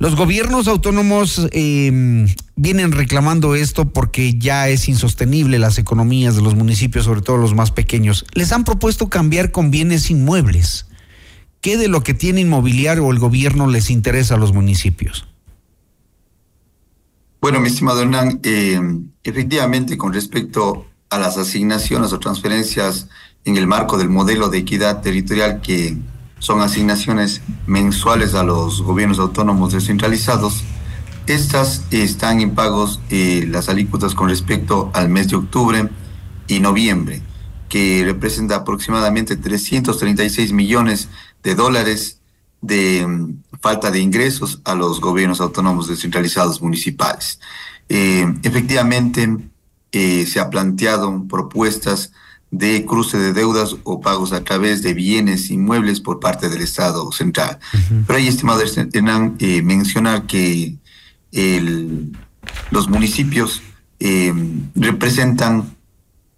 Los 0.00 0.16
gobiernos 0.16 0.66
autónomos 0.66 1.46
eh, 1.52 2.26
vienen 2.56 2.92
reclamando 2.92 3.54
esto 3.54 3.90
porque 3.90 4.38
ya 4.38 4.70
es 4.70 4.88
insostenible 4.88 5.58
las 5.58 5.76
economías 5.76 6.34
de 6.34 6.40
los 6.40 6.54
municipios, 6.54 7.04
sobre 7.04 7.20
todo 7.20 7.36
los 7.36 7.54
más 7.54 7.70
pequeños. 7.70 8.24
Les 8.32 8.50
han 8.52 8.64
propuesto 8.64 9.10
cambiar 9.10 9.50
con 9.50 9.70
bienes 9.70 10.10
inmuebles. 10.10 10.86
¿Qué 11.60 11.76
de 11.76 11.88
lo 11.88 12.02
que 12.02 12.14
tiene 12.14 12.40
inmobiliario 12.40 13.10
el 13.10 13.18
gobierno 13.18 13.66
les 13.66 13.90
interesa 13.90 14.36
a 14.36 14.38
los 14.38 14.54
municipios? 14.54 15.28
Bueno, 17.42 17.60
mi 17.60 17.68
estimado 17.68 18.00
Hernán, 18.00 18.40
eh, 18.42 18.80
efectivamente 19.22 19.98
con 19.98 20.14
respecto 20.14 20.86
a 21.10 21.18
las 21.18 21.36
asignaciones 21.36 22.14
o 22.14 22.18
transferencias 22.18 23.06
en 23.44 23.58
el 23.58 23.66
marco 23.66 23.98
del 23.98 24.08
modelo 24.08 24.48
de 24.48 24.56
equidad 24.56 25.02
territorial 25.02 25.60
que 25.60 25.98
son 26.40 26.60
asignaciones 26.60 27.42
mensuales 27.66 28.34
a 28.34 28.42
los 28.42 28.82
gobiernos 28.82 29.20
autónomos 29.20 29.72
descentralizados, 29.72 30.64
estas 31.26 31.84
están 31.92 32.40
en 32.40 32.56
pagos 32.56 33.00
eh, 33.10 33.46
las 33.48 33.68
alícuotas 33.68 34.16
con 34.16 34.28
respecto 34.28 34.90
al 34.94 35.08
mes 35.08 35.28
de 35.28 35.36
octubre 35.36 35.88
y 36.48 36.58
noviembre, 36.58 37.22
que 37.68 38.02
representa 38.04 38.56
aproximadamente 38.56 39.36
336 39.36 40.52
millones 40.52 41.08
de 41.44 41.54
dólares 41.54 42.18
de 42.60 43.06
mm, 43.06 43.42
falta 43.60 43.90
de 43.90 44.00
ingresos 44.00 44.60
a 44.64 44.74
los 44.74 45.00
gobiernos 45.00 45.40
autónomos 45.40 45.86
descentralizados 45.88 46.60
municipales. 46.60 47.38
Eh, 47.88 48.26
efectivamente, 48.42 49.28
eh, 49.92 50.26
se 50.26 50.40
ha 50.40 50.50
planteado 50.50 51.26
propuestas 51.28 52.12
de 52.50 52.84
cruce 52.84 53.16
de 53.18 53.32
deudas 53.32 53.76
o 53.84 54.00
pagos 54.00 54.32
a 54.32 54.42
través 54.42 54.82
de 54.82 54.92
bienes 54.94 55.50
inmuebles 55.50 56.00
por 56.00 56.18
parte 56.18 56.48
del 56.48 56.62
Estado 56.62 57.10
central. 57.12 57.58
Pero 58.06 58.18
ahí, 58.18 58.26
estimado 58.26 58.60
Hernán, 58.92 59.36
eh, 59.38 59.62
mencionar 59.62 60.26
que 60.26 60.76
el- 61.32 62.16
los 62.70 62.88
municipios 62.88 63.62
eh, 64.02 64.32
representan 64.74 65.76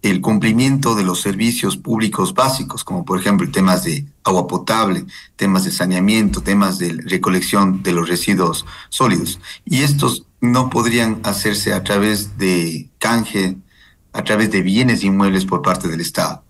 el 0.01 0.19
cumplimiento 0.19 0.95
de 0.95 1.03
los 1.03 1.21
servicios 1.21 1.77
públicos 1.77 2.33
básicos, 2.33 2.83
como 2.83 3.05
por 3.05 3.17
ejemplo 3.21 3.49
temas 3.49 3.85
de 3.85 4.05
agua 4.25 4.47
potable, 4.47 5.05
temas 5.37 5.63
de 5.63 5.71
saneamiento, 5.71 6.41
temas 6.41 6.77
de 6.77 6.91
recolección 7.05 7.81
de 7.81 7.93
los 7.93 8.09
residuos 8.09 8.65
sólidos. 8.89 9.39
Y 9.63 9.83
estos 9.83 10.25
no 10.41 10.69
podrían 10.69 11.21
hacerse 11.23 11.71
a 11.71 11.83
través 11.85 12.37
de 12.37 12.89
canje, 12.99 13.55
a 14.13 14.23
través 14.23 14.51
de 14.51 14.61
bienes 14.61 15.03
inmuebles 15.03 15.45
por 15.45 15.61
parte 15.61 15.87
del 15.87 16.01
Estado. 16.01 16.43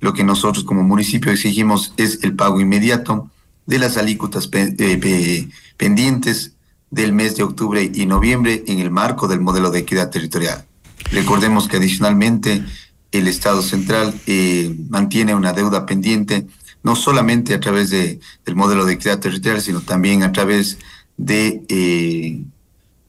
Lo 0.00 0.12
que 0.14 0.24
nosotros 0.24 0.64
como 0.64 0.82
municipio 0.82 1.30
exigimos 1.30 1.92
es 1.96 2.20
el 2.22 2.34
pago 2.34 2.60
inmediato 2.60 3.30
de 3.66 3.78
las 3.78 3.96
alícuotas 3.96 4.48
eh, 4.52 4.96
pe- 4.98 5.48
pendientes 5.76 6.52
del 6.90 7.12
mes 7.12 7.36
de 7.36 7.42
octubre 7.44 7.90
y 7.94 8.06
noviembre 8.06 8.64
en 8.66 8.80
el 8.80 8.90
marco 8.90 9.28
del 9.28 9.40
modelo 9.40 9.70
de 9.70 9.80
equidad 9.80 10.10
territorial. 10.10 10.64
Recordemos 11.12 11.68
que 11.68 11.76
adicionalmente 11.76 12.64
el 13.12 13.28
Estado 13.28 13.62
central 13.62 14.14
eh, 14.26 14.74
mantiene 14.88 15.34
una 15.34 15.52
deuda 15.52 15.84
pendiente 15.86 16.46
no 16.82 16.96
solamente 16.96 17.52
a 17.54 17.60
través 17.60 17.90
de, 17.90 18.20
del 18.44 18.56
modelo 18.56 18.86
de 18.86 18.94
equidad 18.94 19.20
territorial, 19.20 19.60
sino 19.60 19.82
también 19.82 20.22
a 20.22 20.32
través 20.32 20.78
de 21.16 21.62
eh, 21.68 22.42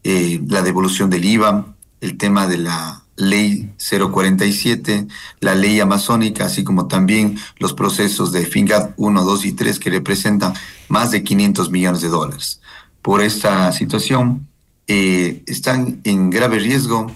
eh, 0.04 0.42
la 0.48 0.62
devolución 0.62 1.10
del 1.10 1.24
IVA, 1.24 1.74
el 2.02 2.18
tema 2.18 2.48
de 2.48 2.58
la 2.58 3.01
ley 3.16 3.72
047, 3.78 5.08
la 5.40 5.56
ley 5.56 5.80
amazónica, 5.80 6.46
así 6.46 6.64
como 6.64 6.88
también 6.88 7.38
los 7.60 7.74
procesos 7.74 8.32
de 8.32 8.46
FINGAD 8.46 8.92
1, 8.98 9.24
2 9.24 9.46
y 9.46 9.52
3 9.54 9.80
que 9.80 9.90
representan 9.90 10.54
más 10.88 11.12
de 11.12 11.24
500 11.24 11.70
millones 11.70 12.02
de 12.02 12.10
dólares. 12.10 12.62
Por 13.02 13.22
esta 13.22 13.72
situación, 13.72 14.48
eh, 14.88 15.44
están 15.48 16.02
en 16.04 16.30
grave 16.30 16.60
riesgo 16.60 17.12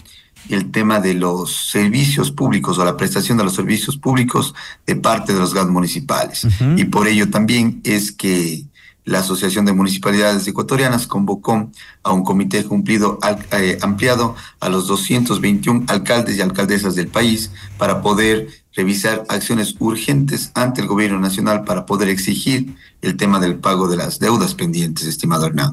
el 0.49 0.71
tema 0.71 0.99
de 0.99 1.15
los 1.15 1.69
servicios 1.71 2.31
públicos 2.31 2.77
o 2.77 2.85
la 2.85 2.97
prestación 2.97 3.37
de 3.37 3.43
los 3.43 3.55
servicios 3.55 3.97
públicos 3.97 4.53
de 4.85 4.95
parte 4.95 5.33
de 5.33 5.39
los 5.39 5.53
GAD 5.53 5.69
municipales. 5.69 6.47
Y 6.77 6.85
por 6.85 7.07
ello 7.07 7.29
también 7.29 7.81
es 7.83 8.11
que 8.11 8.63
la 9.05 9.19
Asociación 9.19 9.65
de 9.65 9.73
Municipalidades 9.73 10.47
Ecuatorianas 10.47 11.07
convocó 11.07 11.69
a 12.03 12.11
un 12.11 12.23
comité 12.23 12.63
cumplido 12.63 13.19
eh, 13.51 13.77
ampliado 13.81 14.35
a 14.59 14.69
los 14.69 14.87
221 14.87 15.85
alcaldes 15.87 16.37
y 16.37 16.41
alcaldesas 16.41 16.95
del 16.95 17.07
país 17.07 17.51
para 17.77 18.01
poder 18.01 18.49
revisar 18.75 19.23
acciones 19.29 19.75
urgentes 19.79 20.51
ante 20.53 20.81
el 20.81 20.87
gobierno 20.87 21.19
nacional 21.19 21.63
para 21.63 21.85
poder 21.85 22.09
exigir 22.09 22.75
el 23.01 23.15
tema 23.15 23.39
del 23.39 23.55
pago 23.55 23.87
de 23.87 23.97
las 23.97 24.19
deudas 24.19 24.53
pendientes, 24.53 25.05
estimado 25.05 25.45
Hernán. 25.45 25.71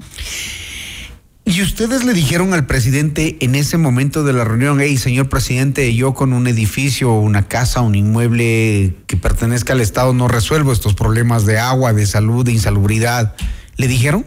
¿Y 1.45 1.61
ustedes 1.61 2.05
le 2.05 2.14
dijeron 2.14 2.55
al 2.55 2.66
presidente 2.66 3.36
en 3.40 3.57
ese 3.57 3.76
momento 3.76 4.22
de 4.22 4.32
la 4.32 4.45
reunión, 4.45 4.80
hey, 4.80 4.97
señor 4.97 5.28
presidente, 5.28 5.93
yo 5.95 6.14
con 6.14 6.32
un 6.32 6.47
edificio, 6.47 7.12
una 7.12 7.49
casa, 7.49 7.80
un 7.80 7.97
inmueble 7.97 8.97
que 9.09 9.16
pertenezca 9.16 9.72
al 9.72 9.80
Estado 9.80 10.14
no 10.14 10.28
resuelvo 10.28 10.72
estos 10.72 10.95
problemas 10.95 11.45
de 11.45 11.59
agua, 11.59 11.93
de 11.93 12.07
salud, 12.07 12.45
de 12.45 12.53
insalubridad? 12.53 13.34
¿Le 13.76 13.88
dijeron? 13.88 14.24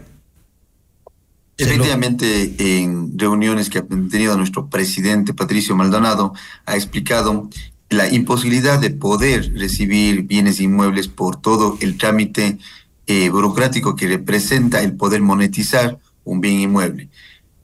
Efectivamente, 1.56 2.54
en 2.58 3.18
reuniones 3.18 3.70
que 3.70 3.78
ha 3.78 3.82
tenido 3.82 4.36
nuestro 4.36 4.68
presidente 4.68 5.32
Patricio 5.32 5.74
Maldonado, 5.74 6.34
ha 6.66 6.76
explicado 6.76 7.48
la 7.88 8.12
imposibilidad 8.12 8.78
de 8.78 8.90
poder 8.90 9.54
recibir 9.54 10.24
bienes 10.24 10.60
inmuebles 10.60 11.08
por 11.08 11.40
todo 11.40 11.78
el 11.80 11.96
trámite 11.96 12.58
eh, 13.06 13.30
burocrático 13.30 13.96
que 13.96 14.06
representa 14.06 14.82
el 14.82 14.96
poder 14.96 15.22
monetizar 15.22 15.98
un 16.26 16.42
bien 16.42 16.60
inmueble. 16.60 17.08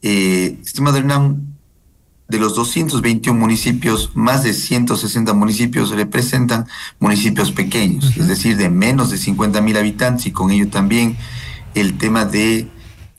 Eh, 0.00 0.58
estimado 0.64 0.96
Hernán, 0.96 1.52
de 2.28 2.38
los 2.38 2.54
221 2.54 3.38
municipios, 3.38 4.12
más 4.14 4.42
de 4.42 4.54
160 4.54 5.34
municipios 5.34 5.90
representan 5.90 6.66
municipios 6.98 7.52
pequeños, 7.52 8.16
es 8.16 8.26
decir, 8.26 8.56
de 8.56 8.70
menos 8.70 9.10
de 9.10 9.18
50 9.18 9.60
mil 9.60 9.76
habitantes 9.76 10.24
y 10.26 10.30
con 10.32 10.50
ello 10.50 10.68
también 10.68 11.18
el 11.74 11.98
tema 11.98 12.24
de 12.24 12.68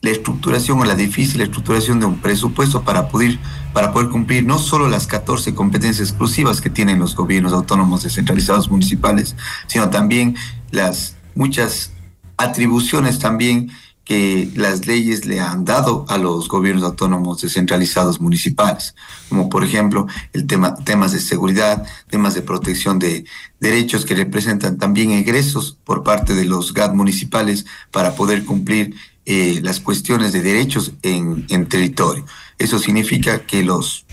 la 0.00 0.10
estructuración 0.10 0.80
o 0.80 0.84
la 0.84 0.96
difícil 0.96 1.40
estructuración 1.40 2.00
de 2.00 2.06
un 2.06 2.18
presupuesto 2.18 2.82
para 2.82 3.08
poder, 3.08 3.38
para 3.72 3.92
poder 3.92 4.10
cumplir 4.10 4.44
no 4.44 4.58
solo 4.58 4.88
las 4.88 5.06
14 5.06 5.54
competencias 5.54 6.10
exclusivas 6.10 6.60
que 6.60 6.68
tienen 6.68 6.98
los 6.98 7.14
gobiernos 7.14 7.52
autónomos 7.52 8.02
descentralizados 8.02 8.68
municipales, 8.68 9.36
sino 9.66 9.90
también 9.90 10.36
las 10.72 11.16
muchas 11.36 11.92
atribuciones 12.36 13.18
también 13.18 13.70
que 14.04 14.50
las 14.54 14.86
leyes 14.86 15.24
le 15.24 15.40
han 15.40 15.64
dado 15.64 16.04
a 16.08 16.18
los 16.18 16.48
gobiernos 16.48 16.84
autónomos 16.84 17.40
descentralizados 17.40 18.20
municipales, 18.20 18.94
como 19.28 19.48
por 19.48 19.64
ejemplo 19.64 20.06
el 20.32 20.46
tema, 20.46 20.74
temas 20.76 21.12
de 21.12 21.20
seguridad, 21.20 21.86
temas 22.10 22.34
de 22.34 22.42
protección 22.42 22.98
de 22.98 23.24
derechos 23.60 24.04
que 24.04 24.14
representan 24.14 24.76
también 24.76 25.10
egresos 25.10 25.78
por 25.84 26.02
parte 26.02 26.34
de 26.34 26.44
los 26.44 26.74
GAD 26.74 26.92
municipales 26.92 27.64
para 27.90 28.14
poder 28.14 28.44
cumplir 28.44 28.94
eh, 29.24 29.60
las 29.62 29.80
cuestiones 29.80 30.34
de 30.34 30.42
derechos 30.42 30.92
en, 31.02 31.46
territorio. 31.66 32.26
Eso 32.58 32.78
significa 32.78 33.46
que 33.46 33.62
los 33.62 34.04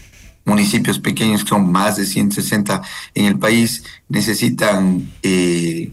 municipios 0.45 0.99
pequeños, 0.99 1.43
que 1.43 1.49
son 1.49 1.69
más 1.69 1.97
de 1.97 2.05
160 2.05 2.81
en 3.13 3.25
el 3.25 3.37
país, 3.37 3.83
necesitan 4.07 5.11
eh, 5.21 5.91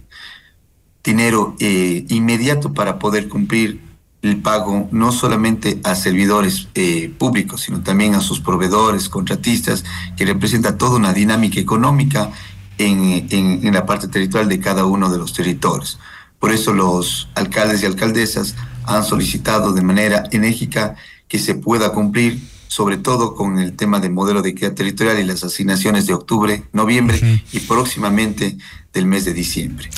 dinero 1.03 1.57
eh, 1.59 2.05
inmediato 2.09 2.72
para 2.72 3.01
poder 3.01 3.28
cumplir 3.28 3.88
el 4.22 4.42
pago 4.42 4.88
no 4.90 5.12
solamente 5.12 5.80
a 5.84 5.94
servidores 5.94 6.68
eh, 6.74 7.12
públicos, 7.18 7.62
sino 7.62 7.82
también 7.82 8.14
a 8.14 8.20
sus 8.20 8.40
proveedores, 8.40 9.08
contratistas, 9.08 9.84
que 10.16 10.26
representa 10.26 10.76
toda 10.76 10.96
una 10.96 11.12
dinámica 11.12 11.60
económica 11.60 12.30
en, 12.78 13.26
en, 13.30 13.72
la 13.72 13.86
parte 13.86 14.08
territorial 14.08 14.48
de 14.48 14.60
cada 14.60 14.84
uno 14.84 15.10
de 15.10 15.18
los 15.18 15.32
territorios. 15.32 15.98
Por 16.38 16.52
eso 16.52 16.72
los 16.72 17.28
alcaldes 17.34 17.82
y 17.82 17.86
alcaldesas 17.86 18.54
han 18.84 19.04
solicitado 19.04 19.72
de 19.72 19.82
manera 19.82 20.24
enérgica 20.30 20.96
que 21.26 21.38
se 21.38 21.54
pueda 21.54 21.92
cumplir, 21.92 22.40
sobre 22.68 22.96
todo 22.96 23.34
con 23.34 23.58
el 23.58 23.74
tema 23.74 24.00
del 24.00 24.12
modelo 24.12 24.42
de 24.42 24.50
equidad 24.50 24.74
territorial 24.74 25.18
y 25.18 25.24
las 25.24 25.44
asignaciones 25.44 26.06
de 26.06 26.14
octubre, 26.14 26.64
noviembre 26.72 27.42
y 27.52 27.60
próximamente 27.60 28.56
del 28.92 29.06
mes 29.06 29.24
de 29.24 29.34
diciembre. 29.34 29.90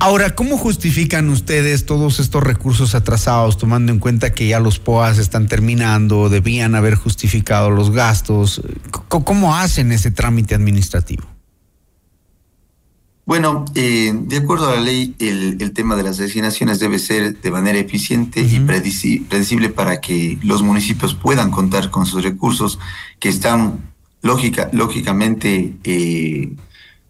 Ahora, 0.00 0.36
¿cómo 0.36 0.56
justifican 0.56 1.28
ustedes 1.28 1.84
todos 1.84 2.20
estos 2.20 2.42
recursos 2.42 2.94
atrasados, 2.94 3.58
tomando 3.58 3.90
en 3.90 3.98
cuenta 3.98 4.32
que 4.32 4.46
ya 4.46 4.60
los 4.60 4.78
POAS 4.78 5.18
están 5.18 5.48
terminando, 5.48 6.28
debían 6.28 6.76
haber 6.76 6.94
justificado 6.94 7.70
los 7.70 7.90
gastos? 7.90 8.62
¿Cómo 9.08 9.56
hacen 9.56 9.90
ese 9.90 10.12
trámite 10.12 10.54
administrativo? 10.54 11.24
Bueno, 13.26 13.64
eh, 13.74 14.12
de 14.14 14.36
acuerdo 14.36 14.70
a 14.70 14.76
la 14.76 14.80
ley, 14.80 15.16
el, 15.18 15.72
tema 15.72 15.96
de 15.96 16.04
las 16.04 16.20
asignaciones 16.20 16.78
debe 16.78 16.98
ser 16.98 17.38
de 17.40 17.50
manera 17.50 17.78
eficiente 17.78 18.40
y 18.40 18.60
predecible 18.60 19.68
para 19.68 20.00
que 20.00 20.38
los 20.42 20.62
municipios 20.62 21.14
puedan 21.14 21.50
contar 21.50 21.90
con 21.90 22.06
sus 22.06 22.22
recursos 22.22 22.78
que 23.18 23.28
están 23.28 23.92
lógica, 24.22 24.70
lógicamente 24.72 25.74
eh, 25.84 26.56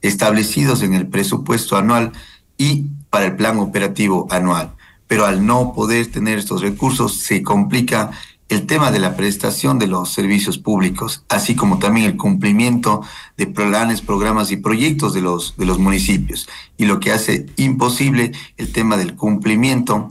establecidos 0.00 0.82
en 0.82 0.94
el 0.94 1.06
presupuesto 1.06 1.76
anual 1.76 2.12
y 2.58 2.86
para 3.08 3.26
el 3.26 3.36
plan 3.36 3.58
operativo 3.58 4.26
anual. 4.30 4.74
Pero 5.06 5.24
al 5.24 5.46
no 5.46 5.72
poder 5.72 6.08
tener 6.08 6.38
estos 6.38 6.60
recursos 6.60 7.14
se 7.20 7.42
complica 7.42 8.10
el 8.48 8.66
tema 8.66 8.90
de 8.90 8.98
la 8.98 9.14
prestación 9.14 9.78
de 9.78 9.86
los 9.86 10.12
servicios 10.12 10.58
públicos, 10.58 11.22
así 11.28 11.54
como 11.54 11.78
también 11.78 12.06
el 12.06 12.16
cumplimiento 12.16 13.02
de 13.36 13.46
planes, 13.46 14.00
programas 14.00 14.50
y 14.50 14.56
proyectos 14.56 15.12
de 15.12 15.20
los, 15.20 15.56
de 15.56 15.66
los 15.66 15.78
municipios, 15.78 16.48
y 16.78 16.86
lo 16.86 16.98
que 16.98 17.12
hace 17.12 17.46
imposible 17.56 18.32
el 18.56 18.72
tema 18.72 18.96
del 18.96 19.14
cumplimiento 19.14 20.08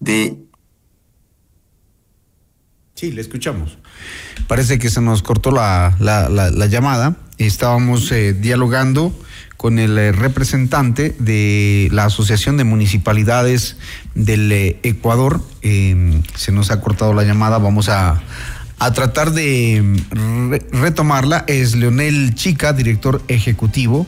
de... 0.00 0.38
Sí, 2.94 3.12
le 3.12 3.20
escuchamos. 3.20 3.76
Parece 4.46 4.78
que 4.78 4.88
se 4.88 5.00
nos 5.00 5.22
cortó 5.22 5.50
la, 5.50 5.96
la, 5.98 6.66
llamada. 6.66 7.16
Estábamos 7.38 8.10
eh, 8.12 8.32
dialogando 8.32 9.12
con 9.64 9.78
el 9.78 9.96
eh, 9.96 10.12
representante 10.12 11.16
de 11.18 11.88
la 11.90 12.04
Asociación 12.04 12.58
de 12.58 12.64
Municipalidades 12.64 13.78
del 14.14 14.52
eh, 14.52 14.78
Ecuador. 14.82 15.40
Em, 15.62 16.22
se 16.34 16.52
nos 16.52 16.70
ha 16.70 16.82
cortado 16.82 17.14
la 17.14 17.22
llamada, 17.22 17.56
vamos 17.56 17.88
a, 17.88 18.20
tratar 18.92 19.32
de 19.32 19.76
em, 19.76 19.96
retomarla. 20.70 21.46
Es 21.46 21.74
Leonel 21.76 22.34
Chica, 22.34 22.74
director 22.74 23.22
ejecutivo, 23.28 24.06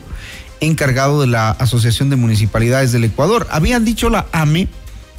encargado 0.59 1.21
de 1.21 1.25
la 1.25 1.49
Asociación 1.49 2.11
de 2.11 2.17
Municipalidades 2.17 2.91
del 2.91 3.05
Ecuador. 3.05 3.47
Habían 3.49 3.83
dicho 3.83 4.11
la 4.11 4.27
AME 4.33 4.67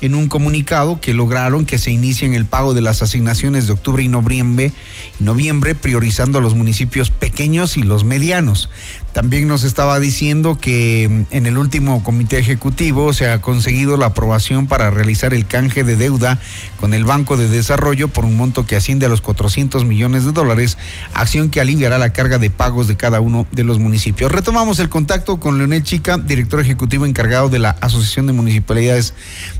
en 0.01 0.15
un 0.15 0.29
comunicado 0.29 1.01
que 1.01 1.15
lograron 1.15 1.67
que 1.67 1.79
se 1.79 1.91
inicien 1.91 2.35
el 2.35 2.47
pago 2.47 2.75
de 2.75 2.81
las 2.81 3.03
asignaciones 3.03 3.67
de 3.67 3.73
octubre 3.73 4.03
y 4.03 4.09
noviembre, 4.09 4.73
noviembre 5.19 5.75
priorizando 5.75 6.39
a 6.39 6.43
los 6.43 6.55
municipios 6.55 7.11
pequeños 7.11 7.77
y 7.77 7.83
los 7.83 8.05
medianos. 8.05 8.71
También 9.19 9.49
nos 9.49 9.65
estaba 9.65 9.99
diciendo 9.99 10.59
que 10.61 11.09
mm, 11.11 11.35
en 11.35 11.47
el 11.47 11.59
último 11.59 12.05
comité 12.05 12.39
ejecutivo 12.39 13.13
se 13.13 13.29
ha 13.29 13.41
conseguido 13.41 13.97
la 13.97 14.07
aprobación 14.07 14.69
para 14.69 14.91
realizar 14.91 15.35
el 15.35 15.45
canje 15.45 15.83
de 15.83 15.97
deuda 15.97 16.39
con 16.79 16.95
el 16.95 17.05
Banco 17.05 17.37
de 17.37 17.49
Desarrollo 17.49 18.07
por 18.07 18.25
un 18.25 18.37
monto 18.37 18.65
que 18.65 18.77
asciende 18.77 19.07
a 19.07 19.09
los 19.09 19.21
400 19.21 19.85
millones 19.85 20.25
de 20.25 20.31
dólares, 20.31 20.79
acción 21.15 21.51
que 21.51 21.61
aliviará 21.61 21.99
la 21.99 22.13
carga 22.13 22.39
de 22.39 22.51
pagos 22.51 22.87
de 22.87 22.97
cada 22.97 23.21
uno 23.21 23.45
de 23.51 23.65
los 23.65 23.81
municipios. 23.81 24.31
Retomamos 24.31 24.79
el 24.79 24.89
contacto 24.89 25.41
con 25.41 25.59
Leonel 25.59 25.83
Chica, 25.83 26.17
director 26.17 26.61
ejecutivo 26.61 27.05
encargado 27.05 27.49
de 27.49 27.59
la 27.59 27.71
Asociación 27.71 28.29
de 28.29 28.35
Municipalidades 28.35 29.15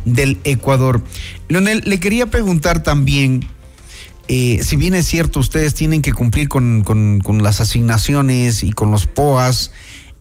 del 0.05 0.39
Ecuador. 0.45 1.03
Leonel, 1.49 1.83
le 1.85 1.99
quería 1.99 2.27
preguntar 2.27 2.85
también 2.85 3.45
eh, 4.29 4.61
si 4.63 4.77
bien 4.77 4.95
es 4.95 5.07
cierto, 5.07 5.41
ustedes 5.41 5.75
tienen 5.75 6.03
que 6.03 6.13
cumplir 6.13 6.49
con, 6.49 6.85
las 7.43 7.61
asignaciones 7.63 8.63
y 8.63 8.73
con 8.73 8.91
los 8.91 9.07
POAS, 9.07 9.73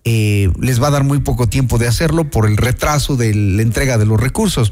eh, 0.05 0.49
les 0.61 0.81
va 0.81 0.87
a 0.87 0.91
dar 0.91 1.03
muy 1.03 1.19
poco 1.19 1.47
tiempo 1.47 1.77
de 1.77 1.87
hacerlo 1.87 2.29
por 2.29 2.45
el 2.47 2.55
retraso 2.55 3.17
de 3.17 3.35
la 3.35 3.61
entrega 3.61 3.97
de 3.97 4.05
los 4.05 4.19
recursos. 4.19 4.71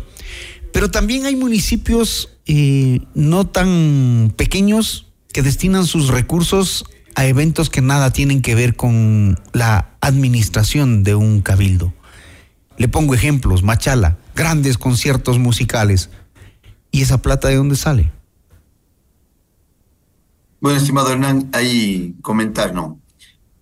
Pero 0.72 0.90
también 0.90 1.26
hay 1.26 1.36
municipios 1.36 2.38
eh, 2.46 3.02
no 3.14 3.46
tan 3.46 4.34
pequeños 4.38 5.08
que 5.34 5.42
destinan 5.42 5.86
sus 5.86 6.08
recursos 6.08 6.86
a 7.16 7.26
eventos 7.26 7.70
que 7.70 7.82
nada 7.82 8.14
tienen 8.14 8.42
que 8.42 8.56
ver 8.56 8.78
con 8.78 9.40
la 9.52 9.98
administración 10.00 11.04
de 11.04 11.16
un 11.16 11.42
cabildo. 11.42 11.94
Le 12.78 12.88
pongo 12.88 13.14
ejemplos, 13.14 13.64
Machala, 13.64 14.18
grandes 14.34 14.78
conciertos 14.78 15.40
musicales. 15.40 16.10
¿Y 16.92 17.02
esa 17.02 17.22
plata 17.22 17.50
de 17.50 17.56
dónde 17.56 17.76
sale? 17.76 18.12
Bueno, 20.66 20.80
estimado 20.80 21.12
Hernán, 21.12 21.48
hay 21.54 22.16
comentar, 22.24 22.74
¿no? 22.74 23.00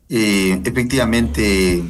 Eh, 0.08 0.62
efectivamente, 0.64 1.84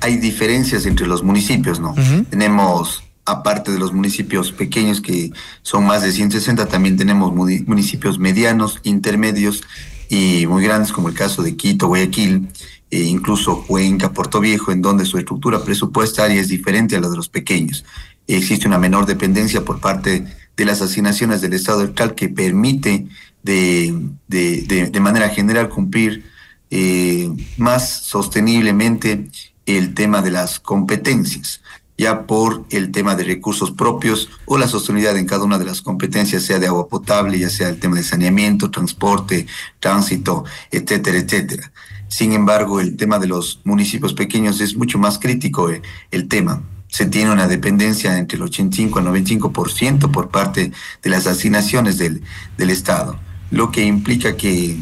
hay 0.00 0.16
diferencias 0.16 0.86
entre 0.86 1.06
los 1.06 1.22
municipios, 1.22 1.80
¿no? 1.80 1.94
Tenemos, 2.30 3.04
aparte 3.26 3.72
de 3.72 3.78
los 3.78 3.92
municipios 3.92 4.52
pequeños 4.52 5.02
que 5.02 5.32
son 5.60 5.84
más 5.84 6.02
de 6.02 6.12
160, 6.12 6.64
también 6.64 6.96
tenemos 6.96 7.30
municipios 7.34 8.18
medianos, 8.18 8.80
intermedios 8.84 9.62
y 10.08 10.46
muy 10.46 10.64
grandes, 10.64 10.92
como 10.92 11.10
el 11.10 11.14
caso 11.14 11.42
de 11.42 11.54
Quito, 11.54 11.88
Guayaquil, 11.88 12.48
e 12.90 13.02
incluso 13.02 13.66
Cuenca, 13.66 14.14
Puerto 14.14 14.40
Viejo, 14.40 14.72
en 14.72 14.80
donde 14.80 15.04
su 15.04 15.18
estructura 15.18 15.62
presupuestaria 15.62 16.40
es 16.40 16.48
diferente 16.48 16.96
a 16.96 17.02
la 17.02 17.10
de 17.10 17.16
los 17.16 17.28
pequeños. 17.28 17.84
Existe 18.26 18.66
una 18.66 18.78
menor 18.78 19.04
dependencia 19.04 19.62
por 19.62 19.78
parte 19.78 20.24
de 20.56 20.64
las 20.64 20.80
asignaciones 20.80 21.42
del 21.42 21.52
Estado 21.52 21.82
central 21.82 22.14
que 22.14 22.30
permite 22.30 23.08
de, 23.46 24.90
de, 24.90 25.00
manera 25.00 25.28
general 25.28 25.68
cumplir 25.68 26.24
eh, 26.70 27.30
más 27.56 28.02
sosteniblemente 28.02 29.28
el 29.66 29.94
tema 29.94 30.20
de 30.20 30.32
las 30.32 30.58
competencias, 30.58 31.62
ya 31.96 32.26
por 32.26 32.64
el 32.70 32.90
tema 32.90 33.14
de 33.14 33.24
recursos 33.24 33.70
propios 33.70 34.28
o 34.46 34.58
la 34.58 34.66
sostenibilidad 34.66 35.16
en 35.16 35.26
cada 35.26 35.44
una 35.44 35.58
de 35.58 35.64
las 35.64 35.80
competencias, 35.80 36.42
sea 36.42 36.58
de 36.58 36.66
agua 36.66 36.88
potable, 36.88 37.38
ya 37.38 37.48
sea 37.48 37.68
el 37.68 37.78
tema 37.78 37.96
de 37.96 38.02
saneamiento, 38.02 38.70
transporte, 38.70 39.46
tránsito, 39.78 40.44
etcétera, 40.70 41.18
etcétera. 41.18 41.72
Sin 42.08 42.32
embargo, 42.32 42.80
el 42.80 42.96
tema 42.96 43.18
de 43.18 43.28
los 43.28 43.60
municipios 43.64 44.12
pequeños 44.12 44.60
es 44.60 44.76
mucho 44.76 44.98
más 44.98 45.18
crítico 45.18 45.70
eh, 45.70 45.82
el 46.10 46.28
tema 46.28 46.62
se 46.88 47.04
tiene 47.04 47.32
una 47.32 47.48
dependencia 47.48 48.16
entre 48.16 48.36
el 48.36 48.44
85 48.44 49.00
al 49.00 49.06
95% 49.06 50.10
por 50.12 50.30
parte 50.30 50.72
de 51.02 51.10
las 51.10 51.26
asignaciones 51.26 51.98
del, 51.98 52.22
del 52.56 52.70
Estado 52.70 53.18
lo 53.50 53.70
que 53.70 53.84
implica 53.84 54.36
que 54.36 54.76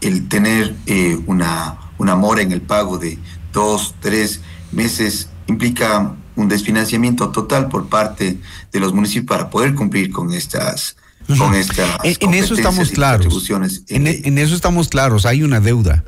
el 0.00 0.28
tener 0.28 0.74
eh, 0.86 1.18
una, 1.26 1.76
una 1.98 2.16
mora 2.16 2.42
en 2.42 2.52
el 2.52 2.60
pago 2.60 2.98
de 2.98 3.18
dos, 3.52 3.94
tres 4.00 4.40
meses 4.72 5.28
implica 5.46 6.14
un 6.36 6.48
desfinanciamiento 6.48 7.30
total 7.30 7.68
por 7.68 7.88
parte 7.88 8.38
de 8.72 8.80
los 8.80 8.92
municipios 8.92 9.26
para 9.26 9.50
poder 9.50 9.74
cumplir 9.74 10.10
con 10.10 10.32
estas 10.32 10.96
con 11.38 11.54
estas 11.54 11.98
en, 12.02 12.34
eso 12.34 12.54
estamos 12.54 12.90
claros. 12.90 13.48
en, 13.88 14.06
en, 14.06 14.38
eso 14.38 14.54
estamos 14.54 14.88
claros. 14.88 15.24
Hay 15.24 15.42
una 15.42 15.58
deuda 15.58 16.04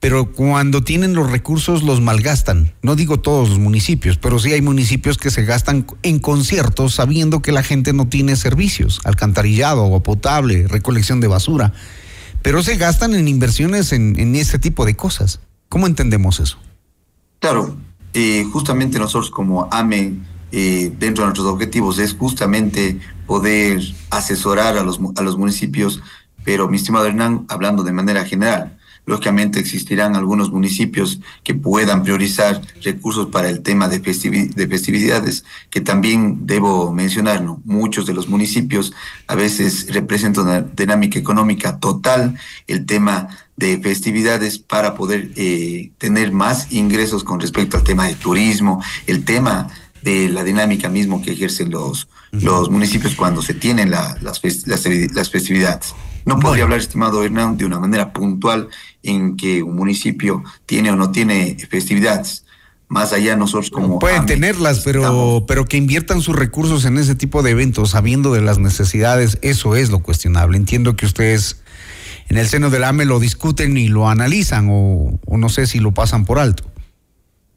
pero 0.00 0.32
cuando 0.32 0.82
tienen 0.82 1.14
los 1.14 1.30
recursos 1.30 1.82
los 1.82 2.00
malgastan. 2.00 2.72
No 2.82 2.94
digo 2.94 3.18
todos 3.18 3.48
los 3.48 3.58
municipios, 3.58 4.16
pero 4.16 4.38
sí 4.38 4.52
hay 4.52 4.62
municipios 4.62 5.18
que 5.18 5.30
se 5.30 5.44
gastan 5.44 5.86
en 6.02 6.20
conciertos 6.20 6.94
sabiendo 6.94 7.42
que 7.42 7.52
la 7.52 7.62
gente 7.62 7.92
no 7.92 8.08
tiene 8.08 8.36
servicios, 8.36 9.00
alcantarillado, 9.04 9.84
agua 9.84 10.02
potable, 10.02 10.68
recolección 10.68 11.20
de 11.20 11.26
basura, 11.26 11.72
pero 12.42 12.62
se 12.62 12.76
gastan 12.76 13.14
en 13.14 13.26
inversiones 13.26 13.92
en, 13.92 14.36
ese 14.36 14.58
tipo 14.58 14.86
de 14.86 14.94
cosas. 14.94 15.40
¿Cómo 15.68 15.86
entendemos 15.86 16.38
eso? 16.38 16.58
Claro, 17.40 17.76
eh, 18.14 18.44
justamente 18.52 18.98
nosotros 18.98 19.30
como 19.30 19.68
AME, 19.70 20.14
eh, 20.50 20.92
dentro 20.98 21.24
de 21.24 21.28
nuestros 21.28 21.46
objetivos 21.46 21.98
es 21.98 22.14
justamente 22.14 22.98
poder 23.26 23.82
asesorar 24.10 24.78
a 24.78 24.82
los, 24.82 24.98
a 25.16 25.22
los 25.22 25.36
municipios, 25.36 26.00
pero 26.44 26.68
mi 26.68 26.76
estimado 26.76 27.04
Hernán, 27.06 27.44
hablando 27.48 27.82
de 27.82 27.92
manera 27.92 28.24
general, 28.24 28.77
Lógicamente 29.08 29.58
existirán 29.58 30.14
algunos 30.16 30.50
municipios 30.52 31.18
que 31.42 31.54
puedan 31.54 32.02
priorizar 32.02 32.60
recursos 32.82 33.28
para 33.28 33.48
el 33.48 33.62
tema 33.62 33.88
de, 33.88 33.98
de 34.00 34.66
festividades, 34.68 35.44
que 35.70 35.80
también 35.80 36.46
debo 36.46 36.92
mencionar, 36.92 37.42
¿no? 37.42 37.60
muchos 37.64 38.04
de 38.06 38.12
los 38.12 38.28
municipios 38.28 38.92
a 39.26 39.34
veces 39.34 39.86
representan 39.92 40.44
una 40.44 40.60
dinámica 40.60 41.18
económica 41.18 41.78
total, 41.78 42.38
el 42.66 42.84
tema 42.84 43.28
de 43.56 43.78
festividades 43.80 44.58
para 44.58 44.94
poder 44.94 45.30
eh, 45.36 45.90
tener 45.98 46.30
más 46.30 46.70
ingresos 46.70 47.24
con 47.24 47.40
respecto 47.40 47.78
al 47.78 47.84
tema 47.84 48.06
de 48.06 48.14
turismo, 48.14 48.82
el 49.06 49.24
tema 49.24 49.68
de 50.02 50.28
la 50.28 50.44
dinámica 50.44 50.88
mismo 50.88 51.20
que 51.22 51.32
ejercen 51.32 51.70
los, 51.70 52.08
los 52.30 52.70
municipios 52.70 53.14
cuando 53.16 53.40
se 53.42 53.54
tienen 53.54 53.90
la- 53.90 54.16
las, 54.20 54.40
las 54.64 55.30
festividades. 55.30 55.94
No 56.24 56.38
podría 56.38 56.64
hablar, 56.64 56.78
estimado 56.78 57.22
Hernán, 57.24 57.56
de 57.56 57.64
una 57.64 57.78
manera 57.78 58.12
puntual 58.12 58.68
en 59.02 59.36
que 59.36 59.62
un 59.62 59.76
municipio 59.76 60.42
tiene 60.66 60.90
o 60.90 60.96
no 60.96 61.10
tiene 61.10 61.56
festividades. 61.70 62.44
Más 62.88 63.12
allá 63.12 63.36
nosotros 63.36 63.70
como... 63.70 63.98
Pueden 63.98 64.20
AME, 64.20 64.28
tenerlas, 64.28 64.80
pero, 64.80 65.44
pero 65.46 65.66
que 65.66 65.76
inviertan 65.76 66.22
sus 66.22 66.34
recursos 66.34 66.84
en 66.86 66.96
ese 66.96 67.14
tipo 67.14 67.42
de 67.42 67.50
eventos, 67.50 67.90
sabiendo 67.90 68.32
de 68.32 68.40
las 68.40 68.58
necesidades, 68.58 69.38
eso 69.42 69.76
es 69.76 69.90
lo 69.90 70.00
cuestionable. 70.00 70.56
Entiendo 70.56 70.96
que 70.96 71.04
ustedes 71.04 71.60
en 72.28 72.38
el 72.38 72.48
seno 72.48 72.70
del 72.70 72.84
AME 72.84 73.04
lo 73.04 73.20
discuten 73.20 73.76
y 73.76 73.88
lo 73.88 74.08
analizan, 74.08 74.68
o, 74.70 75.18
o 75.26 75.36
no 75.36 75.48
sé 75.48 75.66
si 75.66 75.80
lo 75.80 75.92
pasan 75.92 76.24
por 76.24 76.38
alto. 76.38 76.64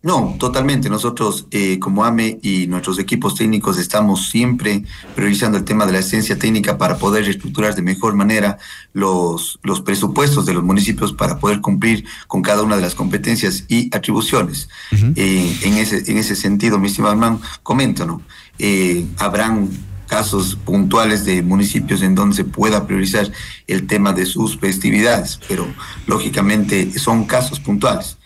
No, 0.04 0.36
totalmente. 0.40 0.90
Nosotros 0.90 1.46
eh, 1.52 1.78
como 1.78 2.04
AME 2.04 2.40
y 2.42 2.66
nuestros 2.66 2.98
equipos 2.98 3.36
técnicos 3.36 3.78
estamos 3.78 4.30
siempre 4.30 4.84
priorizando 5.16 5.60
el 5.60 5.64
tema 5.64 5.86
de 5.86 5.92
la 5.92 6.00
asistencia 6.00 6.40
técnica 6.40 6.80
para 6.80 6.98
poder 6.98 7.30
estructurar 7.30 7.76
de 7.76 7.84
mejor 7.84 8.16
manera 8.16 8.58
los, 8.94 9.60
los 9.62 9.82
presupuestos 9.82 10.48
de 10.48 10.56
los 10.56 10.64
municipios 10.64 11.14
para 11.14 11.38
poder 11.38 11.62
cumplir 11.62 12.04
con 12.26 12.42
cada 12.42 12.64
una 12.64 12.78
de 12.78 12.82
las 12.82 12.96
competencias 12.96 13.66
y 13.68 13.96
atribuciones. 13.96 14.70
Eh, 15.16 15.60
en, 15.62 15.74
ese, 15.76 16.12
en 16.12 16.18
ese 16.18 16.36
sentido, 16.36 16.80
mi 16.80 16.88
estimado 16.88 17.14
hermano, 17.14 17.40
comento, 17.62 18.04
¿no? 18.08 18.24
Eh, 18.58 19.06
habrán 19.18 19.70
casos 20.08 20.56
puntuales 20.56 21.26
de 21.26 21.44
municipios 21.44 22.02
en 22.02 22.16
donde 22.16 22.36
se 22.36 22.44
pueda 22.44 22.88
priorizar 22.88 23.32
el 23.68 23.86
tema 23.86 24.14
de 24.14 24.26
sus 24.26 24.58
festividades, 24.58 25.40
pero 25.48 25.68
lógicamente 26.08 26.98
son 26.98 27.26
casos 27.26 27.60
puntuales 27.60 28.18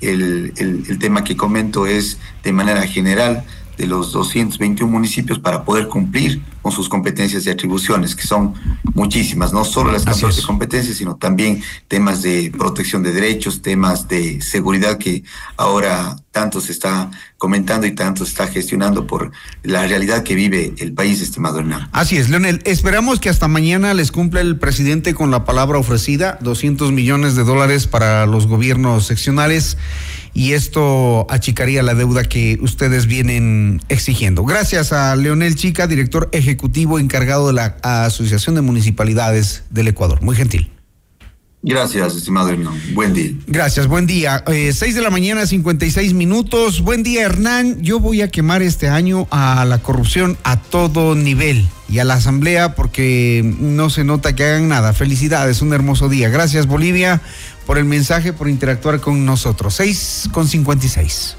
el, 0.00 0.52
el, 0.56 0.84
el 0.88 0.98
tema 0.98 1.24
que 1.24 1.36
comento 1.36 1.86
es 1.86 2.18
de 2.42 2.52
manera 2.52 2.82
general 2.86 3.44
de 3.80 3.86
los 3.86 4.12
221 4.12 4.92
municipios 4.92 5.38
para 5.38 5.64
poder 5.64 5.88
cumplir 5.88 6.42
con 6.60 6.70
sus 6.70 6.86
competencias 6.86 7.46
y 7.46 7.50
atribuciones, 7.50 8.14
que 8.14 8.26
son 8.26 8.52
muchísimas, 8.92 9.54
no 9.54 9.64
solo 9.64 9.90
las 9.90 10.04
14 10.04 10.42
competencias, 10.42 10.98
sino 10.98 11.16
también 11.16 11.62
temas 11.88 12.20
de 12.20 12.52
protección 12.56 13.02
de 13.02 13.12
derechos, 13.12 13.62
temas 13.62 14.06
de 14.06 14.42
seguridad 14.42 14.98
que 14.98 15.24
ahora 15.56 16.16
tanto 16.32 16.60
se 16.60 16.72
está 16.72 17.10
comentando 17.38 17.86
y 17.86 17.92
tanto 17.92 18.24
se 18.24 18.30
está 18.30 18.46
gestionando 18.46 19.06
por 19.06 19.32
la 19.62 19.86
realidad 19.86 20.22
que 20.22 20.34
vive 20.34 20.74
el 20.78 20.92
país, 20.92 21.20
estimado 21.20 21.58
Hernán. 21.58 21.88
Así 21.92 22.16
es, 22.16 22.28
Leonel. 22.28 22.60
Esperamos 22.64 23.18
que 23.18 23.28
hasta 23.28 23.48
mañana 23.48 23.94
les 23.94 24.12
cumpla 24.12 24.40
el 24.40 24.58
presidente 24.58 25.14
con 25.14 25.30
la 25.30 25.44
palabra 25.44 25.78
ofrecida, 25.78 26.38
200 26.40 26.92
millones 26.92 27.34
de 27.34 27.44
dólares 27.44 27.86
para 27.86 28.26
los 28.26 28.46
gobiernos 28.46 29.06
seccionales 29.06 29.76
y 30.32 30.52
esto 30.52 31.26
achicaría 31.30 31.82
la 31.82 31.94
deuda 31.94 32.24
que 32.24 32.58
ustedes 32.62 33.06
vienen 33.06 33.82
exigiendo. 33.88 34.44
Gracias 34.44 34.92
a 34.92 35.16
Leonel 35.16 35.56
Chica, 35.56 35.86
director 35.86 36.28
ejecutivo 36.32 36.98
encargado 36.98 37.48
de 37.48 37.54
la 37.54 37.76
Asociación 37.82 38.54
de 38.54 38.60
Municipalidades 38.60 39.64
del 39.70 39.88
Ecuador. 39.88 40.22
Muy 40.22 40.36
gentil. 40.36 40.70
Gracias, 41.62 42.16
estimado 42.16 42.48
Hernán. 42.48 42.72
Buen 42.94 43.12
día. 43.12 43.32
Gracias, 43.46 43.86
buen 43.86 44.06
día. 44.06 44.42
Eh, 44.46 44.72
6 44.72 44.94
de 44.94 45.02
la 45.02 45.10
mañana, 45.10 45.46
56 45.46 46.14
minutos. 46.14 46.80
Buen 46.80 47.02
día, 47.02 47.22
Hernán. 47.22 47.82
Yo 47.82 48.00
voy 48.00 48.22
a 48.22 48.28
quemar 48.28 48.62
este 48.62 48.88
año 48.88 49.28
a 49.30 49.66
la 49.66 49.78
corrupción 49.78 50.38
a 50.42 50.58
todo 50.58 51.14
nivel 51.14 51.68
y 51.90 51.98
a 51.98 52.04
la 52.04 52.14
asamblea 52.14 52.74
porque 52.74 53.42
no 53.58 53.90
se 53.90 54.04
nota 54.04 54.34
que 54.34 54.44
hagan 54.44 54.68
nada. 54.68 54.94
Felicidades, 54.94 55.60
un 55.60 55.74
hermoso 55.74 56.08
día. 56.08 56.30
Gracias, 56.30 56.66
Bolivia, 56.66 57.20
por 57.66 57.76
el 57.76 57.84
mensaje, 57.84 58.32
por 58.32 58.48
interactuar 58.48 59.00
con 59.00 59.26
nosotros. 59.26 59.74
6 59.74 60.30
con 60.32 60.48
56. 60.48 61.36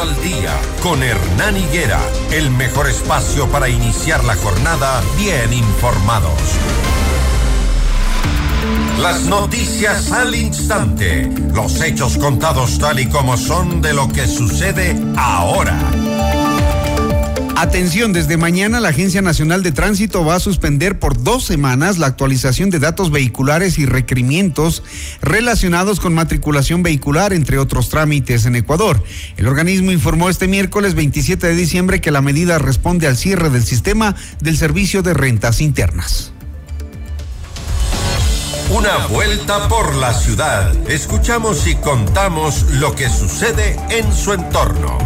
Al 0.00 0.14
día 0.22 0.52
con 0.82 1.02
Hernán 1.02 1.56
Higuera, 1.56 1.98
el 2.30 2.50
mejor 2.50 2.86
espacio 2.86 3.48
para 3.48 3.70
iniciar 3.70 4.22
la 4.24 4.36
jornada 4.36 5.02
bien 5.16 5.54
informados. 5.54 6.38
Las 9.00 9.22
noticias 9.22 10.12
al 10.12 10.34
instante, 10.34 11.30
los 11.54 11.80
hechos 11.80 12.18
contados 12.18 12.78
tal 12.78 13.00
y 13.00 13.08
como 13.08 13.38
son 13.38 13.80
de 13.80 13.94
lo 13.94 14.08
que 14.08 14.26
sucede 14.26 15.00
ahora. 15.16 15.78
Atención, 17.58 18.12
desde 18.12 18.36
mañana 18.36 18.80
la 18.80 18.90
Agencia 18.90 19.22
Nacional 19.22 19.62
de 19.62 19.72
Tránsito 19.72 20.22
va 20.26 20.34
a 20.34 20.40
suspender 20.40 20.98
por 20.98 21.22
dos 21.22 21.42
semanas 21.42 21.96
la 21.96 22.06
actualización 22.06 22.68
de 22.68 22.80
datos 22.80 23.10
vehiculares 23.10 23.78
y 23.78 23.86
requerimientos 23.86 24.82
relacionados 25.22 25.98
con 25.98 26.12
matriculación 26.12 26.82
vehicular, 26.82 27.32
entre 27.32 27.56
otros 27.56 27.88
trámites 27.88 28.44
en 28.44 28.56
Ecuador. 28.56 29.02
El 29.38 29.48
organismo 29.48 29.90
informó 29.90 30.28
este 30.28 30.48
miércoles 30.48 30.94
27 30.94 31.46
de 31.46 31.54
diciembre 31.54 32.02
que 32.02 32.10
la 32.10 32.20
medida 32.20 32.58
responde 32.58 33.06
al 33.06 33.16
cierre 33.16 33.48
del 33.48 33.64
sistema 33.64 34.14
del 34.42 34.58
servicio 34.58 35.00
de 35.00 35.14
rentas 35.14 35.62
internas. 35.62 36.32
Una 38.68 39.06
vuelta 39.06 39.66
por 39.68 39.94
la 39.94 40.12
ciudad. 40.12 40.74
Escuchamos 40.90 41.66
y 41.66 41.74
contamos 41.76 42.66
lo 42.72 42.94
que 42.94 43.08
sucede 43.08 43.78
en 43.88 44.12
su 44.12 44.34
entorno. 44.34 44.98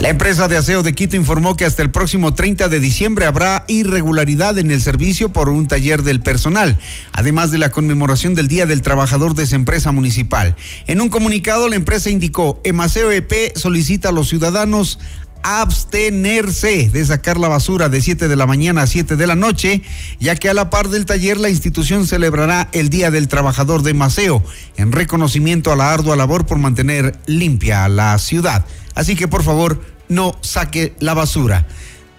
La 0.00 0.10
empresa 0.10 0.46
de 0.46 0.56
aseo 0.56 0.84
de 0.84 0.94
Quito 0.94 1.16
informó 1.16 1.56
que 1.56 1.64
hasta 1.64 1.82
el 1.82 1.90
próximo 1.90 2.32
30 2.32 2.68
de 2.68 2.78
diciembre 2.78 3.26
habrá 3.26 3.64
irregularidad 3.66 4.56
en 4.58 4.70
el 4.70 4.80
servicio 4.80 5.30
por 5.32 5.48
un 5.48 5.66
taller 5.66 6.04
del 6.04 6.20
personal, 6.20 6.78
además 7.12 7.50
de 7.50 7.58
la 7.58 7.70
conmemoración 7.70 8.36
del 8.36 8.46
Día 8.46 8.64
del 8.64 8.80
Trabajador 8.80 9.34
de 9.34 9.42
esa 9.42 9.56
empresa 9.56 9.90
municipal. 9.90 10.54
En 10.86 11.00
un 11.00 11.08
comunicado, 11.08 11.68
la 11.68 11.74
empresa 11.74 12.10
indicó, 12.10 12.60
Emaseo 12.62 13.10
EP 13.10 13.56
solicita 13.56 14.10
a 14.10 14.12
los 14.12 14.28
ciudadanos 14.28 15.00
abstenerse 15.42 16.90
de 16.90 17.04
sacar 17.04 17.36
la 17.38 17.48
basura 17.48 17.88
de 17.88 18.00
7 18.00 18.28
de 18.28 18.36
la 18.36 18.46
mañana 18.46 18.82
a 18.82 18.86
7 18.86 19.16
de 19.16 19.26
la 19.26 19.34
noche, 19.34 19.82
ya 20.20 20.36
que 20.36 20.48
a 20.48 20.54
la 20.54 20.70
par 20.70 20.90
del 20.90 21.06
taller 21.06 21.38
la 21.38 21.48
institución 21.48 22.06
celebrará 22.06 22.68
el 22.70 22.88
Día 22.88 23.10
del 23.10 23.26
Trabajador 23.26 23.82
de 23.82 23.94
Maceo, 23.94 24.44
en 24.76 24.92
reconocimiento 24.92 25.72
a 25.72 25.76
la 25.76 25.92
ardua 25.92 26.14
labor 26.14 26.46
por 26.46 26.58
mantener 26.58 27.18
limpia 27.26 27.88
la 27.88 28.16
ciudad. 28.18 28.64
Así 28.98 29.14
que 29.14 29.28
por 29.28 29.44
favor, 29.44 29.80
no 30.08 30.36
saque 30.40 30.92
la 30.98 31.14
basura. 31.14 31.68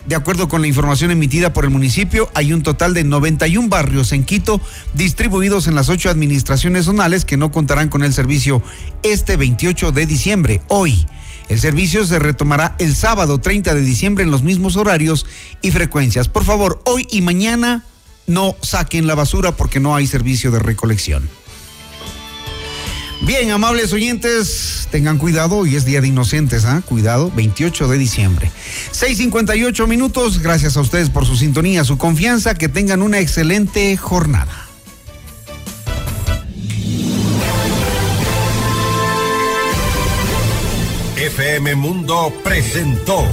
De 0.05 0.15
acuerdo 0.15 0.47
con 0.47 0.61
la 0.61 0.67
información 0.67 1.11
emitida 1.11 1.51
por 1.51 1.65
el 1.65 1.71
municipio, 1.71 2.31
hay 2.33 2.53
un 2.53 2.63
total 2.63 2.93
de 2.93 3.03
91 3.03 3.67
barrios 3.67 4.13
en 4.13 4.23
Quito 4.23 4.61
distribuidos 4.93 5.67
en 5.67 5.75
las 5.75 5.89
ocho 5.89 6.09
administraciones 6.09 6.85
zonales 6.85 7.25
que 7.25 7.35
no 7.35 7.51
contarán 7.51 7.89
con 7.89 8.01
el 8.01 8.13
servicio 8.13 8.63
este 9.03 9.35
28 9.35 9.91
de 9.91 10.05
diciembre, 10.05 10.61
hoy. 10.69 11.05
El 11.49 11.59
servicio 11.59 12.05
se 12.05 12.17
retomará 12.17 12.77
el 12.79 12.95
sábado 12.95 13.41
30 13.41 13.75
de 13.75 13.81
diciembre 13.81 14.23
en 14.23 14.31
los 14.31 14.43
mismos 14.43 14.77
horarios 14.77 15.25
y 15.61 15.71
frecuencias. 15.71 16.29
Por 16.29 16.45
favor, 16.45 16.81
hoy 16.85 17.05
y 17.11 17.21
mañana 17.21 17.83
no 18.25 18.55
saquen 18.61 19.05
la 19.05 19.15
basura 19.15 19.51
porque 19.51 19.81
no 19.81 19.97
hay 19.97 20.07
servicio 20.07 20.49
de 20.49 20.59
recolección. 20.59 21.27
Bien, 23.21 23.51
amables 23.51 23.91
oyentes, 23.91 24.87
tengan 24.91 25.17
cuidado, 25.17 25.57
hoy 25.57 25.75
es 25.75 25.83
Día 25.83 25.99
de 25.99 26.07
Inocentes, 26.07 26.63
¿ah? 26.63 26.81
Cuidado, 26.85 27.31
28 27.35 27.89
de 27.89 27.97
diciembre. 27.97 28.51
6.58 28.93 29.87
minutos, 29.87 30.39
gracias 30.39 30.77
a 30.77 30.81
ustedes 30.81 31.09
por 31.09 31.25
su 31.25 31.35
sintonía, 31.35 31.83
su 31.83 31.97
confianza, 31.97 32.55
que 32.55 32.69
tengan 32.69 33.01
una 33.01 33.19
excelente 33.19 33.95
jornada. 33.97 34.67
FM 41.17 41.75
Mundo 41.75 42.33
presentó 42.43 43.25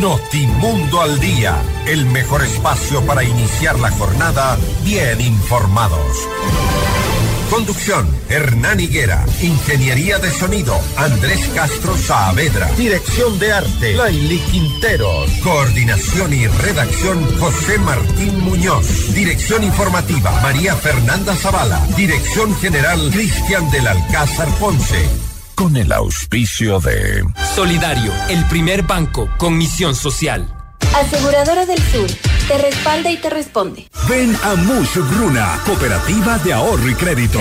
Notimundo 0.00 1.00
al 1.00 1.18
Día, 1.18 1.60
el 1.86 2.06
mejor 2.06 2.44
espacio 2.44 3.04
para 3.04 3.24
iniciar 3.24 3.80
la 3.80 3.90
jornada 3.90 4.56
bien 4.84 5.20
informados. 5.20 6.28
Conducción, 7.50 8.08
Hernán 8.28 8.80
Higuera. 8.80 9.24
Ingeniería 9.42 10.18
de 10.18 10.30
sonido, 10.30 10.78
Andrés 10.96 11.48
Castro 11.54 11.96
Saavedra. 11.96 12.70
Dirección 12.76 13.38
de 13.38 13.52
arte, 13.52 13.94
Laili 13.94 14.38
Quinteros. 14.50 15.30
Coordinación 15.42 16.32
y 16.32 16.46
redacción, 16.46 17.38
José 17.38 17.78
Martín 17.78 18.40
Muñoz. 18.40 19.14
Dirección 19.14 19.62
informativa, 19.62 20.30
María 20.42 20.74
Fernanda 20.74 21.34
Zavala. 21.36 21.80
Dirección 21.96 22.54
general, 22.56 23.10
Cristian 23.12 23.70
del 23.70 23.86
Alcázar 23.86 24.48
Ponce. 24.58 25.08
Con 25.54 25.76
el 25.76 25.92
auspicio 25.92 26.80
de... 26.80 27.24
Solidario, 27.54 28.12
el 28.28 28.44
primer 28.46 28.82
banco 28.82 29.28
con 29.38 29.56
misión 29.56 29.94
social. 29.94 30.63
Aseguradora 30.92 31.66
del 31.66 31.78
Sur, 31.90 32.06
te 32.48 32.58
respalda 32.58 33.10
y 33.10 33.16
te 33.16 33.30
responde. 33.30 33.88
Ven 34.08 34.36
a 34.44 34.54
Mush 34.54 34.98
Bruna, 35.16 35.58
Cooperativa 35.64 36.38
de 36.38 36.52
Ahorro 36.52 36.88
y 36.88 36.94
Crédito. 36.94 37.40